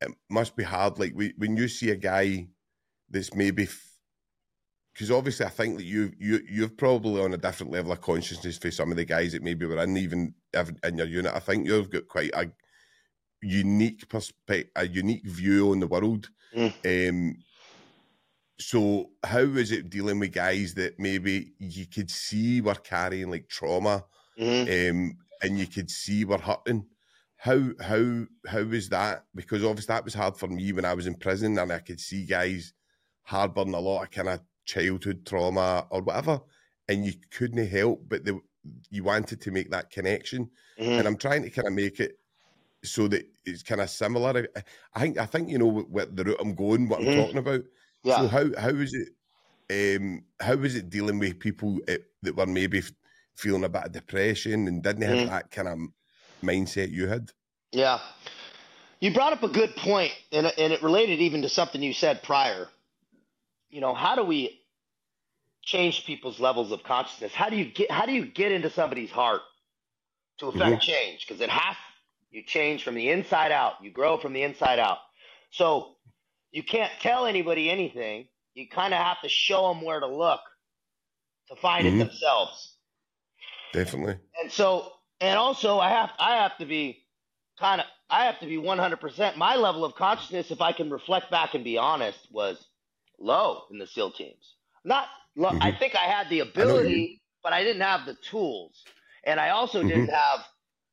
[0.00, 0.98] it must be hard.
[0.98, 2.48] Like we, when you see a guy
[3.10, 3.66] that's maybe
[4.96, 8.56] because obviously I think that you you you've probably on a different level of consciousness
[8.56, 11.34] for some of the guys that maybe were in even in your unit.
[11.34, 12.46] I think you've got quite a
[13.42, 16.30] unique perspective, a unique view on the world.
[16.56, 17.10] Mm.
[17.10, 17.36] Um,
[18.58, 23.48] so how is it dealing with guys that maybe you could see were carrying like
[23.48, 24.02] trauma,
[24.40, 24.96] mm-hmm.
[24.96, 26.86] um, and you could see were hurting?
[27.36, 29.26] How how how was that?
[29.34, 32.00] Because obviously that was hard for me when I was in prison, and I could
[32.00, 32.72] see guys
[33.24, 36.40] harboring a lot of kind of childhood trauma or whatever,
[36.88, 38.38] and you couldn't help but the,
[38.90, 40.50] you wanted to make that connection.
[40.78, 40.92] Mm-hmm.
[40.92, 42.18] And I'm trying to kind of make it
[42.84, 44.46] so that it's kind of similar.
[44.94, 47.10] I think I think you know what the route I'm going, what mm-hmm.
[47.10, 47.62] I'm talking about.
[48.02, 48.16] Yeah.
[48.18, 49.08] So how how is it?
[49.68, 52.82] Um, how is it dealing with people that were maybe
[53.34, 55.30] feeling a bit of depression and didn't have mm-hmm.
[55.30, 55.78] that kind of
[56.42, 57.32] mindset you had?
[57.72, 57.98] Yeah,
[59.00, 62.22] you brought up a good point, and and it related even to something you said
[62.22, 62.68] prior
[63.70, 64.60] you know, how do we
[65.62, 67.34] change people's levels of consciousness?
[67.34, 69.42] How do you get how do you get into somebody's heart
[70.38, 70.78] to affect mm-hmm.
[70.80, 71.26] change?
[71.26, 71.76] Because it has
[72.30, 73.74] you change from the inside out.
[73.82, 74.98] You grow from the inside out.
[75.50, 75.96] So
[76.50, 78.28] you can't tell anybody anything.
[78.54, 80.40] You kind of have to show them where to look
[81.48, 82.00] to find mm-hmm.
[82.00, 82.76] it themselves.
[83.72, 84.16] Definitely.
[84.42, 87.04] And so, and also, I have I have to be
[87.58, 89.36] kind of I have to be 100%.
[89.36, 92.64] My level of consciousness, if I can reflect back and be honest, was
[93.18, 94.54] low in the SEAL teams.
[94.84, 95.62] Not, low, mm-hmm.
[95.62, 98.84] I think I had the ability, I but I didn't have the tools,
[99.24, 99.88] and I also mm-hmm.
[99.88, 100.40] didn't have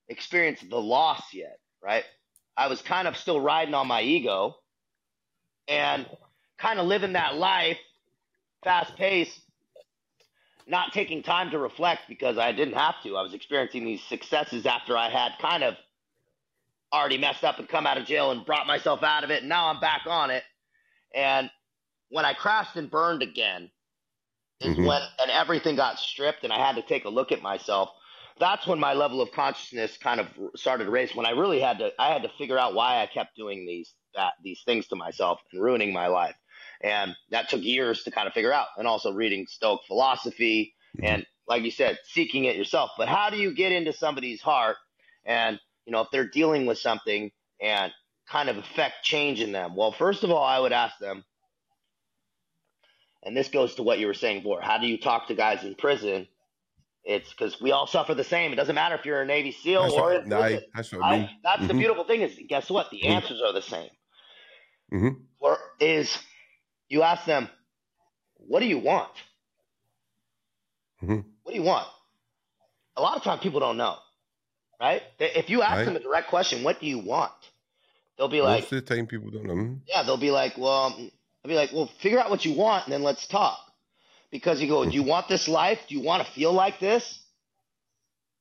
[0.09, 1.59] experience the loss yet.
[1.81, 2.03] Right?
[2.55, 4.55] I was kind of still riding on my ego,
[5.67, 6.05] and
[6.57, 7.77] kind of living that life,
[8.63, 9.39] fast pace,
[10.67, 13.17] not taking time to reflect because I didn't have to.
[13.17, 15.75] I was experiencing these successes after I had kind of
[16.93, 19.41] already messed up and come out of jail and brought myself out of it.
[19.41, 20.43] And now I'm back on it.
[21.13, 21.49] And
[22.13, 23.71] when I crashed and burned again
[24.61, 24.85] is mm-hmm.
[24.85, 27.89] when and everything got stripped and I had to take a look at myself.
[28.39, 31.15] that's when my level of consciousness kind of started to raise.
[31.15, 33.93] When I really had to, I had to figure out why I kept doing these
[34.15, 36.35] that these things to myself and ruining my life,
[36.81, 38.67] and that took years to kind of figure out.
[38.77, 41.05] And also reading Stoic philosophy mm-hmm.
[41.05, 42.91] and, like you said, seeking it yourself.
[42.95, 44.77] But how do you get into somebody's heart
[45.25, 47.91] and you know if they're dealing with something and
[48.29, 49.75] kind of affect change in them?
[49.75, 51.23] Well, first of all, I would ask them,
[53.23, 54.61] and this goes to what you were saying before.
[54.61, 56.27] How do you talk to guys in prison?
[57.03, 58.53] It's because we all suffer the same.
[58.53, 61.29] It doesn't matter if you're a Navy SEAL that's or what, listen, that's, I mean.
[61.43, 61.67] that's mm-hmm.
[61.67, 62.89] the beautiful thing is guess what?
[62.91, 63.11] The mm-hmm.
[63.11, 63.89] answers are the same.
[64.93, 65.09] Mm-hmm.
[65.39, 66.17] Or is
[66.87, 67.49] you ask them,
[68.37, 69.11] what do you want?
[71.03, 71.27] Mm-hmm.
[71.43, 71.87] What do you want?
[72.95, 73.97] A lot of times people don't know,
[74.79, 75.01] right?
[75.19, 75.85] If you ask right.
[75.85, 77.31] them a direct question, what do you want?
[78.17, 79.77] They'll be like, most of the time people don't know.
[79.87, 80.95] Yeah, they'll be like, well,
[81.43, 83.59] I'll be like, well, figure out what you want and then let's talk.
[84.31, 85.79] Because you go, do you want this life?
[85.87, 87.21] Do you want to feel like this?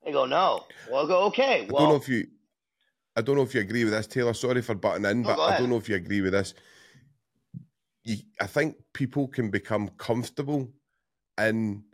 [0.05, 0.64] They go, no.
[0.90, 1.66] Well, I go, okay.
[1.68, 2.26] Well, I don't know if you,
[3.14, 4.32] I don't know if you agree with this, Taylor.
[4.34, 6.55] Sorry for butting in, but I don't know if you agree with this.
[8.05, 10.72] You, I think people can become comfortable
[11.38, 11.84] in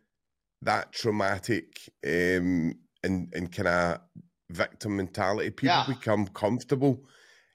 [0.62, 4.00] that traumatic um, and and kind of
[4.50, 5.50] victim mentality.
[5.50, 5.84] People yeah.
[5.86, 7.04] become comfortable.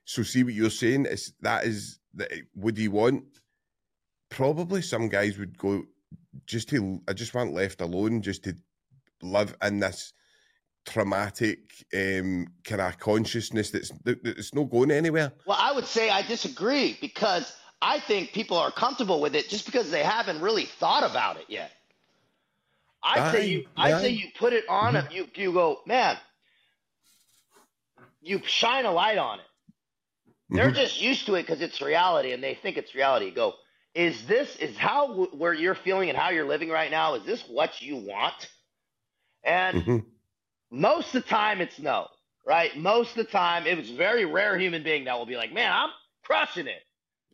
[0.05, 2.31] So, see what you're saying is that is that.
[2.55, 3.23] Would you want?
[4.33, 5.83] Probably some guys would go
[6.47, 6.99] just to.
[7.07, 8.55] I just want left alone, just to
[9.21, 10.13] live in this
[10.85, 11.59] traumatic
[11.95, 15.33] um, kind of consciousness that's that's not going anywhere.
[15.45, 19.67] Well, I would say I disagree because I think people are comfortable with it just
[19.67, 21.71] because they haven't really thought about it yet.
[23.03, 25.13] I say you, I say you put it on mm-hmm.
[25.13, 26.17] You you go, man.
[28.21, 29.45] You shine a light on it.
[30.49, 30.75] They're mm-hmm.
[30.75, 33.27] just used to it because it's reality, and they think it's reality.
[33.27, 33.53] You go,
[33.95, 37.15] is this is how where you're feeling and how you're living right now?
[37.15, 38.49] Is this what you want?
[39.43, 39.97] And mm-hmm.
[40.71, 42.07] most of the time, it's no.
[42.45, 42.75] Right?
[42.75, 45.71] Most of the time, it was very rare human being that will be like, man,
[45.71, 45.89] I'm
[46.23, 46.81] crushing it.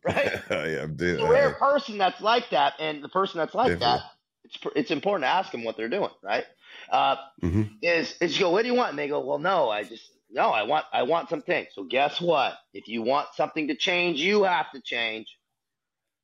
[0.04, 0.40] Right?
[0.50, 3.98] yeah, I'm doing, the rare person that's like that, and the person that's like Definitely.
[3.98, 4.02] that
[4.44, 6.44] it's it's important to ask them what they're doing, right?
[6.90, 7.62] Uh, mm-hmm.
[7.82, 8.90] Is is you go, what do you want?
[8.90, 11.66] And they go, well, no, I just no, I want I want something.
[11.74, 12.54] So guess what?
[12.72, 15.26] If you want something to change, you have to change.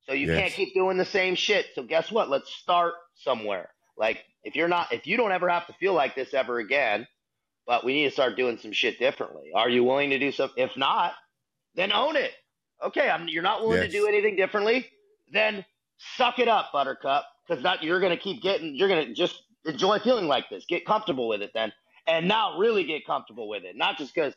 [0.07, 0.39] So you yes.
[0.39, 1.67] can't keep doing the same shit.
[1.75, 2.29] So guess what?
[2.29, 3.69] Let's start somewhere.
[3.97, 7.07] Like if you're not if you don't ever have to feel like this ever again,
[7.65, 9.51] but we need to start doing some shit differently.
[9.53, 10.63] Are you willing to do something?
[10.63, 11.13] If not,
[11.75, 12.31] then own it.
[12.83, 13.87] Okay, I'm, you're not willing yes.
[13.87, 14.87] to do anything differently.
[15.33, 15.65] Then
[16.15, 19.43] suck it up, Buttercup because that you're going to keep getting, you're going to just
[19.65, 20.65] enjoy feeling like this.
[20.67, 21.71] Get comfortable with it then,
[22.07, 23.75] and now really get comfortable with it.
[23.75, 24.33] Not just because,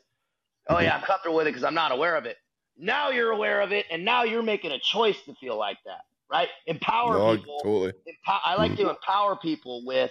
[0.69, 2.37] oh yeah, I'm comfortable with it because I'm not aware of it.
[2.83, 6.01] Now you're aware of it, and now you're making a choice to feel like that,
[6.31, 6.49] right?
[6.67, 7.61] Empower no, people.
[7.63, 7.93] Totally.
[8.07, 8.85] Empower, I like mm-hmm.
[8.85, 10.11] to empower people with,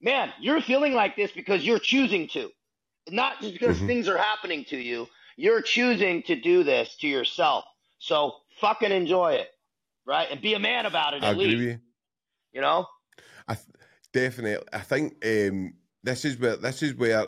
[0.00, 2.50] man, you're feeling like this because you're choosing to,
[3.10, 3.88] not just because mm-hmm.
[3.88, 5.08] things are happening to you.
[5.36, 7.64] You're choosing to do this to yourself.
[7.98, 9.48] So fucking enjoy it,
[10.06, 10.28] right?
[10.30, 11.24] And be a man about it.
[11.24, 11.58] I at agree least.
[11.58, 11.78] with you.
[12.52, 12.86] You know,
[13.48, 13.66] I th-
[14.12, 14.64] definitely.
[14.72, 17.26] I think um, this is where this is where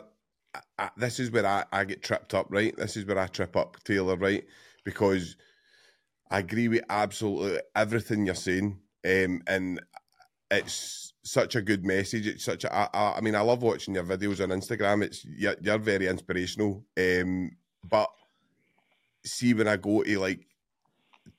[0.79, 2.47] I, this is where I, I get tripped up.
[2.49, 4.15] Right, this is where I trip up, Taylor.
[4.15, 4.45] Right,
[4.83, 5.37] because
[6.31, 9.81] I agree with absolutely everything you're saying, um, and
[10.51, 12.27] it's such a good message.
[12.27, 12.73] It's such a.
[12.73, 15.03] I, I mean, I love watching your videos on Instagram.
[15.03, 16.85] It's you're, you're very inspirational.
[16.97, 17.51] Um,
[17.83, 18.09] but
[19.25, 20.47] see when I go to like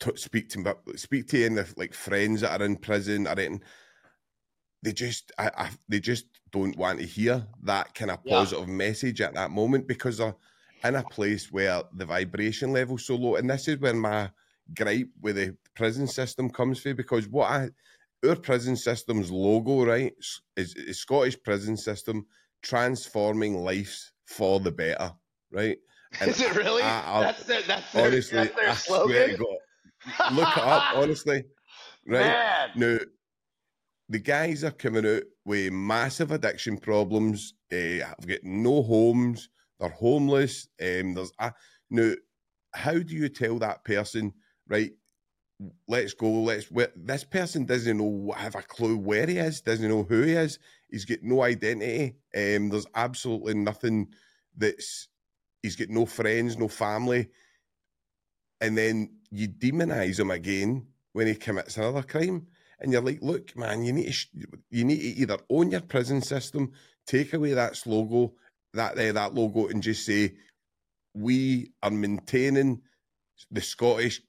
[0.00, 3.62] to speak to speak to any like friends that are in prison or anything,
[4.82, 6.26] they just I, I, they just
[6.56, 8.74] don't want to hear that kind of positive yeah.
[8.74, 10.34] message at that moment because they're
[10.84, 13.36] in a place where the vibration level's so low.
[13.36, 14.30] And this is where my
[14.74, 17.68] gripe with the prison system comes from because what I
[18.26, 20.12] our prison system's logo, right,
[20.56, 22.26] is, is Scottish prison system
[22.62, 25.12] transforming lives for the better,
[25.52, 25.78] right?
[26.20, 26.82] And is it really?
[26.82, 29.08] I, I, that's their, that's their, honestly, that's their I slogan?
[29.08, 31.44] swear to God, look it up, honestly.
[32.08, 32.70] Right Man.
[32.76, 32.98] now,
[34.08, 37.54] the guys are coming out with massive addiction problems.
[37.72, 39.48] Uh, have got no homes.
[39.78, 40.68] They're homeless.
[40.80, 41.52] Um, there's a,
[41.90, 42.12] now,
[42.74, 44.32] how do you tell that person,
[44.68, 44.92] right?
[45.88, 46.28] Let's go.
[46.42, 46.66] Let's.
[46.96, 49.62] This person doesn't know, have a clue where he is.
[49.62, 50.58] Doesn't know who he is.
[50.90, 52.16] He's got no identity.
[52.36, 54.08] Um, there's absolutely nothing
[54.56, 55.08] that's.
[55.62, 57.30] He's got no friends, no family
[58.60, 62.46] and then you demonize him again when he commits another crime.
[62.78, 64.26] And you're like, look, man, you need to
[64.70, 66.72] you need to either own your prison system,
[67.06, 68.34] take away that logo,
[68.74, 70.34] that uh, that logo, and just say
[71.14, 72.82] we are maintaining
[73.50, 74.20] the Scottish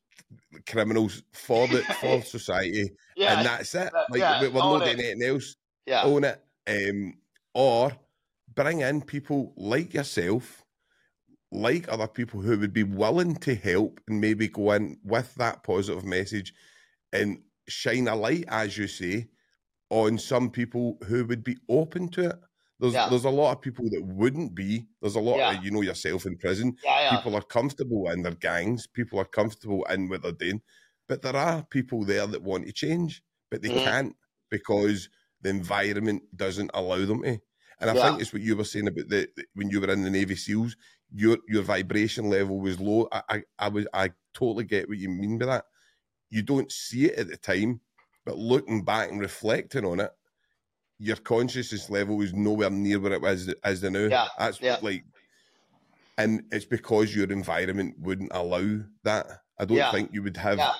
[0.67, 3.91] criminals for the for society, yeah, and that's it.
[4.09, 5.55] Like yeah, we're not doing anything else.
[5.85, 6.41] Yeah, own it.
[6.67, 7.15] Um,
[7.53, 7.91] or
[8.55, 10.63] bring in people like yourself,
[11.51, 15.63] like other people who would be willing to help and maybe go in with that
[15.63, 16.53] positive message
[17.13, 19.27] and shine a light, as you say,
[19.89, 22.35] on some people who would be open to it.
[22.79, 23.09] There's Yeah.
[23.09, 24.87] there's a lot of people that wouldn't be.
[25.01, 25.57] There's a lot Yeah.
[25.57, 26.75] of you know yourself in prison.
[26.83, 27.15] Yeah.
[27.17, 28.85] People are comfortable in their gangs.
[28.87, 30.61] People are comfortable in what they're doing.
[31.07, 33.83] But there are people there that want to change, but they Mhm.
[33.83, 34.15] can't
[34.51, 35.09] because
[35.41, 37.39] the environment doesn't allow them to.
[37.79, 40.03] And I think it's what you were saying about the, the- when you were in
[40.03, 40.75] the Navy SEALs,
[41.13, 43.07] your your vibration level was low.
[43.11, 45.65] I, I I was I totally get what you mean by that.
[46.29, 47.79] You don't see it at the time,
[48.25, 50.11] but looking back and reflecting on it,
[50.99, 54.07] your consciousness level is nowhere near where it was as the now.
[54.07, 54.77] Yeah, That's yeah.
[54.81, 55.05] like
[56.17, 59.27] and it's because your environment wouldn't allow that.
[59.59, 59.91] I don't Yeah.
[59.91, 60.73] think you would have Yeah.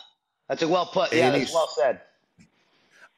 [0.50, 1.14] That's a well put.
[1.14, 2.02] Yeah, that's well said.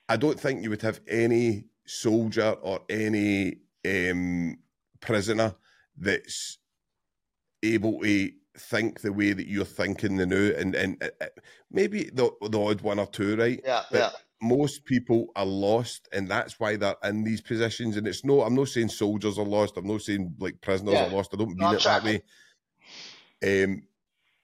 [0.10, 4.58] I don't think you would have any soldier or any um,
[5.00, 5.56] prisoner
[5.98, 6.58] that's
[7.64, 11.28] able to think the way that you're thinking the now, and and uh, uh,
[11.72, 13.62] maybe the the odd one or two, right?
[13.64, 14.12] Yeah, But yeah.
[14.42, 17.98] most people are lost, and that's why they're in these positions.
[17.98, 19.78] And it's no, I'm not saying soldiers are lost.
[19.78, 21.06] I'm not saying like prisoners Yeah.
[21.06, 21.32] are lost.
[21.34, 22.22] I don't mean I'm it that way.
[23.46, 23.84] Um,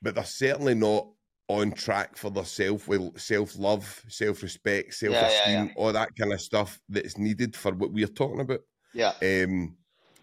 [0.01, 1.07] but they're certainly not
[1.47, 6.33] on track for their self self love, self respect, self yeah, esteem, all that kind
[6.33, 8.61] of stuff that's needed for what we're talking about.
[8.93, 9.13] Yeah.
[9.21, 9.77] Um,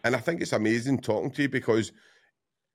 [0.04, 1.92] and I think it's amazing talking to you because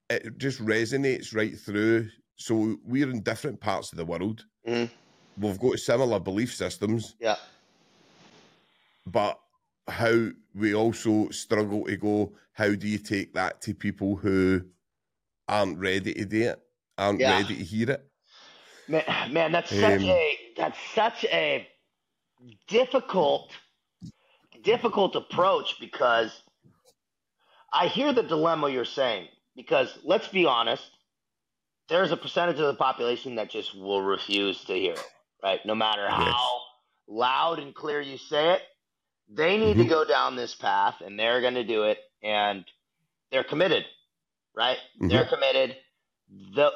[0.10, 2.10] it just resonates right through.
[2.36, 4.46] So we're in different parts of the world.
[4.66, 4.90] Mhm.
[5.38, 7.38] We've got similar belief systems, Yeah.
[9.06, 9.40] but
[9.88, 14.62] how we also struggle to go, how do you take that to people who
[15.48, 16.60] aren't ready to do it,
[16.98, 17.38] aren't Yeah.
[17.38, 18.12] ready to hear it?
[18.88, 21.70] Man, man, that's such Um, a that's such a
[22.68, 23.52] difficult
[24.64, 26.42] difficult approach because
[27.74, 30.90] I hear the dilemma you're saying because let's be honest,
[31.90, 35.12] there's a percentage of the population that just will refuse to hear it,
[35.44, 35.66] right?
[35.66, 36.16] No matter Yes.
[36.16, 36.62] how
[37.08, 38.64] loud and clear you say it,
[39.30, 39.90] they need to Mhm.
[39.90, 42.66] go down this path and they're going to do it and
[43.32, 43.86] they're committed,
[44.56, 44.80] right?
[45.10, 45.78] They're committed.
[46.30, 46.72] The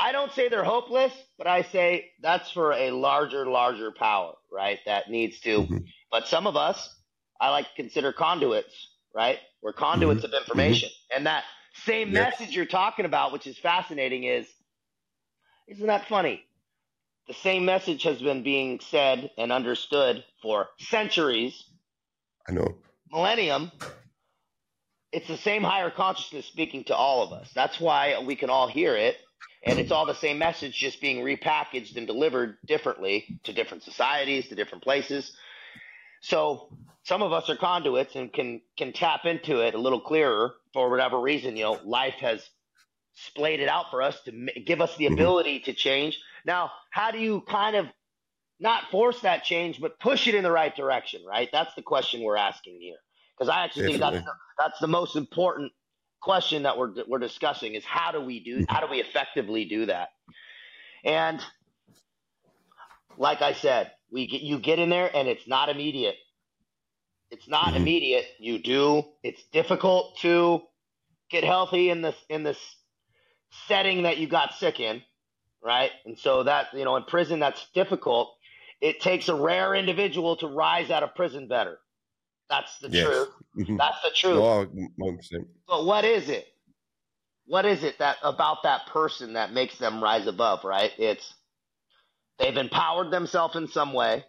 [0.00, 4.78] I don't say they're hopeless, but I say that's for a larger, larger power, right?
[4.86, 5.66] That needs to.
[5.66, 5.92] Mhm.
[6.10, 6.94] But some of us,
[7.40, 8.74] I like to consider conduits,
[9.18, 9.40] right?
[9.62, 10.36] We're conduits of mm-hmm.
[10.36, 10.44] Mm-hmm.
[10.50, 10.90] information.
[11.14, 11.44] And that
[11.84, 12.30] same Yep.
[12.30, 14.46] message you're talking about, which is fascinating, is
[15.68, 16.44] isn't that funny?
[17.28, 21.64] The same message has been being said and understood for centuries,
[22.48, 22.76] I know.
[23.12, 23.72] millennium.
[25.12, 27.50] It's the same higher consciousness speaking to all of us.
[27.54, 29.16] That's why we can all hear it.
[29.64, 34.48] And it's all the same message, just being repackaged and delivered differently to different societies,
[34.48, 35.32] to different places.
[36.20, 36.70] So
[37.04, 40.90] some of us are conduits and can can tap into it a little clearer for
[40.90, 41.56] whatever reason.
[41.56, 42.48] You know, life has
[43.14, 44.32] splayed it out for us to
[44.64, 45.14] give us the Mhm.
[45.14, 46.20] ability to change.
[46.44, 47.86] Now, how do you kind of
[48.60, 51.24] not force that change, but push it in the right direction?
[51.24, 51.48] Right.
[51.52, 52.98] That's the question we're asking here.
[53.36, 55.72] Because I actually think that's the, that's the most important
[56.20, 59.86] question that we're we're discussing is how do we do how do we effectively do
[59.86, 60.10] that?
[61.04, 61.40] And
[63.18, 66.16] like I said, we get, you get in there and it's not immediate.
[67.30, 67.76] It's not Mhm.
[67.76, 68.26] immediate.
[68.38, 69.04] You do.
[69.22, 70.62] It's difficult to
[71.30, 72.58] get healthy in this in this
[73.68, 75.02] setting that you got sick in,
[75.62, 75.92] right?
[76.06, 78.36] And so that you know, in prison, that's difficult.
[78.80, 81.78] It takes a rare individual to rise out of prison better.
[82.50, 83.06] That's the Yes.
[83.06, 83.28] truth.
[83.56, 83.78] Mhm.
[83.78, 84.36] That's the truth.
[84.44, 84.66] No,
[85.68, 86.48] But what is it?
[87.46, 90.92] What is it that about that person that makes them rise above, right?
[90.98, 91.34] It's
[92.38, 94.24] they've empowered themselves in some way.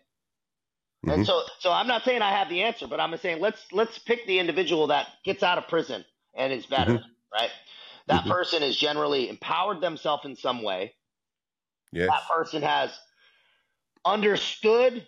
[1.07, 1.25] And Mhm.
[1.25, 4.25] so so I'm not saying I have the answer, but I'm saying let's let's pick
[4.27, 6.05] the individual that gets out of prison
[6.35, 7.03] and is better,
[7.33, 7.51] right?
[8.07, 8.27] That Mhm.
[8.27, 10.95] person has generally empowered themselves in some way.
[11.91, 12.09] Yes.
[12.09, 12.97] That person has
[14.05, 15.07] understood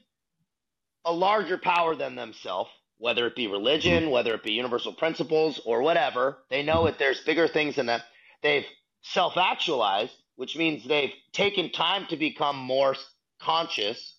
[1.06, 5.82] a larger power than themselves, whether it be religion, whether it be universal principles, or
[5.82, 6.46] whatever.
[6.50, 8.06] They know that there's bigger things than that.
[8.44, 8.66] They've
[9.02, 12.96] self actualized, which means they've taken time to become more
[13.40, 14.18] conscious.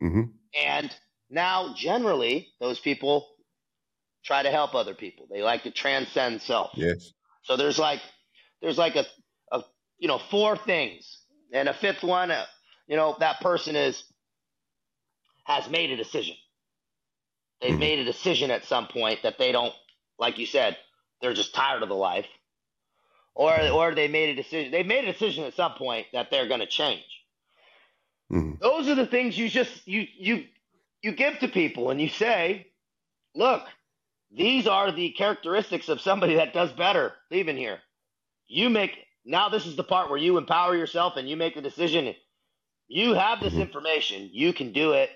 [0.00, 0.22] hmm
[0.66, 0.90] And
[1.30, 3.28] now, generally, those people
[4.24, 5.26] try to help other people.
[5.30, 6.72] They like to transcend self.
[6.74, 7.12] Yes.
[7.42, 8.00] So there's like
[8.62, 9.04] there's like a,
[9.52, 9.62] a
[9.98, 12.46] you know four things, and a fifth one, uh,
[12.88, 14.02] you know that person is
[15.44, 16.36] has made a decision.
[17.60, 17.80] They've Mhm.
[17.80, 19.74] made a decision at some point that they don't,
[20.18, 20.78] like you said,
[21.22, 22.26] they're just tired of the life,
[23.34, 24.70] or or they made a decision.
[24.72, 27.04] They made a decision at some point that they're going to change.
[28.28, 30.44] hmm Those are the things you just you you
[31.02, 32.66] you give to people, and you say,
[33.34, 33.62] look,
[34.30, 37.80] these are the characteristics of somebody that does better leaving here.
[38.48, 38.92] You make
[39.24, 42.14] now this is the part where you empower yourself and you make the decision.
[42.88, 43.62] You have this mm-hmm.
[43.62, 45.10] information, you can do it,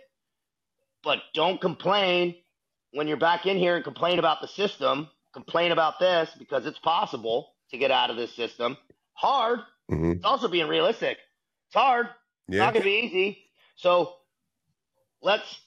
[1.02, 2.36] but don't complain
[2.92, 6.78] when you're back in here and complain about the system, complain about this because it's
[6.78, 8.76] possible to get out of this system.
[9.14, 9.60] Hard.
[9.90, 10.12] Mm-hmm.
[10.12, 11.18] It's also being realistic.
[11.68, 12.08] It's hard.
[12.48, 12.54] Yeah.
[12.54, 13.38] It's not going to be easy.
[13.76, 14.14] So
[15.22, 15.60] let's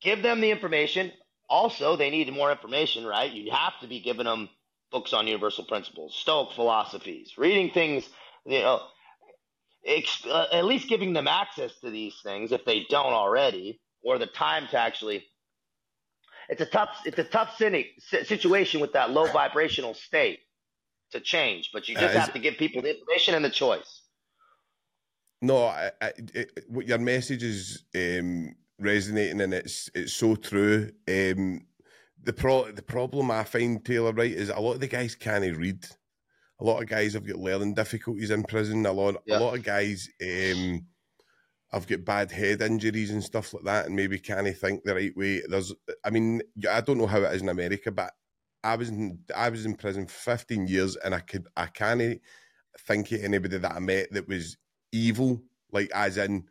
[0.00, 1.12] give them the information.
[1.48, 3.30] Also, they need more information, right?
[3.32, 4.48] You have to be giving them
[4.90, 8.08] books on universal principles, Stoic philosophies, reading things,
[8.44, 8.82] you know,
[9.84, 14.18] ex- uh, at least giving them access to these things if they don't already, or
[14.18, 15.24] the time to actually.
[16.50, 20.40] It's a tough, it's a tough situation with that low vibrational state
[21.12, 24.02] to change, but you just uh, have to give people the information and the choice.
[25.40, 30.90] No, I, I, it, your message is um, resonating, and it's it's so true.
[31.08, 31.66] Um,
[32.22, 35.56] the pro the problem I find Taylor right is a lot of the guys can't
[35.56, 35.86] read.
[36.60, 38.84] A lot of guys have got learning difficulties in prison.
[38.84, 39.38] A lot yeah.
[39.38, 40.84] a lot of guys um,
[41.70, 45.16] have got bad head injuries and stuff like that, and maybe can't think the right
[45.16, 45.42] way.
[45.48, 45.72] There's,
[46.04, 48.10] I mean, I don't know how it is in America, but
[48.64, 52.20] I was in I was in prison for 15 years, and I could I can't
[52.86, 54.56] think of anybody that I met that was
[54.92, 55.42] evil,
[55.72, 56.44] like as in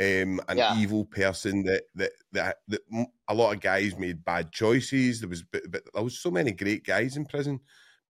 [0.00, 0.76] um, an yeah.
[0.76, 2.80] evil person that, that that that
[3.28, 5.20] a lot of guys made bad choices.
[5.20, 7.60] There was but, but there was so many great guys in prison.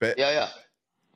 [0.00, 0.48] But yeah, yeah,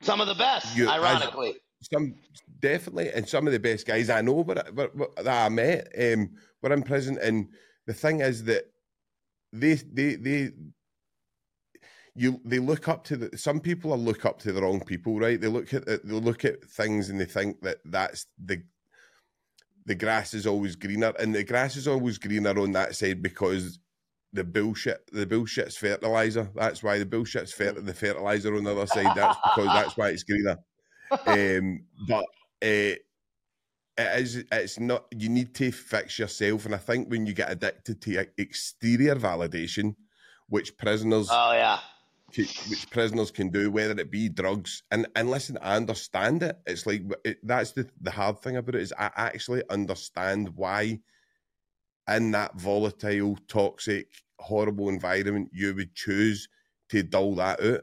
[0.01, 1.55] some of the best, you, ironically.
[1.81, 2.15] some
[2.59, 5.87] definitely, and some of the best guys I know, but, but, but that I met
[5.99, 6.29] um,
[6.61, 7.17] were in prison.
[7.21, 7.49] And
[7.87, 8.65] the thing is that
[9.51, 10.51] they they they
[12.19, 15.19] you they look up to the some people are look up to the wrong people
[15.19, 18.61] right they look at they look at things and they think that that's the
[19.89, 23.79] the grass is always greener, and the grass is always greener on that side because
[24.31, 26.47] the bullshit the bullshit's fertilizer.
[26.53, 29.15] That's why the bullshit's fer- the fertilizer on the other side.
[29.15, 30.57] That's because that's why it's greener.
[31.25, 32.23] Um, but
[32.61, 33.01] uh, it
[33.97, 37.99] is it's not you need to fix yourself, and I think when you get addicted
[38.03, 39.95] to exterior validation,
[40.49, 41.79] which prisoners oh yeah
[42.37, 44.83] which prisoners can do, whether it be drugs.
[44.91, 46.57] And and listen, I understand it.
[46.65, 50.99] It's like it, that's the the hard thing about it is I actually understand why
[52.07, 54.07] in that volatile, toxic,
[54.39, 56.47] horrible environment you would choose
[56.89, 57.81] to dull that out.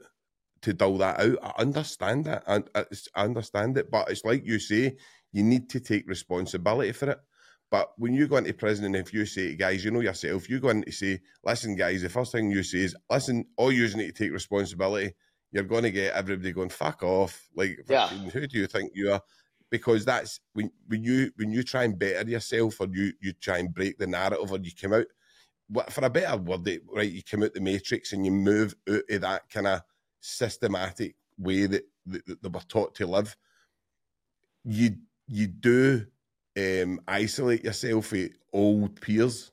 [0.63, 2.43] To dull that out, I understand that.
[2.47, 2.85] Uh, I,
[3.15, 4.97] I understand it, but it's like you say,
[5.31, 7.19] you need to take responsibility for it.
[7.69, 10.59] But when you go into prison and if you say, guys, you know yourself, you
[10.59, 13.83] go in to say, listen, guys, the first thing you say is, listen, all you
[13.95, 15.13] need to take responsibility.
[15.51, 17.49] You're going to get everybody going, fuck off.
[17.55, 18.07] Like, yeah.
[18.07, 19.21] who do you think you are?
[19.69, 23.57] Because that's when when you when you try and better yourself or you you try
[23.57, 25.07] and break the narrative or you come out
[25.91, 27.11] for a better word, right?
[27.11, 29.81] You come out the matrix and you move out of that kind of
[30.21, 33.35] systematic way that, that, that they were taught to live.
[34.63, 34.95] You
[35.27, 36.05] you do
[36.57, 39.51] um, isolate yourself with old peers.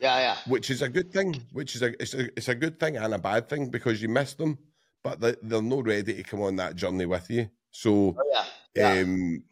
[0.00, 0.36] Yeah, yeah.
[0.46, 1.42] Which is a good thing.
[1.52, 4.08] Which is a it's a it's a good thing and a bad thing because you
[4.08, 4.58] miss them,
[5.02, 7.48] but they, they're not ready to come on that journey with you.
[7.70, 8.44] So, oh, yeah.
[8.74, 9.02] Yeah.
[9.02, 9.42] um,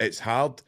[0.00, 0.62] it's hard,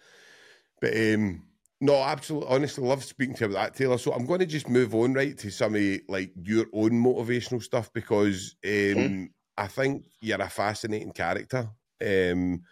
[0.80, 1.42] but um,
[1.80, 3.98] no, absolutely, honestly, love speaking to you about that, Taylor.
[3.98, 7.62] So I'm going to just move on right to some of like your own motivational
[7.62, 9.24] stuff because um, mm-hmm.
[9.56, 11.68] I think you're a fascinating character.
[12.02, 12.62] Um,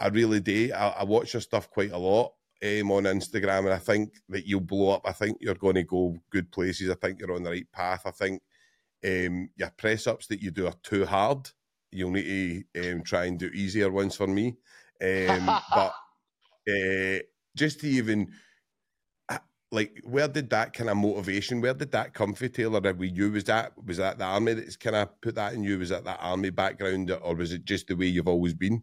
[0.00, 0.72] I really do.
[0.74, 2.32] I, I watch your stuff quite a lot
[2.62, 5.02] um, on Instagram, and I think that you'll blow up.
[5.04, 6.90] I think you're going to go good places.
[6.90, 8.02] I think you're on the right path.
[8.06, 8.42] I think
[9.04, 11.50] um, your press ups that you do are too hard.
[11.92, 14.56] You'll need to um, try and do easier ones for me.
[15.02, 15.94] Um, but
[16.68, 17.18] uh,
[17.56, 18.32] just to even
[19.72, 21.60] like, where did that kind of motivation?
[21.60, 22.80] Where did that come from, Taylor?
[22.80, 25.78] With you, was that was that the army that's kind of put that in you?
[25.78, 28.82] Was that that army background, or was it just the way you've always been?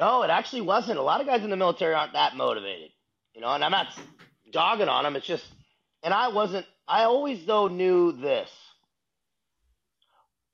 [0.00, 0.98] No, it actually wasn't.
[0.98, 2.90] A lot of guys in the military aren't that motivated,
[3.34, 3.48] you know.
[3.48, 3.88] And I'm not
[4.50, 5.14] dogging on them.
[5.14, 5.44] It's just,
[6.02, 6.66] and I wasn't.
[6.88, 8.50] I always though knew this.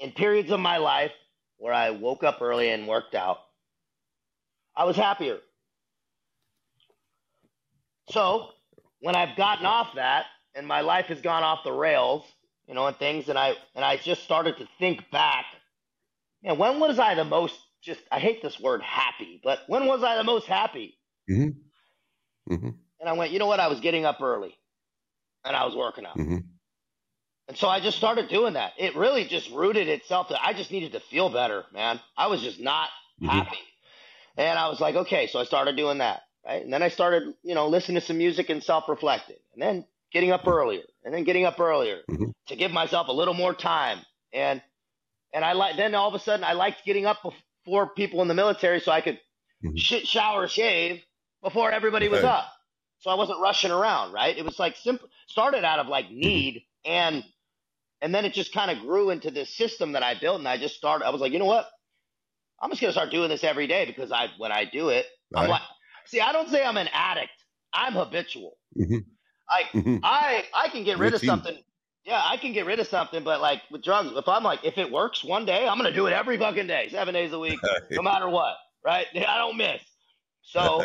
[0.01, 1.13] In periods of my life
[1.59, 3.39] where I woke up early and worked out,
[4.75, 5.39] I was happier.
[8.11, 8.51] So
[9.01, 10.27] when I've gotten off that
[10.57, 12.25] and my life has gone off the rails,
[12.67, 15.47] you know, and things, and I and I just started to think back,
[16.43, 17.55] and when was I the most
[17.87, 20.99] just I hate this word happy, but when was I the most happy?
[21.30, 22.53] Mm-hmm.
[22.53, 22.70] Mm-hmm.
[23.01, 23.61] And I went, you know what?
[23.61, 24.55] I was getting up early,
[25.45, 26.18] and I was working out.
[26.18, 26.39] Mm-hmm.
[27.49, 28.72] And so I just started doing that.
[28.76, 32.01] It really just rooted itself to I just needed to feel better, man.
[32.16, 32.89] I was just not
[33.22, 33.28] mm-hmm.
[33.28, 33.59] happy.
[34.37, 36.22] And I was like, okay, so I started doing that.
[36.45, 36.62] Right.
[36.62, 39.37] And then I started, you know, listening to some music and self reflecting.
[39.55, 42.32] And then getting up earlier and then getting up earlier Mhm.
[42.49, 44.05] to give myself a little more time.
[44.32, 44.62] And
[45.32, 47.18] and I like then all of a sudden I liked getting up
[47.67, 49.21] before people in the military so I could
[49.64, 49.79] Mhm.
[49.79, 51.03] shit shower shave
[51.43, 52.25] before everybody was Right.
[52.25, 52.53] up.
[53.01, 54.37] So I wasn't rushing around, right?
[54.39, 57.25] It was like simple started out of like need and
[58.03, 60.59] and then it just kind of grew into this system that I built and I
[60.59, 61.69] just started I was like, you know what?
[62.61, 65.49] I'm just gonna start doing this every day because I when I do it, I'm
[65.49, 65.62] like
[66.07, 67.33] see, I don't say I'm an addict.
[67.75, 68.59] I'm habitual.
[68.79, 69.07] Mhm.
[69.51, 70.01] Like Mhm.
[70.03, 71.21] I I can get rid Routine.
[71.21, 71.59] of something.
[72.07, 74.79] Yeah, I can get rid of something, but like with drugs, if I'm like, if
[74.79, 77.59] it works one day, I'm gonna do it every fucking day, seven days a week,
[77.91, 79.07] no matter what, right?
[79.15, 79.83] I don't miss.
[80.43, 80.85] So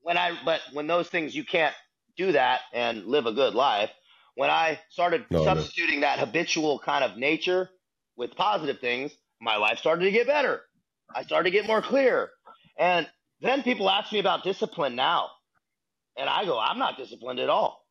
[0.00, 1.74] when I, but when those things you can't
[2.16, 3.90] do that and live a good life.
[4.34, 5.44] When I started No, no.
[5.44, 7.68] substituting that habitual kind of nature
[8.16, 10.62] with positive things, my life started to get better.
[11.14, 12.30] I started to get more clear,
[12.78, 13.06] and
[13.40, 15.30] then people ask me about discipline now,
[16.16, 17.81] and I go, I'm not disciplined at all.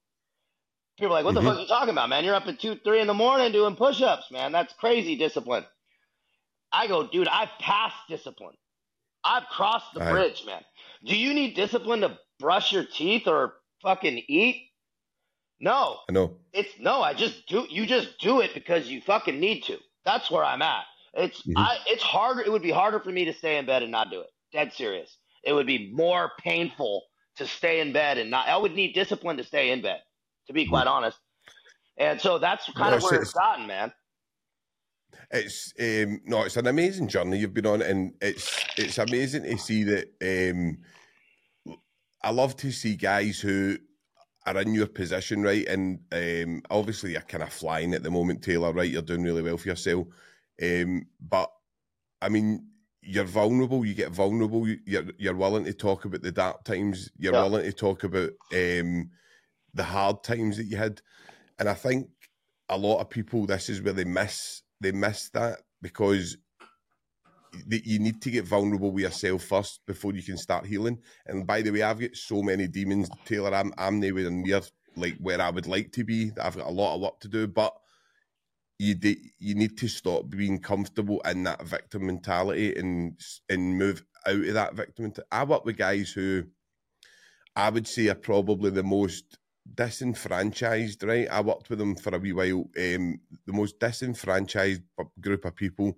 [1.01, 1.45] People are like, what the Mhm.
[1.45, 2.23] fuck are you talking about, man?
[2.23, 4.51] You're up at two, three in the morning doing push-ups, man.
[4.51, 5.65] That's crazy discipline.
[6.71, 8.55] I go, dude, I've passed discipline.
[9.23, 10.11] I've crossed the Aye.
[10.11, 10.63] bridge, man.
[11.03, 14.69] Do you need discipline to brush your teeth or fucking eat?
[15.59, 16.37] No, I know.
[16.53, 17.01] it's no.
[17.01, 17.65] I just do.
[17.67, 19.79] You just do it because you fucking need to.
[20.05, 20.85] That's where I'm at.
[21.15, 21.53] It's Mhm.
[21.57, 21.79] I.
[21.87, 22.41] It's harder.
[22.41, 24.29] It would be harder for me to stay in bed and not do it.
[24.53, 25.17] Dead serious.
[25.43, 28.47] It would be more painful to stay in bed and not.
[28.47, 30.03] I would need discipline to stay in bed.
[30.47, 31.17] To be quite honest.
[31.97, 33.91] And so that's kind No, of where it's- it's gotten, man.
[35.29, 39.57] It's um, no, it's an amazing journey you've been on, and it's it's amazing to
[39.57, 40.07] see that.
[40.21, 40.79] Um,
[42.23, 43.77] I love to see guys who
[44.45, 45.65] are in your position, right?
[45.67, 48.73] And um, obviously, you're kind of flying at the moment, Taylor.
[48.73, 50.07] Right, you're doing really well for yourself.
[50.61, 51.49] Um, but
[52.21, 52.67] I mean,
[53.01, 53.85] you're vulnerable.
[53.85, 54.67] You get vulnerable.
[54.67, 57.09] you- You're you're willing to talk about the dark times.
[57.17, 57.43] You're Yeah.
[57.43, 59.11] willing to talk about um,
[59.73, 61.01] the hard times that you had.
[61.59, 62.07] And I think
[62.69, 66.37] a lot of people, this is where they miss they miss that because
[67.69, 70.97] you need to get vulnerable with yourself first before you can start healing.
[71.27, 73.53] And by the way, I've got so many demons, Taylor.
[73.53, 74.61] I'm I'm nowhere near
[74.95, 76.31] like where I would like to be.
[76.41, 77.73] I've got a lot of work to do, but
[78.79, 83.19] you de- you need to stop being comfortable in that victim mentality and
[83.49, 85.13] and move out of that victim.
[85.31, 86.45] I work with guys who
[87.55, 89.37] I would say are probably the most
[89.73, 91.03] disenfranchised.
[91.03, 92.69] Right, I worked with them for a wee while.
[92.77, 94.81] Um, the most disenfranchised
[95.19, 95.95] group of people,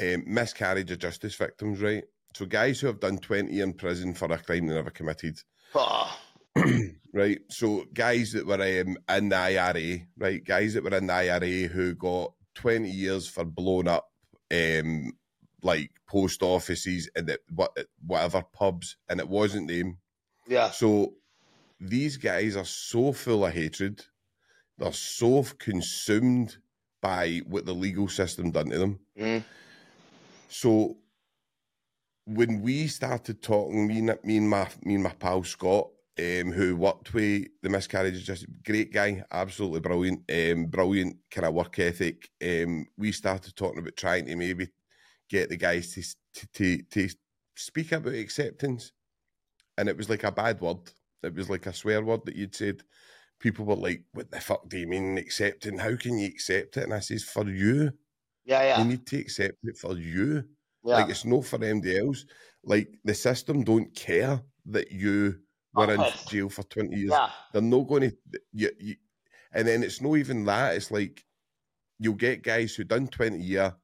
[0.00, 1.80] um, miscarriage of justice victims.
[1.80, 5.38] Right, so guys who have done twenty in prison for a crime they never committed
[5.74, 6.18] Oh,
[7.12, 7.40] right?
[7.50, 10.42] So guys that were um, in the IRA, right?
[10.44, 14.08] Guys that were in the IRA who got 20 years for blown up
[14.50, 15.12] um
[15.62, 19.98] like post offices and it, what whatever pubs and it wasn't them.
[20.46, 20.70] yeah.
[20.70, 21.14] So
[21.80, 24.04] these guys are so full of hatred.
[24.78, 26.58] They're so consumed
[27.00, 29.00] by what the legal system done to them.
[29.16, 29.44] Mhm.
[30.48, 30.98] So
[32.24, 36.52] when we started talking, me and me and my me and my pal Scott, um,
[36.52, 41.78] who worked with the miscarriage just great guy, absolutely brilliant, um, brilliant kind of work
[41.78, 42.28] ethic.
[42.42, 44.68] Um, we started talking about trying to maybe
[45.28, 46.02] get the guys to
[46.34, 46.46] to
[46.82, 47.08] to, to
[47.56, 48.92] speak about acceptance,
[49.76, 50.90] and it was like a bad word.
[51.22, 52.82] It was like a swear word that you'd said.
[53.40, 55.78] People were like, "What the fuck do you mean accepting?
[55.78, 57.92] How can you accept it?" And I says, "For you,
[58.44, 58.78] Yeah, yeah.
[58.82, 60.44] you need to accept it for you."
[60.84, 60.94] yeah.
[60.96, 62.24] Like it's not for anybody else.
[62.64, 65.40] Like the system don't care that you
[65.74, 67.10] were in jail for twenty years.
[67.10, 67.30] yeah.
[67.52, 68.16] They're not going to.
[68.52, 68.96] You, you,
[69.52, 70.76] and then it's not even that.
[70.76, 71.24] It's like
[71.98, 73.76] you'll get guys who done twenty year,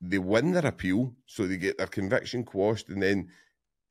[0.00, 3.30] they win their appeal, so they get their conviction quashed, and then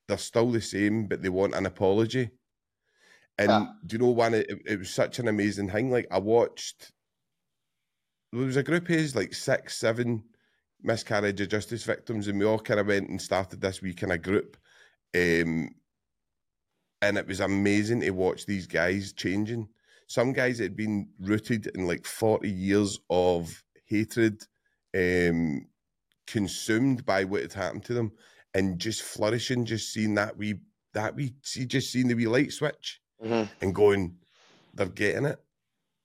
[0.08, 2.30] they're still the same, but they want an apology.
[3.42, 3.68] And Yeah.
[3.88, 4.36] do you know one?
[4.36, 5.90] It, it was such an amazing thing.
[5.90, 6.92] Like I watched.
[8.32, 10.24] There was a group of like six, seven
[10.84, 14.14] miscarriage of justice victims, and we all kind of went and started this wee kind
[14.14, 14.58] of group.
[15.16, 15.70] Um,
[17.02, 19.68] and it was amazing to watch these guys changing.
[20.08, 24.44] Some guys had been rooted in like 40 years of hatred,
[24.96, 25.66] um,
[26.28, 28.12] consumed by what had happened to them,
[28.54, 30.60] and just flourishing, just seeing that we
[30.94, 33.49] that we see just seeing the wee light switch Mhm.
[33.61, 34.18] and going,
[34.73, 35.39] they're getting it.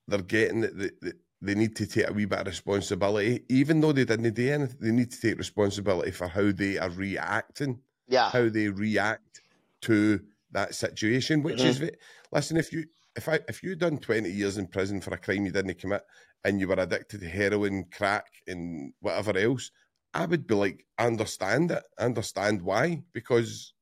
[0.07, 0.77] They're getting it.
[0.77, 4.33] They, they, they need to take a wee bit of responsibility, even though they didn't
[4.33, 4.77] do anything.
[4.79, 8.29] They need to take responsibility for how they are reacting Yeah.
[8.29, 9.41] how they react
[9.81, 10.21] to
[10.51, 11.91] that situation, which is ve-
[12.31, 12.57] listen.
[12.57, 12.85] If you
[13.15, 16.03] if I if you done twenty years in prison for a crime you didn't commit
[16.43, 19.69] and you were addicted to heroin, crack, and whatever else,
[20.13, 23.73] I would be like, understand it, understand why, because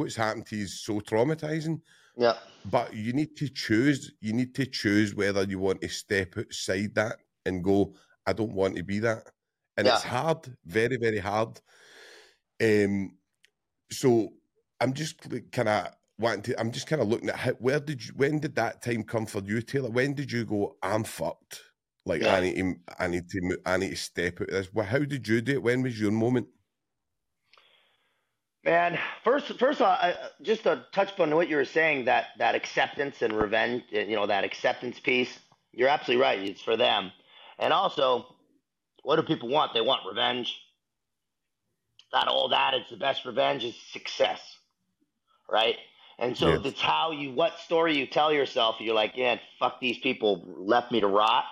[0.00, 1.80] what's happened to you is so traumatizing.
[2.16, 2.34] Yeah.
[2.64, 4.12] But you need to choose.
[4.20, 7.16] You need to choose whether you want to step outside that
[7.46, 7.94] and go.
[8.26, 9.22] I don't want to be that,
[9.76, 9.94] and Yeah.
[9.94, 11.60] it's hard, very, very hard.
[12.62, 13.16] Um,
[13.90, 14.28] so
[14.80, 15.14] I'm just
[15.52, 16.60] kind of wanting to.
[16.60, 19.26] I'm just kind of looking at how, where did you, when did that time come
[19.26, 19.90] for you, Taylor?
[19.90, 20.76] When did you go?
[20.82, 21.62] I'm fucked.
[22.06, 22.36] Like Yeah.
[22.36, 24.72] I need to, I need to, I need to step out of this.
[24.72, 25.62] Well, how did you do it?
[25.62, 26.48] When was your moment?
[28.64, 32.26] Man, first, first of all, I, just to touch upon what you were saying, that
[32.38, 35.38] that acceptance and revenge, uh, you know, that acceptance piece.
[35.72, 36.38] You're absolutely right.
[36.40, 37.12] It's for them,
[37.58, 38.26] and also,
[39.02, 39.72] what do people want?
[39.74, 40.60] They want revenge.
[42.12, 44.40] Not all that It's the best revenge is success,
[45.50, 45.76] right?
[46.18, 46.66] And so Yes.
[46.66, 48.76] it's how you, what story you tell yourself.
[48.80, 51.44] You're like, yeah, fuck these people, left me to rot.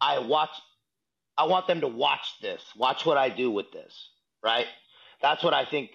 [0.00, 0.50] I watch.
[1.36, 2.62] I want them to watch this.
[2.76, 4.10] Watch what I do with this,
[4.42, 4.66] right?
[5.24, 5.92] That's what I think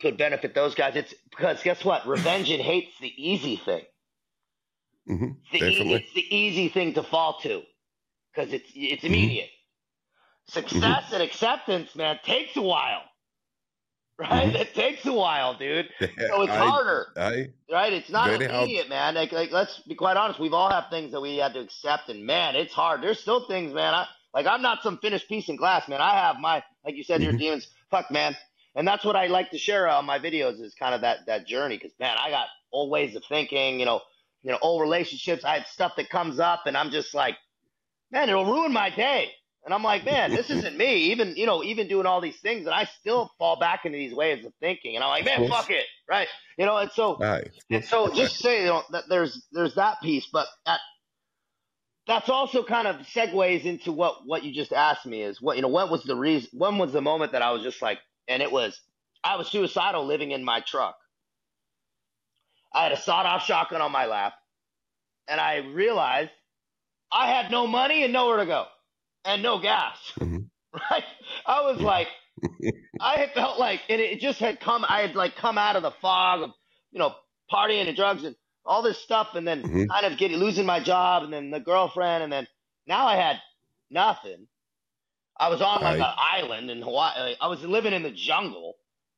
[0.00, 0.96] could benefit those guys.
[0.96, 2.04] It's because guess what?
[2.08, 3.84] Revenge and hate's the easy thing.
[5.06, 5.94] hmm It's the, easy, Definitely.
[5.94, 7.62] it's the easy thing to fall to
[8.34, 9.50] because it's it's immediate.
[10.48, 13.02] Success and acceptance, man, takes a while,
[14.18, 14.52] right?
[14.52, 14.60] Mhm.
[14.62, 15.88] It takes a while, dude.
[16.00, 17.46] So it's Aye, harder, Aye.
[17.70, 17.92] right?
[17.92, 19.14] It's not immediate, man.
[19.14, 20.40] Like, like let's be quite honest.
[20.40, 23.02] We've all had things that we had to accept, and man, it's hard.
[23.02, 23.94] There's still things, man.
[23.94, 26.00] I like I'm not some finished piece in glass, man.
[26.00, 27.38] I have my, like you said, your Mhm.
[27.38, 27.68] demons.
[27.88, 28.36] Fuck, man.
[28.74, 31.46] And that's what I like to share on my videos is kind of that that
[31.46, 34.00] journey, because man, I got old ways of thinking, you know,
[34.42, 35.44] you know, old relationships.
[35.44, 37.36] I had stuff that comes up, and I'm just like,
[38.10, 39.30] man, it'll ruin my day.
[39.64, 41.12] And I'm like, man, this isn't me.
[41.12, 44.14] Even you know, even doing all these things, and I still fall back into these
[44.14, 44.96] ways of thinking.
[44.96, 46.28] And I'm like, man, fuck it, right?
[46.58, 47.44] You know, and so Aye.
[47.70, 50.80] and so just say you know that there's there's that piece, but that
[52.06, 55.62] that's also kind of segues into what what you just asked me is what you
[55.62, 57.98] know what was the reason when was the moment that I was just like
[58.28, 58.78] and it was
[59.22, 60.96] I was suicidal living in my truck.
[62.72, 64.34] I had a sawed off shotgun on my lap,
[65.28, 66.30] and I realized
[67.12, 68.66] I had no money and nowhere to go,
[69.24, 69.98] and no gas.
[70.18, 70.48] Mhm.
[70.90, 71.04] Right?
[71.46, 72.08] I was like,
[73.00, 74.84] I had felt like, and it just had come.
[74.88, 76.50] I had like come out of the fog of,
[76.90, 77.14] you know,
[77.52, 78.34] partying and drugs and
[78.64, 79.88] all this stuff, and then Mhm.
[79.88, 82.48] kind of getting losing my job, and then the girlfriend, and then
[82.86, 83.40] now I had
[83.90, 84.48] nothing.
[85.36, 86.08] I was on like Aye.
[86.08, 87.34] an island in Hawaii.
[87.40, 88.76] I was living in the jungle.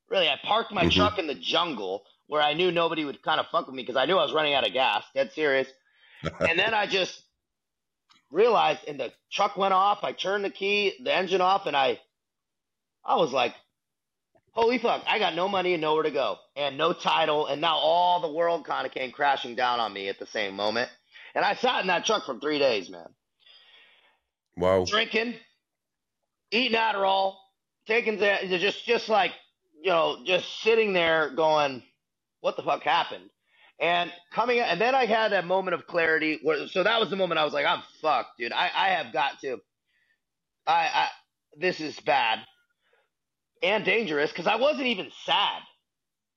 [0.09, 0.93] Really, I parked my Mhm.
[0.93, 3.97] truck in the jungle where I knew nobody would kind of fuck with me because
[3.97, 5.05] I knew I was running out of gas.
[5.15, 5.69] Dead serious.
[6.41, 7.23] and then I just
[8.31, 10.05] realized, and the truck went off.
[10.05, 12.01] I turned the key, the engine off, and I,
[13.05, 13.55] I was like,
[14.53, 15.05] "Holy fuck!
[15.07, 18.33] I got no money and nowhere to go, and no title, and now all the
[18.33, 20.91] world kind of came crashing down on me at the same moment."
[21.35, 23.15] And I sat in that truck for three days, man,
[24.57, 24.85] Wow.
[24.85, 25.35] drinking,
[26.53, 27.37] eating Adderall,
[27.87, 29.33] taking the, just just like
[29.83, 31.83] you know, just sitting there going,
[32.41, 33.31] "What the fuck happened?"
[33.81, 36.41] And coming, and then I had that moment of clarity.
[36.43, 38.53] Where, so that was the moment I was like, "I'm fucked, dude.
[38.53, 39.59] I, I have got to.
[40.67, 41.09] I, I
[41.59, 42.41] this is bad
[43.63, 45.63] and dangerous because I wasn't even sad.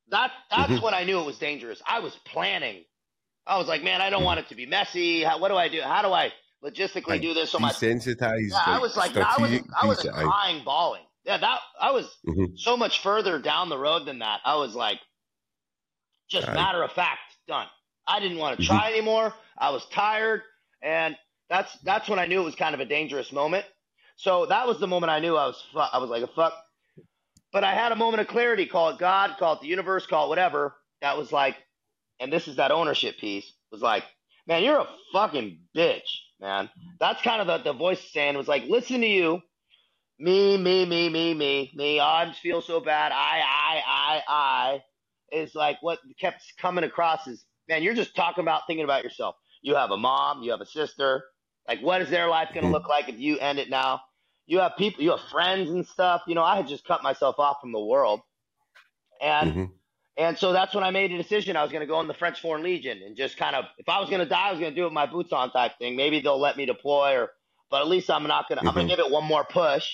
[0.09, 0.81] That that's Mhm.
[0.81, 1.81] when I knew it was dangerous.
[1.87, 2.85] I was planning.
[3.47, 5.23] I was like, man, I don't want it to be messy.
[5.23, 5.81] How, what do I do?
[5.81, 6.31] How do I
[6.63, 8.51] logistically Like, do this so my Desensitized.
[8.51, 11.03] yeah, I was like, I was, I was crying, bawling.
[11.25, 12.57] Yeah, that I was Mhm.
[12.57, 14.41] so much further down the road than that.
[14.45, 14.99] I was like,
[16.29, 16.53] just Aye.
[16.55, 17.67] matter of fact, done.
[18.07, 18.67] I didn't want to Mhm.
[18.67, 19.33] try anymore.
[19.57, 20.43] I was tired,
[20.81, 21.17] and
[21.49, 23.65] that's that's when I knew it was kind of a dangerous moment.
[24.15, 26.53] So that was the moment I knew I was fu- I was like a fuck.
[27.51, 28.65] But I had a moment of clarity.
[28.65, 30.75] Call it God, call it the universe, call it whatever.
[31.01, 31.57] That was like,
[32.19, 33.51] and this is that ownership piece.
[33.71, 34.03] Was like,
[34.47, 36.09] man, you're a fucking bitch,
[36.39, 36.69] man.
[36.99, 39.41] That's kind of the, the voice saying was like, listen to you.
[40.19, 41.99] Me, me, me, me, me, me.
[41.99, 43.11] I feel so bad.
[43.13, 44.83] I, I, I, I.
[45.31, 49.35] Is like what kept coming across is, man, you're just talking about thinking about yourself.
[49.61, 51.23] You have a mom, you have a sister.
[51.67, 54.01] Like, what is their life going to look like if you end it now?
[54.47, 56.23] You have people, you have friends and stuff.
[56.25, 58.21] You know, I had just cut myself off from the world.
[59.21, 59.71] And Mhm.
[60.17, 61.55] And so that's when I made a decision.
[61.55, 63.87] I was going to go in the French Foreign Legion and just kind of, if
[63.87, 65.51] I was going to die, I was going to do it with my boots on
[65.51, 65.95] type thing.
[65.95, 67.31] Maybe they'll let me deploy, or,
[67.71, 68.67] but at least I'm not going to.
[68.67, 69.01] I'm going to mm-hmm.
[69.01, 69.87] give it one more push.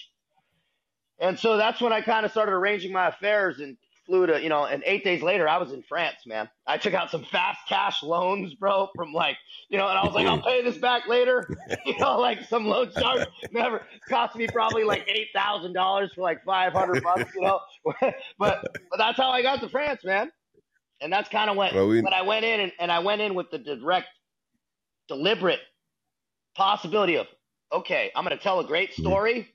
[1.19, 4.49] And so that's when I kind of started arranging my affairs and flew to, you
[4.49, 6.49] know, and eight days later, I was in France, man.
[6.67, 9.37] I took out some fast cash loans, bro, from like,
[9.69, 11.47] you know, and I was like, I'll pay this back later.
[11.85, 16.21] you know, like some loan shark never cost me probably like eight thousand dollars for
[16.21, 17.59] like five hundred bucks, you know.
[18.39, 20.31] but but that's how I got to France, man.
[21.01, 22.05] And that's kind of what Brilliant.
[22.05, 24.07] when I went in and, and I went in with the direct,
[25.07, 25.59] deliberate
[26.55, 27.27] possibility of,
[27.71, 29.01] okay, I'm going to tell a great mm-hmm.
[29.01, 29.47] story.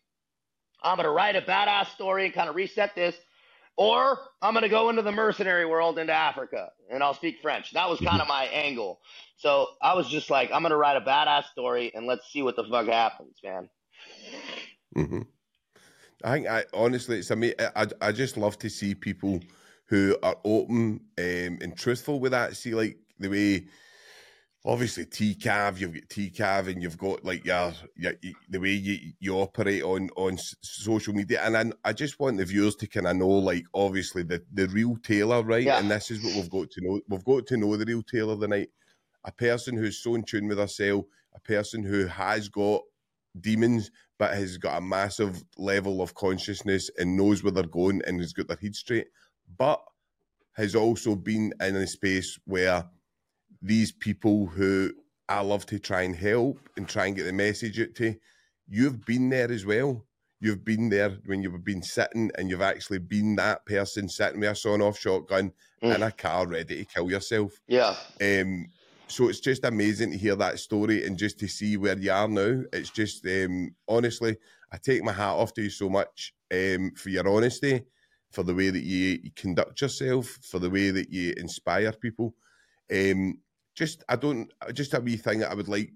[0.83, 3.15] I'm going to write a badass story and kind of reset this,
[3.81, 7.73] or I'm going to go into the mercenary world into Africa and I'll speak French.
[7.73, 9.01] That was kind of my angle.
[9.39, 12.43] So I was just like, I'm going to write a badass story and let's see
[12.43, 13.70] what the fuck happens, man.
[14.94, 15.20] Mm-hmm.
[16.23, 17.57] I think I honestly, it's amazing.
[17.74, 19.40] I, I just love to see people
[19.86, 22.57] who are open um, and truthful with that.
[22.57, 23.65] See, like the way
[24.65, 28.12] obviously T Cav, you've got T Cav, and you've got like your, your
[28.49, 32.45] the way you, you operate on on social media, and I, I just want the
[32.45, 35.62] viewers to kind of know, like obviously the the real Taylor, right?
[35.62, 35.78] Yeah.
[35.78, 37.01] And this is what we've got to know.
[37.09, 38.70] We've got to know the real Taylor the night,
[39.24, 41.05] A person who's so in tune with herself,
[41.35, 42.82] a person who has got
[43.41, 48.20] demons, but has got a massive level of consciousness and knows where they're going and
[48.20, 49.07] has got their head straight,
[49.57, 49.81] but
[50.55, 52.85] has also been in a space where
[53.62, 54.93] these people who
[55.28, 58.15] I love to try and help and try and get the message out to,
[58.69, 60.05] you've been there as well.
[60.41, 64.51] You've been there when you've been sitting and you've actually been that person sitting with
[64.51, 65.95] a sawn off shotgun Mm.
[65.95, 67.59] in a car ready to kill yourself.
[67.66, 67.97] Yeah.
[68.20, 68.66] Um,
[69.07, 72.28] so it's just amazing to hear that story and just to see where you are
[72.28, 72.62] now.
[72.70, 74.37] It's just um, honestly,
[74.70, 77.81] I take my hat off to you so much um, for your honesty,
[78.31, 82.35] for the way that you, you conduct yourself, for the way that you inspire people.
[82.93, 83.39] Um,
[83.81, 85.90] just I don't just a wee thing that I would like.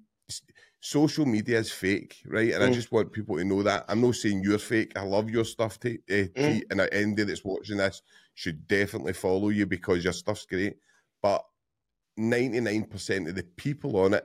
[0.80, 2.52] Social media is fake, right?
[2.54, 2.74] And I Mm.
[2.74, 3.84] just want people to know that.
[3.88, 4.92] I'm not saying you're fake.
[4.96, 5.98] I love your stuff, T.
[6.10, 6.62] Uh, T Mm.
[6.70, 8.00] and anybody that's watching this
[8.34, 10.76] should definitely follow you because your stuff's great.
[11.22, 11.44] But
[12.18, 14.24] 99% of the people on it,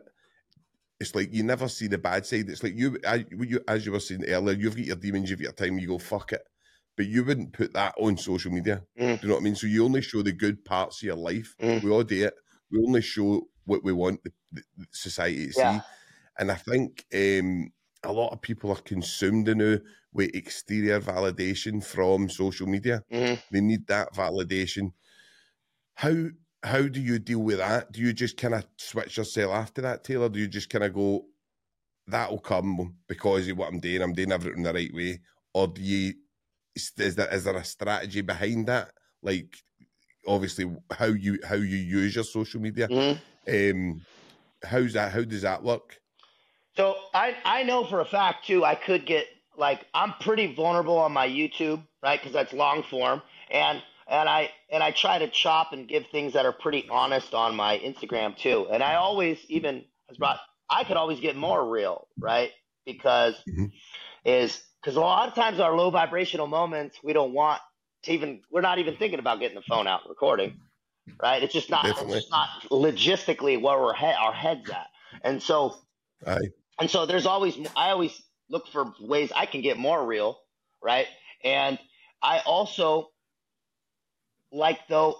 [1.01, 2.49] it's like you never see the bad side.
[2.49, 5.39] It's like you, I, you as you were saying earlier, you've got your demons, you've
[5.39, 6.43] got your time, you go fuck it.
[6.97, 8.83] But you wouldn't put that on social media.
[8.99, 9.19] Mm.
[9.19, 9.55] Do you know what I mean?
[9.55, 11.55] So you only show the good parts of your life.
[11.61, 11.83] Mm.
[11.83, 12.33] We all do it.
[12.71, 15.71] We only show what we want the, the society to Yeah.
[15.73, 15.81] see.
[16.39, 17.71] And I think um,
[18.03, 19.77] a lot of people are consumed now
[20.13, 23.03] with exterior validation from social media.
[23.11, 23.41] Mhm.
[23.51, 24.93] They need that validation.
[25.95, 26.29] How
[26.63, 27.91] how do you deal with that?
[27.91, 30.27] Do you just kind of switch yourself after that, Taylor?
[30.29, 31.25] Do you just kind of go,
[32.07, 35.21] that'll come because of what I'm doing, I'm doing everything the right way?
[35.53, 36.13] Or do you
[36.75, 38.93] is there is there a strategy behind that?
[39.21, 39.57] Like
[40.29, 42.89] obviously how you how you use your social media.
[42.89, 43.19] Mhm.
[43.49, 44.05] Um
[44.63, 45.99] how's that how does that work?
[46.75, 48.63] So I I know for a fact too.
[48.63, 49.27] I could get
[49.57, 52.19] like I'm pretty vulnerable on my YouTube, right?
[52.19, 56.33] Because that's long form, and and I and I try to chop and give things
[56.33, 58.67] that are pretty honest on my Instagram too.
[58.71, 60.39] And I always even has brought
[60.69, 62.51] I could always get more real, right?
[62.85, 63.71] Because Mhm.
[64.25, 67.61] is because a lot of times our low vibrational moments we don't want
[68.03, 70.53] to even we're not even thinking about getting the phone out and recording,
[71.21, 71.43] right?
[71.43, 72.05] It's just not Definitely.
[72.05, 74.87] it's just not logistically where we're he- our heads at,
[75.23, 75.75] and so
[76.25, 76.51] Aye.
[76.79, 80.39] and so there's always I always look for ways I can get more real,
[80.81, 81.07] right?
[81.43, 81.79] And
[82.21, 83.09] I also
[84.51, 85.17] like though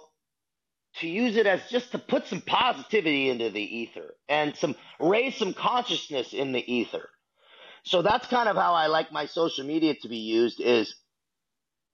[0.96, 5.36] to use it as just to put some positivity into the ether and some raise
[5.36, 7.08] some consciousness in the ether.
[7.84, 10.94] So that's kind of how I like my social media to be used is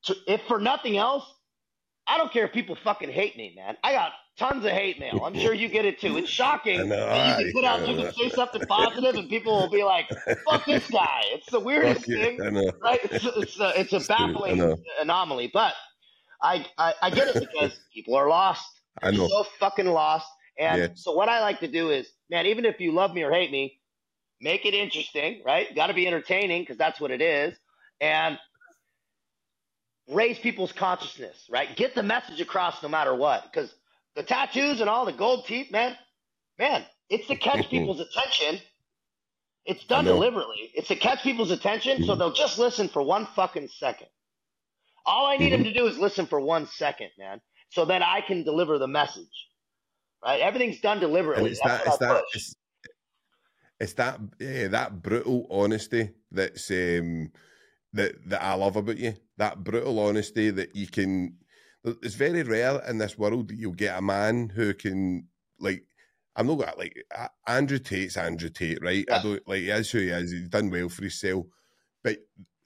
[0.07, 1.25] to, if for nothing else,
[2.09, 3.77] I don't care if people fucking hate me, man.
[3.85, 5.23] I got tons of hate mail.
[5.25, 6.17] I'm sure you get it too.
[6.19, 9.29] It's shocking know, that you can put out, I you can say something positive, and
[9.29, 10.07] people will be like,
[10.45, 12.17] "Fuck this guy." It's the weirdest you.
[12.19, 12.45] thing,
[12.83, 13.01] right?
[13.05, 14.59] It's it's a, it's a It's true, I baffling
[15.01, 15.75] anomaly, but
[16.43, 18.67] I, I I get it because people are lost.
[19.03, 19.29] I know.
[19.29, 20.29] so fucking lost.
[20.59, 20.89] And Yeah.
[20.95, 23.51] so what I like to do is, man, even if you love me or hate
[23.51, 23.81] me,
[24.41, 25.75] make it interesting, right?
[25.75, 27.57] Got to be entertaining because that's what it is,
[28.01, 28.39] and
[30.09, 31.77] raise people's consciousness, right?
[31.77, 33.45] Get the message across no matter what.
[33.45, 33.75] Because
[34.15, 35.97] the tattoos and all the gold teeth, man,
[36.59, 38.61] man, it's to catch people's attention.
[39.65, 40.71] It's done deliberately.
[40.75, 42.19] It's to catch people's attention so Mhm.
[42.19, 44.09] they'll just listen for one fucking second.
[45.07, 45.65] All I need them Mhm.
[45.65, 49.49] to do is listen for one second, man, so that I can deliver the message.
[50.25, 50.41] Right?
[50.41, 51.49] Everything's done And deliberately.
[51.49, 52.55] it's That's that, it's that, it's,
[53.81, 57.33] it's that, yeah, that brutal honesty that's um,
[57.95, 59.15] that that I love about you.
[59.39, 61.37] That brutal honesty that you can.
[61.85, 65.85] It's very rare in this world that you'll get a man who can like.
[66.39, 67.03] I'm not got like
[67.47, 69.07] Andrew Tate's Andrew Tate, right?
[69.11, 70.33] I don't like he is who he is.
[70.33, 71.47] He's done well for himself,
[72.05, 72.19] but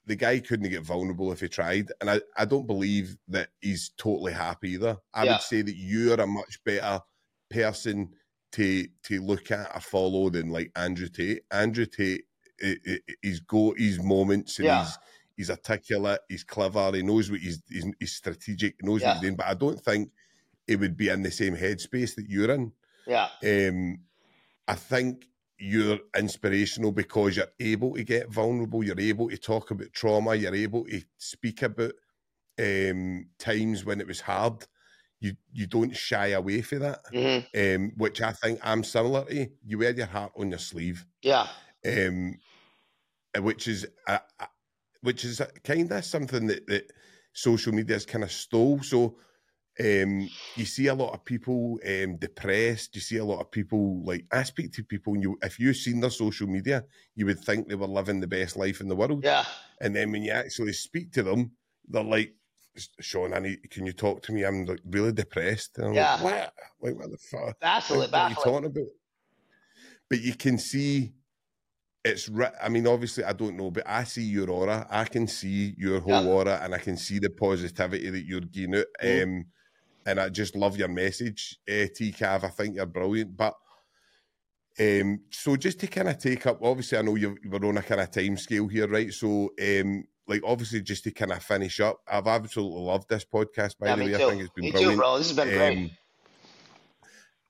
[0.05, 3.91] the guy couldn't get vulnerable if he tried, and I, I don't believe that he's
[3.97, 4.97] totally happy either.
[5.13, 5.33] I Yeah.
[5.33, 6.99] would say that you're a much better
[7.49, 8.09] person
[8.53, 11.43] to to look at or follow than like Andrew Tate.
[11.51, 12.25] Andrew Tate,
[13.21, 14.83] he's got his moments and Yeah.
[14.83, 14.97] he's
[15.41, 19.35] he's articulate, he's clever, he knows what he's he's, he's strategic, knows what he's doing.
[19.35, 20.11] But I don't think
[20.67, 22.71] it would be in the same headspace that you're in.
[23.07, 23.29] Yeah.
[23.43, 24.01] Um,
[24.67, 25.27] I think
[25.57, 30.53] you're inspirational because you're able to get vulnerable, you're able to talk about trauma, you're
[30.53, 31.93] able to speak about
[32.59, 34.63] um, times when it was hard,
[35.19, 36.99] you you don't shy away from that.
[37.11, 37.83] Mm-hmm.
[37.83, 39.47] Um, which I think I'm similar to.
[39.65, 41.03] You wear your heart on your sleeve.
[41.23, 41.47] Yeah.
[41.83, 42.37] Um,
[43.39, 43.87] which is
[45.01, 46.91] which is kind of something that, that
[47.33, 48.81] social media has kind of stole.
[48.81, 49.17] So
[49.79, 52.95] um, you see a lot of people um, depressed.
[52.95, 55.77] You see a lot of people like I speak to people, and you if you've
[55.77, 56.83] seen their social media,
[57.15, 59.23] you would think they were living the best life in the world.
[59.23, 59.45] Yeah.
[59.79, 61.51] And then when you actually speak to them,
[61.87, 62.35] they're like,
[62.99, 64.43] "Sean, I need, can you talk to me?
[64.43, 66.13] I'm like really depressed." And I'm yeah.
[66.15, 66.53] like, "What?
[66.81, 67.59] Like what the fuck?
[67.59, 68.87] Baffling, what, what are you talking about?"
[70.09, 71.13] But you can see
[72.03, 72.29] it's
[72.61, 74.87] I mean, obviously, I don't know, but I see your aura.
[74.89, 76.29] I can see your whole yeah.
[76.29, 78.85] aura, and I can see the positivity that you're giving out.
[79.03, 79.23] Mm.
[79.23, 79.45] Um,
[80.05, 82.43] and I just love your message, uh, TCAV.
[82.43, 83.37] I think you're brilliant.
[83.37, 83.53] But
[84.79, 87.83] um, so just to kind of take up, obviously, I know you we're on a
[87.83, 89.13] kind of time scale here, right?
[89.13, 93.77] So, um, like, obviously, just to kind of finish up, I've absolutely loved this podcast.
[93.77, 94.15] By yeah, the way, too.
[94.15, 94.93] I think it's been me brilliant.
[94.93, 95.17] Too, bro.
[95.17, 95.77] This has been great.
[95.77, 95.91] Um,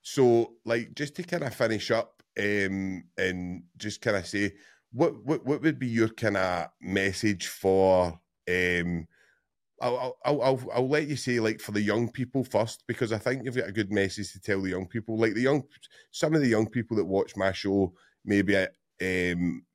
[0.01, 4.53] so, like, just to kind of finish up, um, and just kind of say
[4.91, 9.07] what what what would be your kind of message for um
[9.81, 13.17] I'll, I'll, I'll, I'll let you say like for the young people first because I
[13.17, 15.17] think you've got a good message to tell the young people.
[15.17, 15.63] Like the young,
[16.11, 17.91] some of the young people that watch my show,
[18.23, 19.65] maybe um,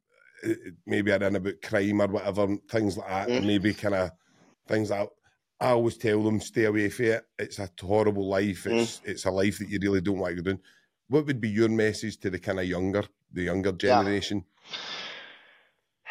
[0.86, 3.44] maybe are in about crime or whatever, things like that, mm.
[3.44, 4.12] maybe kind of
[4.68, 5.08] things like.
[5.58, 7.24] I always tell them stay away from it.
[7.38, 8.66] It's a horrible life.
[8.66, 9.06] It's mm.
[9.06, 10.60] it's a life that you really don't want to down
[11.08, 14.44] what would be your message to the kind of younger, the younger generation?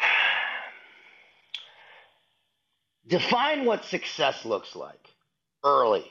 [0.00, 0.08] Yeah.
[3.18, 5.08] Define what success looks like
[5.64, 6.04] early.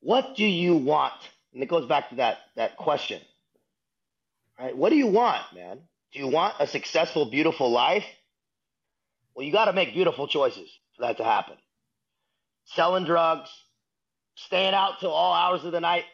[0.00, 1.14] What do you want?
[1.52, 3.20] And it goes back to that that question.
[4.58, 4.76] Right?
[4.76, 5.78] What do you want, man?
[6.12, 8.04] Do you want a successful, beautiful life?
[9.34, 11.56] Well, you got to make beautiful choices for that to happen.
[12.66, 13.50] Selling drugs,
[14.34, 16.04] staying out till all hours of the night,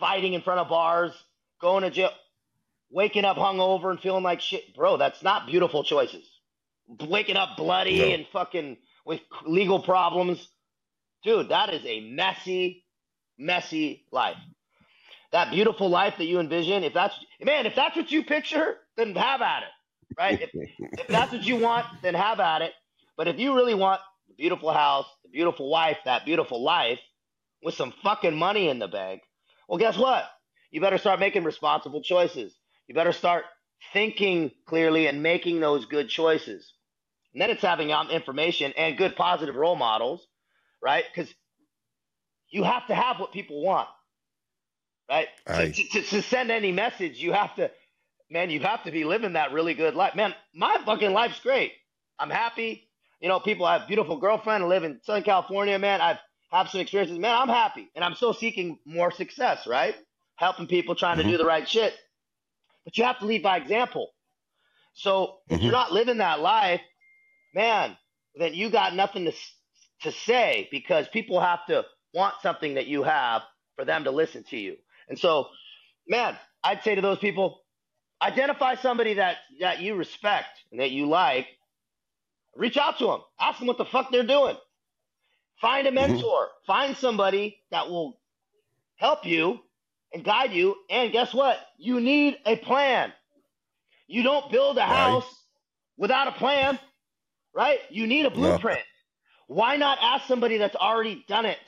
[0.00, 1.12] fighting in front of bars,
[1.60, 2.10] going to jail,
[2.90, 4.96] waking up hungover and feeling like shit, bro.
[4.96, 6.28] That's not beautiful choices.
[7.00, 8.14] Waking up bloody no.
[8.14, 10.46] and fucking with legal problems,
[11.22, 11.48] dude.
[11.48, 12.84] That is a messy,
[13.38, 14.36] messy life.
[15.32, 19.14] That beautiful life that you envision, if that's man, if that's what you picture, then
[19.16, 20.40] have at it, right?
[20.40, 20.50] if,
[20.98, 22.72] if that's what you want, then have at it.
[23.16, 27.00] But if you really want the beautiful house, the beautiful wife, that beautiful life
[27.62, 29.22] with some fucking money in the bank,
[29.68, 30.24] well, guess what?
[30.70, 32.54] You better start making responsible choices.
[32.86, 33.44] You better start
[33.92, 36.72] thinking clearly and making those good choices.
[37.32, 40.26] And then it's having um, information and good positive role models,
[40.82, 41.04] right?
[41.12, 41.32] Because
[42.50, 43.88] you have to have what people want,
[45.10, 45.28] right?
[45.74, 47.70] To, to, to, send any message, you have to,
[48.30, 50.14] man, you have to be living that really good life.
[50.14, 51.72] Man, my fucking life's great.
[52.18, 52.88] I'm happy.
[53.20, 54.62] You know, people, I have a beautiful girlfriend.
[54.62, 56.00] I live in Southern California, man.
[56.00, 56.18] I've
[56.50, 59.94] have some experiences, man, I'm happy and I'm still seeking more success, right?
[60.36, 61.28] Helping people trying mm-hmm.
[61.28, 61.94] to do the right shit.
[62.84, 64.10] But you have to lead by example.
[64.94, 65.64] So if mm-hmm.
[65.64, 66.80] you're not living that life,
[67.54, 67.96] man,
[68.36, 69.32] then you got nothing to
[70.02, 73.42] to say because people have to want something that you have
[73.74, 74.76] for them to listen to you.
[75.08, 75.48] And so,
[76.06, 77.62] man, I'd say to those people,
[78.22, 81.46] identify somebody that that you respect and that you like.
[82.56, 83.20] Reach out to them.
[83.40, 84.56] Ask them what the fuck they're doing.
[85.60, 86.12] Find a mm-hmm.
[86.12, 86.42] mentor.
[86.42, 86.66] Mm-hmm.
[86.66, 88.18] Find somebody that will
[88.96, 89.60] help you
[90.12, 90.76] and guide you.
[90.90, 91.58] And guess what?
[91.78, 93.12] You need a plan.
[94.06, 95.26] You don't build a house
[95.96, 96.78] without a plan,
[97.54, 97.78] right?
[97.90, 98.78] You need a blueprint.
[99.48, 99.54] No.
[99.56, 101.58] Why not ask somebody that's already done it?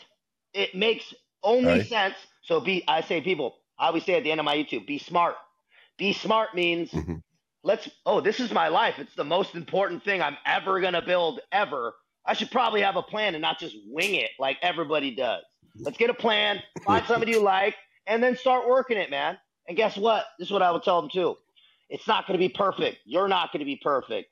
[0.53, 1.87] It makes only right.
[1.87, 2.15] sense.
[2.43, 4.99] So be I say people, I always say at the end of my YouTube, be
[4.99, 5.37] smart.
[5.99, 7.17] Be smart means mm-hmm.
[7.63, 8.99] let's oh, this is my life.
[8.99, 11.95] It's the most important thing I'm ever gonna build ever.
[12.27, 15.43] I should probably have a plan and not just wing it like everybody does.
[15.79, 17.77] Let's get a plan, find somebody you like,
[18.07, 19.39] and then start working it, man.
[19.69, 20.25] And guess what?
[20.39, 21.37] This is what I would tell them too.
[21.89, 22.99] It's not going to be perfect.
[23.05, 24.29] You're not going to be perfect.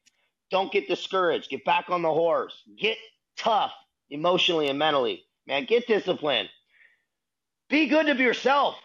[0.50, 1.50] Don't get discouraged.
[1.50, 2.62] Get back on the horse.
[2.78, 2.98] Get
[3.36, 3.72] tough
[4.10, 5.24] emotionally and mentally.
[5.46, 6.48] Man, get disciplined.
[7.68, 8.76] Be good to yourself.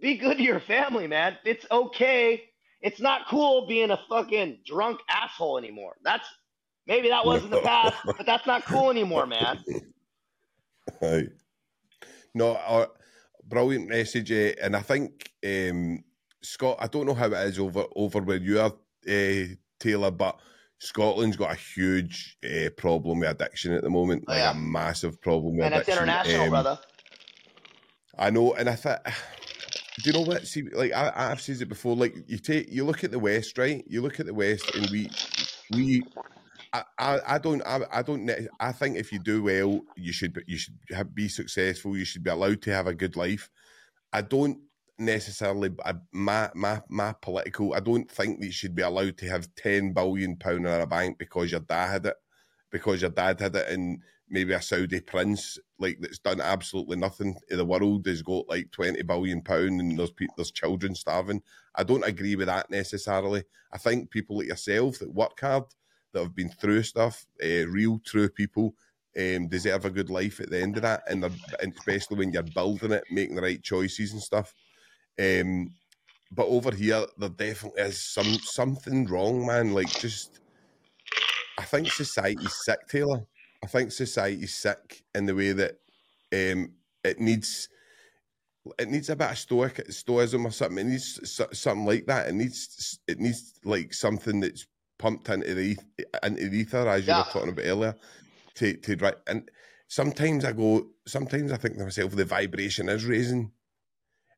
[0.00, 1.36] Be good to your family, man.
[1.44, 2.44] It's okay.
[2.80, 5.96] It's not cool being a fucking drunk asshole anymore.
[6.02, 6.28] That's
[6.86, 9.58] Maybe that was in the past, but that's not cool anymore, man.
[11.00, 11.28] Right.
[12.34, 12.86] No, uh,
[13.48, 16.02] brilliant message, uh, and I think um,
[16.42, 16.78] Scott.
[16.80, 18.72] I don't know how it is over over where you are,
[19.08, 20.38] uh, Taylor, but
[20.78, 24.50] Scotland's got a huge uh, problem with addiction at the moment, like oh, yeah.
[24.50, 26.08] a massive problem with and addiction.
[26.08, 26.78] And it's international, um, brother.
[28.18, 29.06] I know, and I thought.
[30.02, 30.44] Do you know what?
[30.44, 31.94] See, like I, I've said it before.
[31.94, 33.84] Like you take, you look at the West, right?
[33.86, 35.08] You look at the West, and we,
[35.70, 36.02] we
[36.74, 38.28] I, I, I don't I, I don't
[38.58, 42.24] I think if you do well you should you should have, be successful you should
[42.24, 43.48] be allowed to have a good life.
[44.12, 44.58] I don't
[44.98, 45.70] necessarily
[46.12, 49.92] my my my political I don't think that you should be allowed to have 10
[49.92, 52.16] billion pound in a bank because your dad had it
[52.72, 57.36] because your dad had it and maybe a Saudi prince like that's done absolutely nothing
[57.50, 61.40] in the world has got like 20 billion pound and there's there's children starving.
[61.76, 63.44] I don't agree with that necessarily.
[63.72, 65.64] I think people like yourself that work hard
[66.14, 68.74] that have been through stuff uh, real true people
[69.18, 72.42] um, deserve a good life at the end of that and, and especially when you're
[72.42, 74.54] building it making the right choices and stuff
[75.20, 75.72] um,
[76.32, 80.40] but over here there definitely is some something wrong man like just
[81.58, 83.24] I think society's sick Taylor
[83.62, 85.78] I think society's sick in the way that
[86.32, 86.72] um,
[87.04, 87.68] it needs
[88.78, 90.86] it needs a bit of stoic stoicism or something.
[90.86, 92.28] It needs something like that.
[92.28, 94.66] It needs it needs like something that's
[94.98, 95.76] pumped into the
[96.22, 97.18] into the ether, as you yeah.
[97.18, 97.94] were talking about earlier.
[98.56, 99.50] To to right and
[99.88, 100.86] sometimes I go.
[101.06, 103.50] Sometimes I think to myself, the vibration is raising,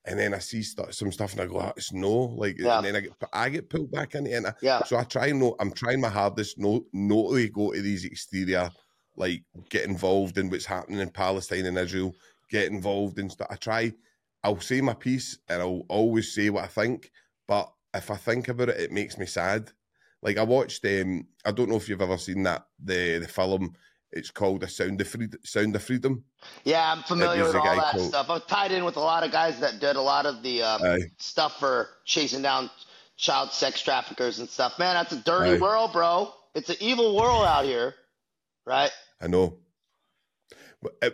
[0.06, 2.78] and then I see st- some stuff and I go, oh, it's no, like, yeah.
[2.78, 4.54] and then I get I get pulled back into it.
[4.62, 4.82] yeah.
[4.84, 8.70] So I try no, I'm trying my hardest not not to go to these exterior
[9.16, 12.14] like get involved in what's happening in Palestine and Israel,
[12.50, 13.48] get involved in stuff.
[13.50, 13.92] I try,
[14.44, 17.10] I'll say my piece and I'll always say what I think,
[17.48, 19.70] but if I think about it, it makes me sad.
[20.22, 23.74] Like I watched, um, I don't know if you've ever seen that the the film.
[24.12, 26.24] It's called "The Sound of Freedom." Sound of Freedom.
[26.64, 28.08] Yeah, I'm familiar with all that called...
[28.08, 28.30] stuff.
[28.30, 30.98] I've tied in with a lot of guys that did a lot of the um,
[31.18, 32.70] stuff for chasing down
[33.16, 34.78] child sex traffickers and stuff.
[34.78, 35.58] Man, that's a dirty Aye.
[35.58, 36.32] world, bro.
[36.54, 37.94] It's an evil world out here,
[38.64, 38.90] right?
[39.20, 39.58] I know.
[40.80, 41.10] But uh,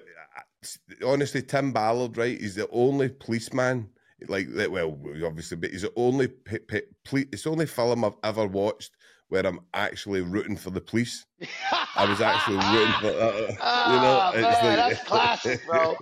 [1.06, 2.40] honestly, Tim Ballard, right?
[2.40, 3.90] He's the only policeman
[4.28, 4.70] like that.
[4.70, 8.92] Well, obviously, but he's the only it's the only film I've ever watched
[9.28, 11.24] where I'm actually rooting for the police.
[11.96, 13.58] I was actually rooting for that.
[13.60, 15.96] Uh, you know, man, like, that's classic, bro.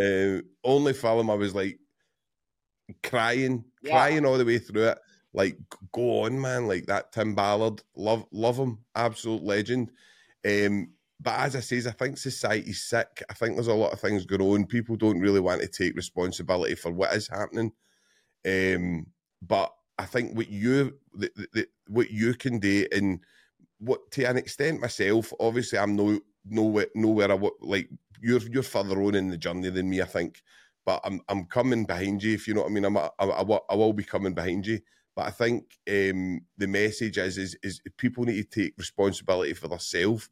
[0.38, 1.80] uh, only film I was like
[3.02, 3.90] crying, yeah.
[3.90, 4.98] crying all the way through it.
[5.34, 5.56] Like,
[5.92, 6.68] go on, man!
[6.68, 9.90] Like that Tim Ballard, love, love him, absolute legend.
[10.46, 10.90] Um,
[11.22, 13.22] but as I says, I think society's sick.
[13.30, 14.66] I think there's a lot of things going on.
[14.66, 17.72] People don't really want to take responsibility for what is happening.
[18.46, 19.06] Um,
[19.40, 23.20] but I think what you the, the, what you can do, and
[23.78, 27.88] what to an extent myself, obviously I'm no nowhere nowhere I like
[28.20, 30.42] you're you're further on in the journey than me, I think.
[30.84, 32.84] But I'm I'm coming behind you, if you know what I mean.
[32.84, 34.80] I'm I, I, I will be coming behind you.
[35.14, 39.68] But I think um, the message is, is is people need to take responsibility for
[39.68, 40.28] themselves.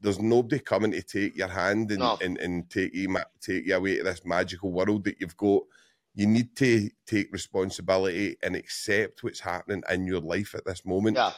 [0.00, 2.16] There's nobody coming to take your hand and, no.
[2.20, 5.62] and, and take you take you away to this magical world that you've got.
[6.14, 11.16] You need to take responsibility and accept what's happening in your life at this moment.
[11.16, 11.32] Yeah.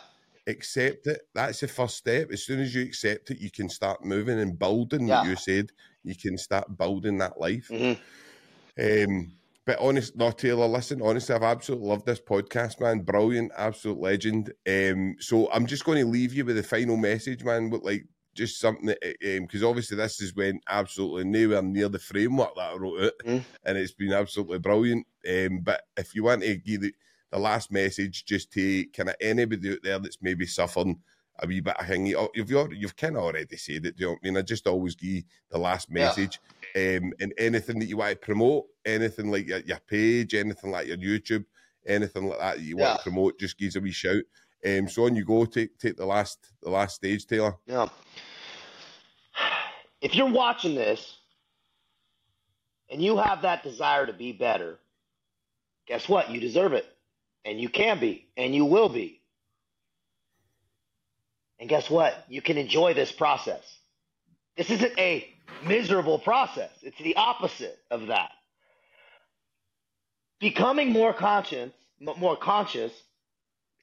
[0.47, 1.23] Accept it.
[1.35, 2.31] That's the first step.
[2.31, 5.09] As soon as you accept it, you can start moving and building.
[5.09, 5.21] Yeah.
[5.21, 5.73] What you said,
[6.05, 7.69] you can start building that life.
[7.73, 9.11] Mm-hmm.
[9.11, 9.33] Um,
[9.65, 13.01] but honest, no, Taylor, listen, honestly, I've absolutely loved this podcast, man.
[13.01, 14.53] Brilliant, absolute legend.
[14.69, 17.71] Um, so I'm just going to leave you with the final message, man.
[17.71, 18.07] With like
[18.37, 22.73] just something that, because um, obviously this is when absolutely nowhere near the framework that
[22.73, 23.43] I wrote it, mm.
[23.65, 25.07] and it's been absolutely brilliant.
[25.29, 26.95] Um, but if you want to give the,
[27.33, 31.01] the last message, just to kind of anybody out there that's maybe suffering
[31.41, 33.97] a wee bit of thing, you've you've kind of already said it.
[33.97, 34.37] Do you know what I mean?
[34.37, 36.39] I just always give the last message.
[36.43, 40.71] Yeah um, and anything that you want to promote, anything like your, your page, anything
[40.71, 41.47] like your YouTube,
[41.87, 42.89] anything like that, that you yeah.
[42.89, 44.23] want to promote, just give us a wee shout.
[44.65, 47.57] Um, so on you go, take take the last the last stage, Taylor.
[47.67, 47.89] Yeah.
[50.01, 51.17] If you're watching this
[52.91, 54.79] and you have that desire to be better,
[55.87, 56.31] guess what?
[56.31, 56.87] You deserve it.
[57.45, 59.21] And you can be, and you will be.
[61.59, 62.25] And guess what?
[62.29, 63.63] You can enjoy this process.
[64.57, 65.29] This isn't a
[65.65, 66.71] miserable process.
[66.83, 68.31] It's the opposite of that.
[70.41, 71.71] Becoming more conscious,
[72.01, 72.93] more conscious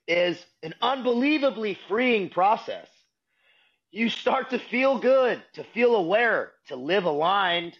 [0.08, 2.88] is an unbelievably freeing process.
[3.92, 7.78] You start to feel good, to feel aware, to live aligned,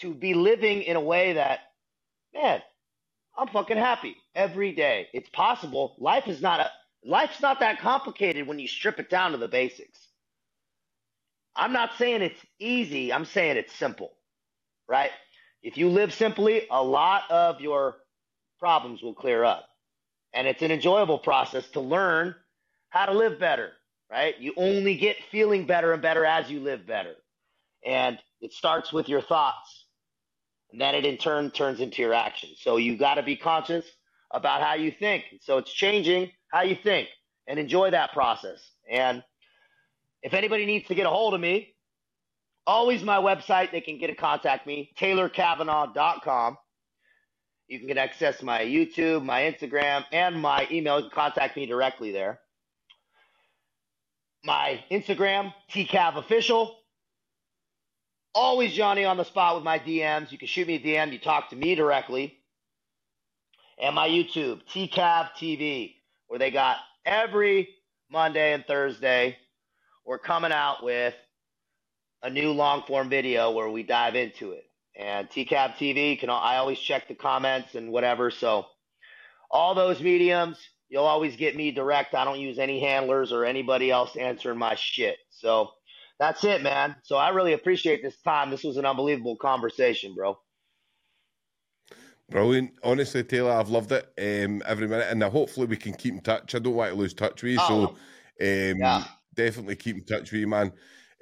[0.00, 1.60] to be living in a way that,
[2.34, 2.62] man,
[3.38, 5.08] I'm fucking happy every day.
[5.14, 5.96] It's possible.
[5.98, 6.70] Life is not a
[7.04, 10.00] life's not that complicated when you strip it down to the basics.
[11.56, 13.12] I'm not saying it's easy.
[13.12, 14.12] I'm saying it's simple,
[14.88, 15.10] right?
[15.62, 17.96] If you live simply, a lot of your
[18.60, 19.68] problems will clear up.
[20.36, 22.36] And it's an enjoyable process to learn
[22.90, 23.72] how to live better,
[24.12, 24.38] right?
[24.40, 27.14] You only get feeling better and better as you live better.
[27.86, 29.86] And it starts with your thoughts.
[30.72, 32.58] And then it in turn turns into your actions.
[32.62, 33.86] So you got to be conscious
[34.32, 35.24] about how you think.
[35.42, 37.08] So it's changing how you think.
[37.46, 38.60] and enjoy that process.
[38.90, 39.22] And
[40.22, 41.74] if anybody needs to get a hold of me,
[42.66, 43.72] always my website.
[43.72, 46.58] They can get to contact me, taylorcavanaugh.com.
[47.68, 50.96] You can get access my YouTube, my Instagram, and my email.
[50.98, 52.38] You can contact me directly there.
[54.44, 56.76] My Instagram, TCAV official.
[58.34, 60.30] Always Johnny on the spot with my DMs.
[60.30, 61.12] You can shoot me a DM.
[61.12, 62.38] You talk to me directly.
[63.78, 65.94] And my YouTube, TCAV TV,
[66.28, 67.68] where they got every
[68.10, 69.36] Monday and Thursday.
[70.04, 71.14] We're coming out with
[72.22, 74.64] a new long form video where we dive into it.
[74.98, 78.30] And TCAV TV can I always check the comments and whatever.
[78.30, 78.66] So
[79.50, 80.58] all those mediums,
[80.88, 82.14] you'll always get me direct.
[82.14, 85.16] I don't use any handlers or anybody else answering my shit.
[85.30, 85.70] So
[86.18, 86.96] that's it, man.
[87.02, 88.50] So I really appreciate this time.
[88.50, 90.38] This was an unbelievable conversation, bro.
[92.30, 92.72] Brilliant.
[92.82, 96.54] Honestly, Taylor, I've loved it um, every minute, and hopefully we can keep in touch.
[96.54, 97.88] I don't want to lose touch with you, oh, so
[98.40, 99.04] um, yeah.
[99.34, 100.72] definitely keep in touch with you, man.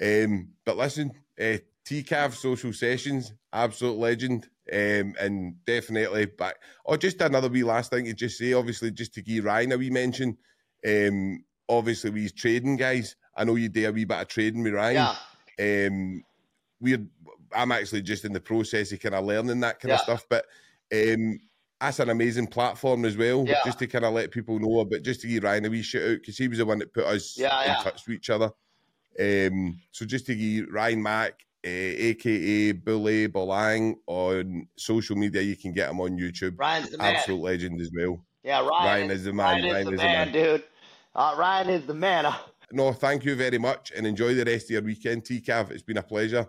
[0.00, 6.56] Um, but listen, uh, TCAV social sessions, absolute legend, um, and definitely back.
[6.86, 9.78] Oh, just another wee last thing to just say, obviously, just to give Ryan a
[9.78, 10.38] wee mention.
[10.86, 13.16] Um, obviously, we trading guys.
[13.36, 15.14] I know you do a wee bit of trading with Ryan.
[15.58, 15.86] Yeah.
[15.86, 16.24] Um,
[16.80, 17.06] we're
[17.54, 19.96] I'm actually just in the process of kind of learning that kind yeah.
[19.96, 20.44] of stuff, but
[20.92, 21.38] um,
[21.80, 23.60] that's an amazing platform as well, yeah.
[23.64, 26.02] just to kind of let people know about, just to give Ryan a wee shout
[26.02, 28.50] out because he was the one that put us yeah, in touch with each other.
[29.20, 35.72] Um, so just to give Ryan Mack, aka Bully Bolang, on social media, you can
[35.72, 36.58] get him on YouTube.
[36.58, 37.16] Ryan's the man.
[37.16, 38.24] Absolute legend as well.
[38.42, 39.46] Yeah, Ryan, Ryan is the man.
[39.46, 40.64] Ryan is, Ryan the, is man, the man, dude.
[41.14, 42.34] Uh, Ryan is the man.
[42.72, 45.70] no, thank you very much and enjoy the rest of your weekend, TCAV.
[45.70, 46.46] It's been a pleasure.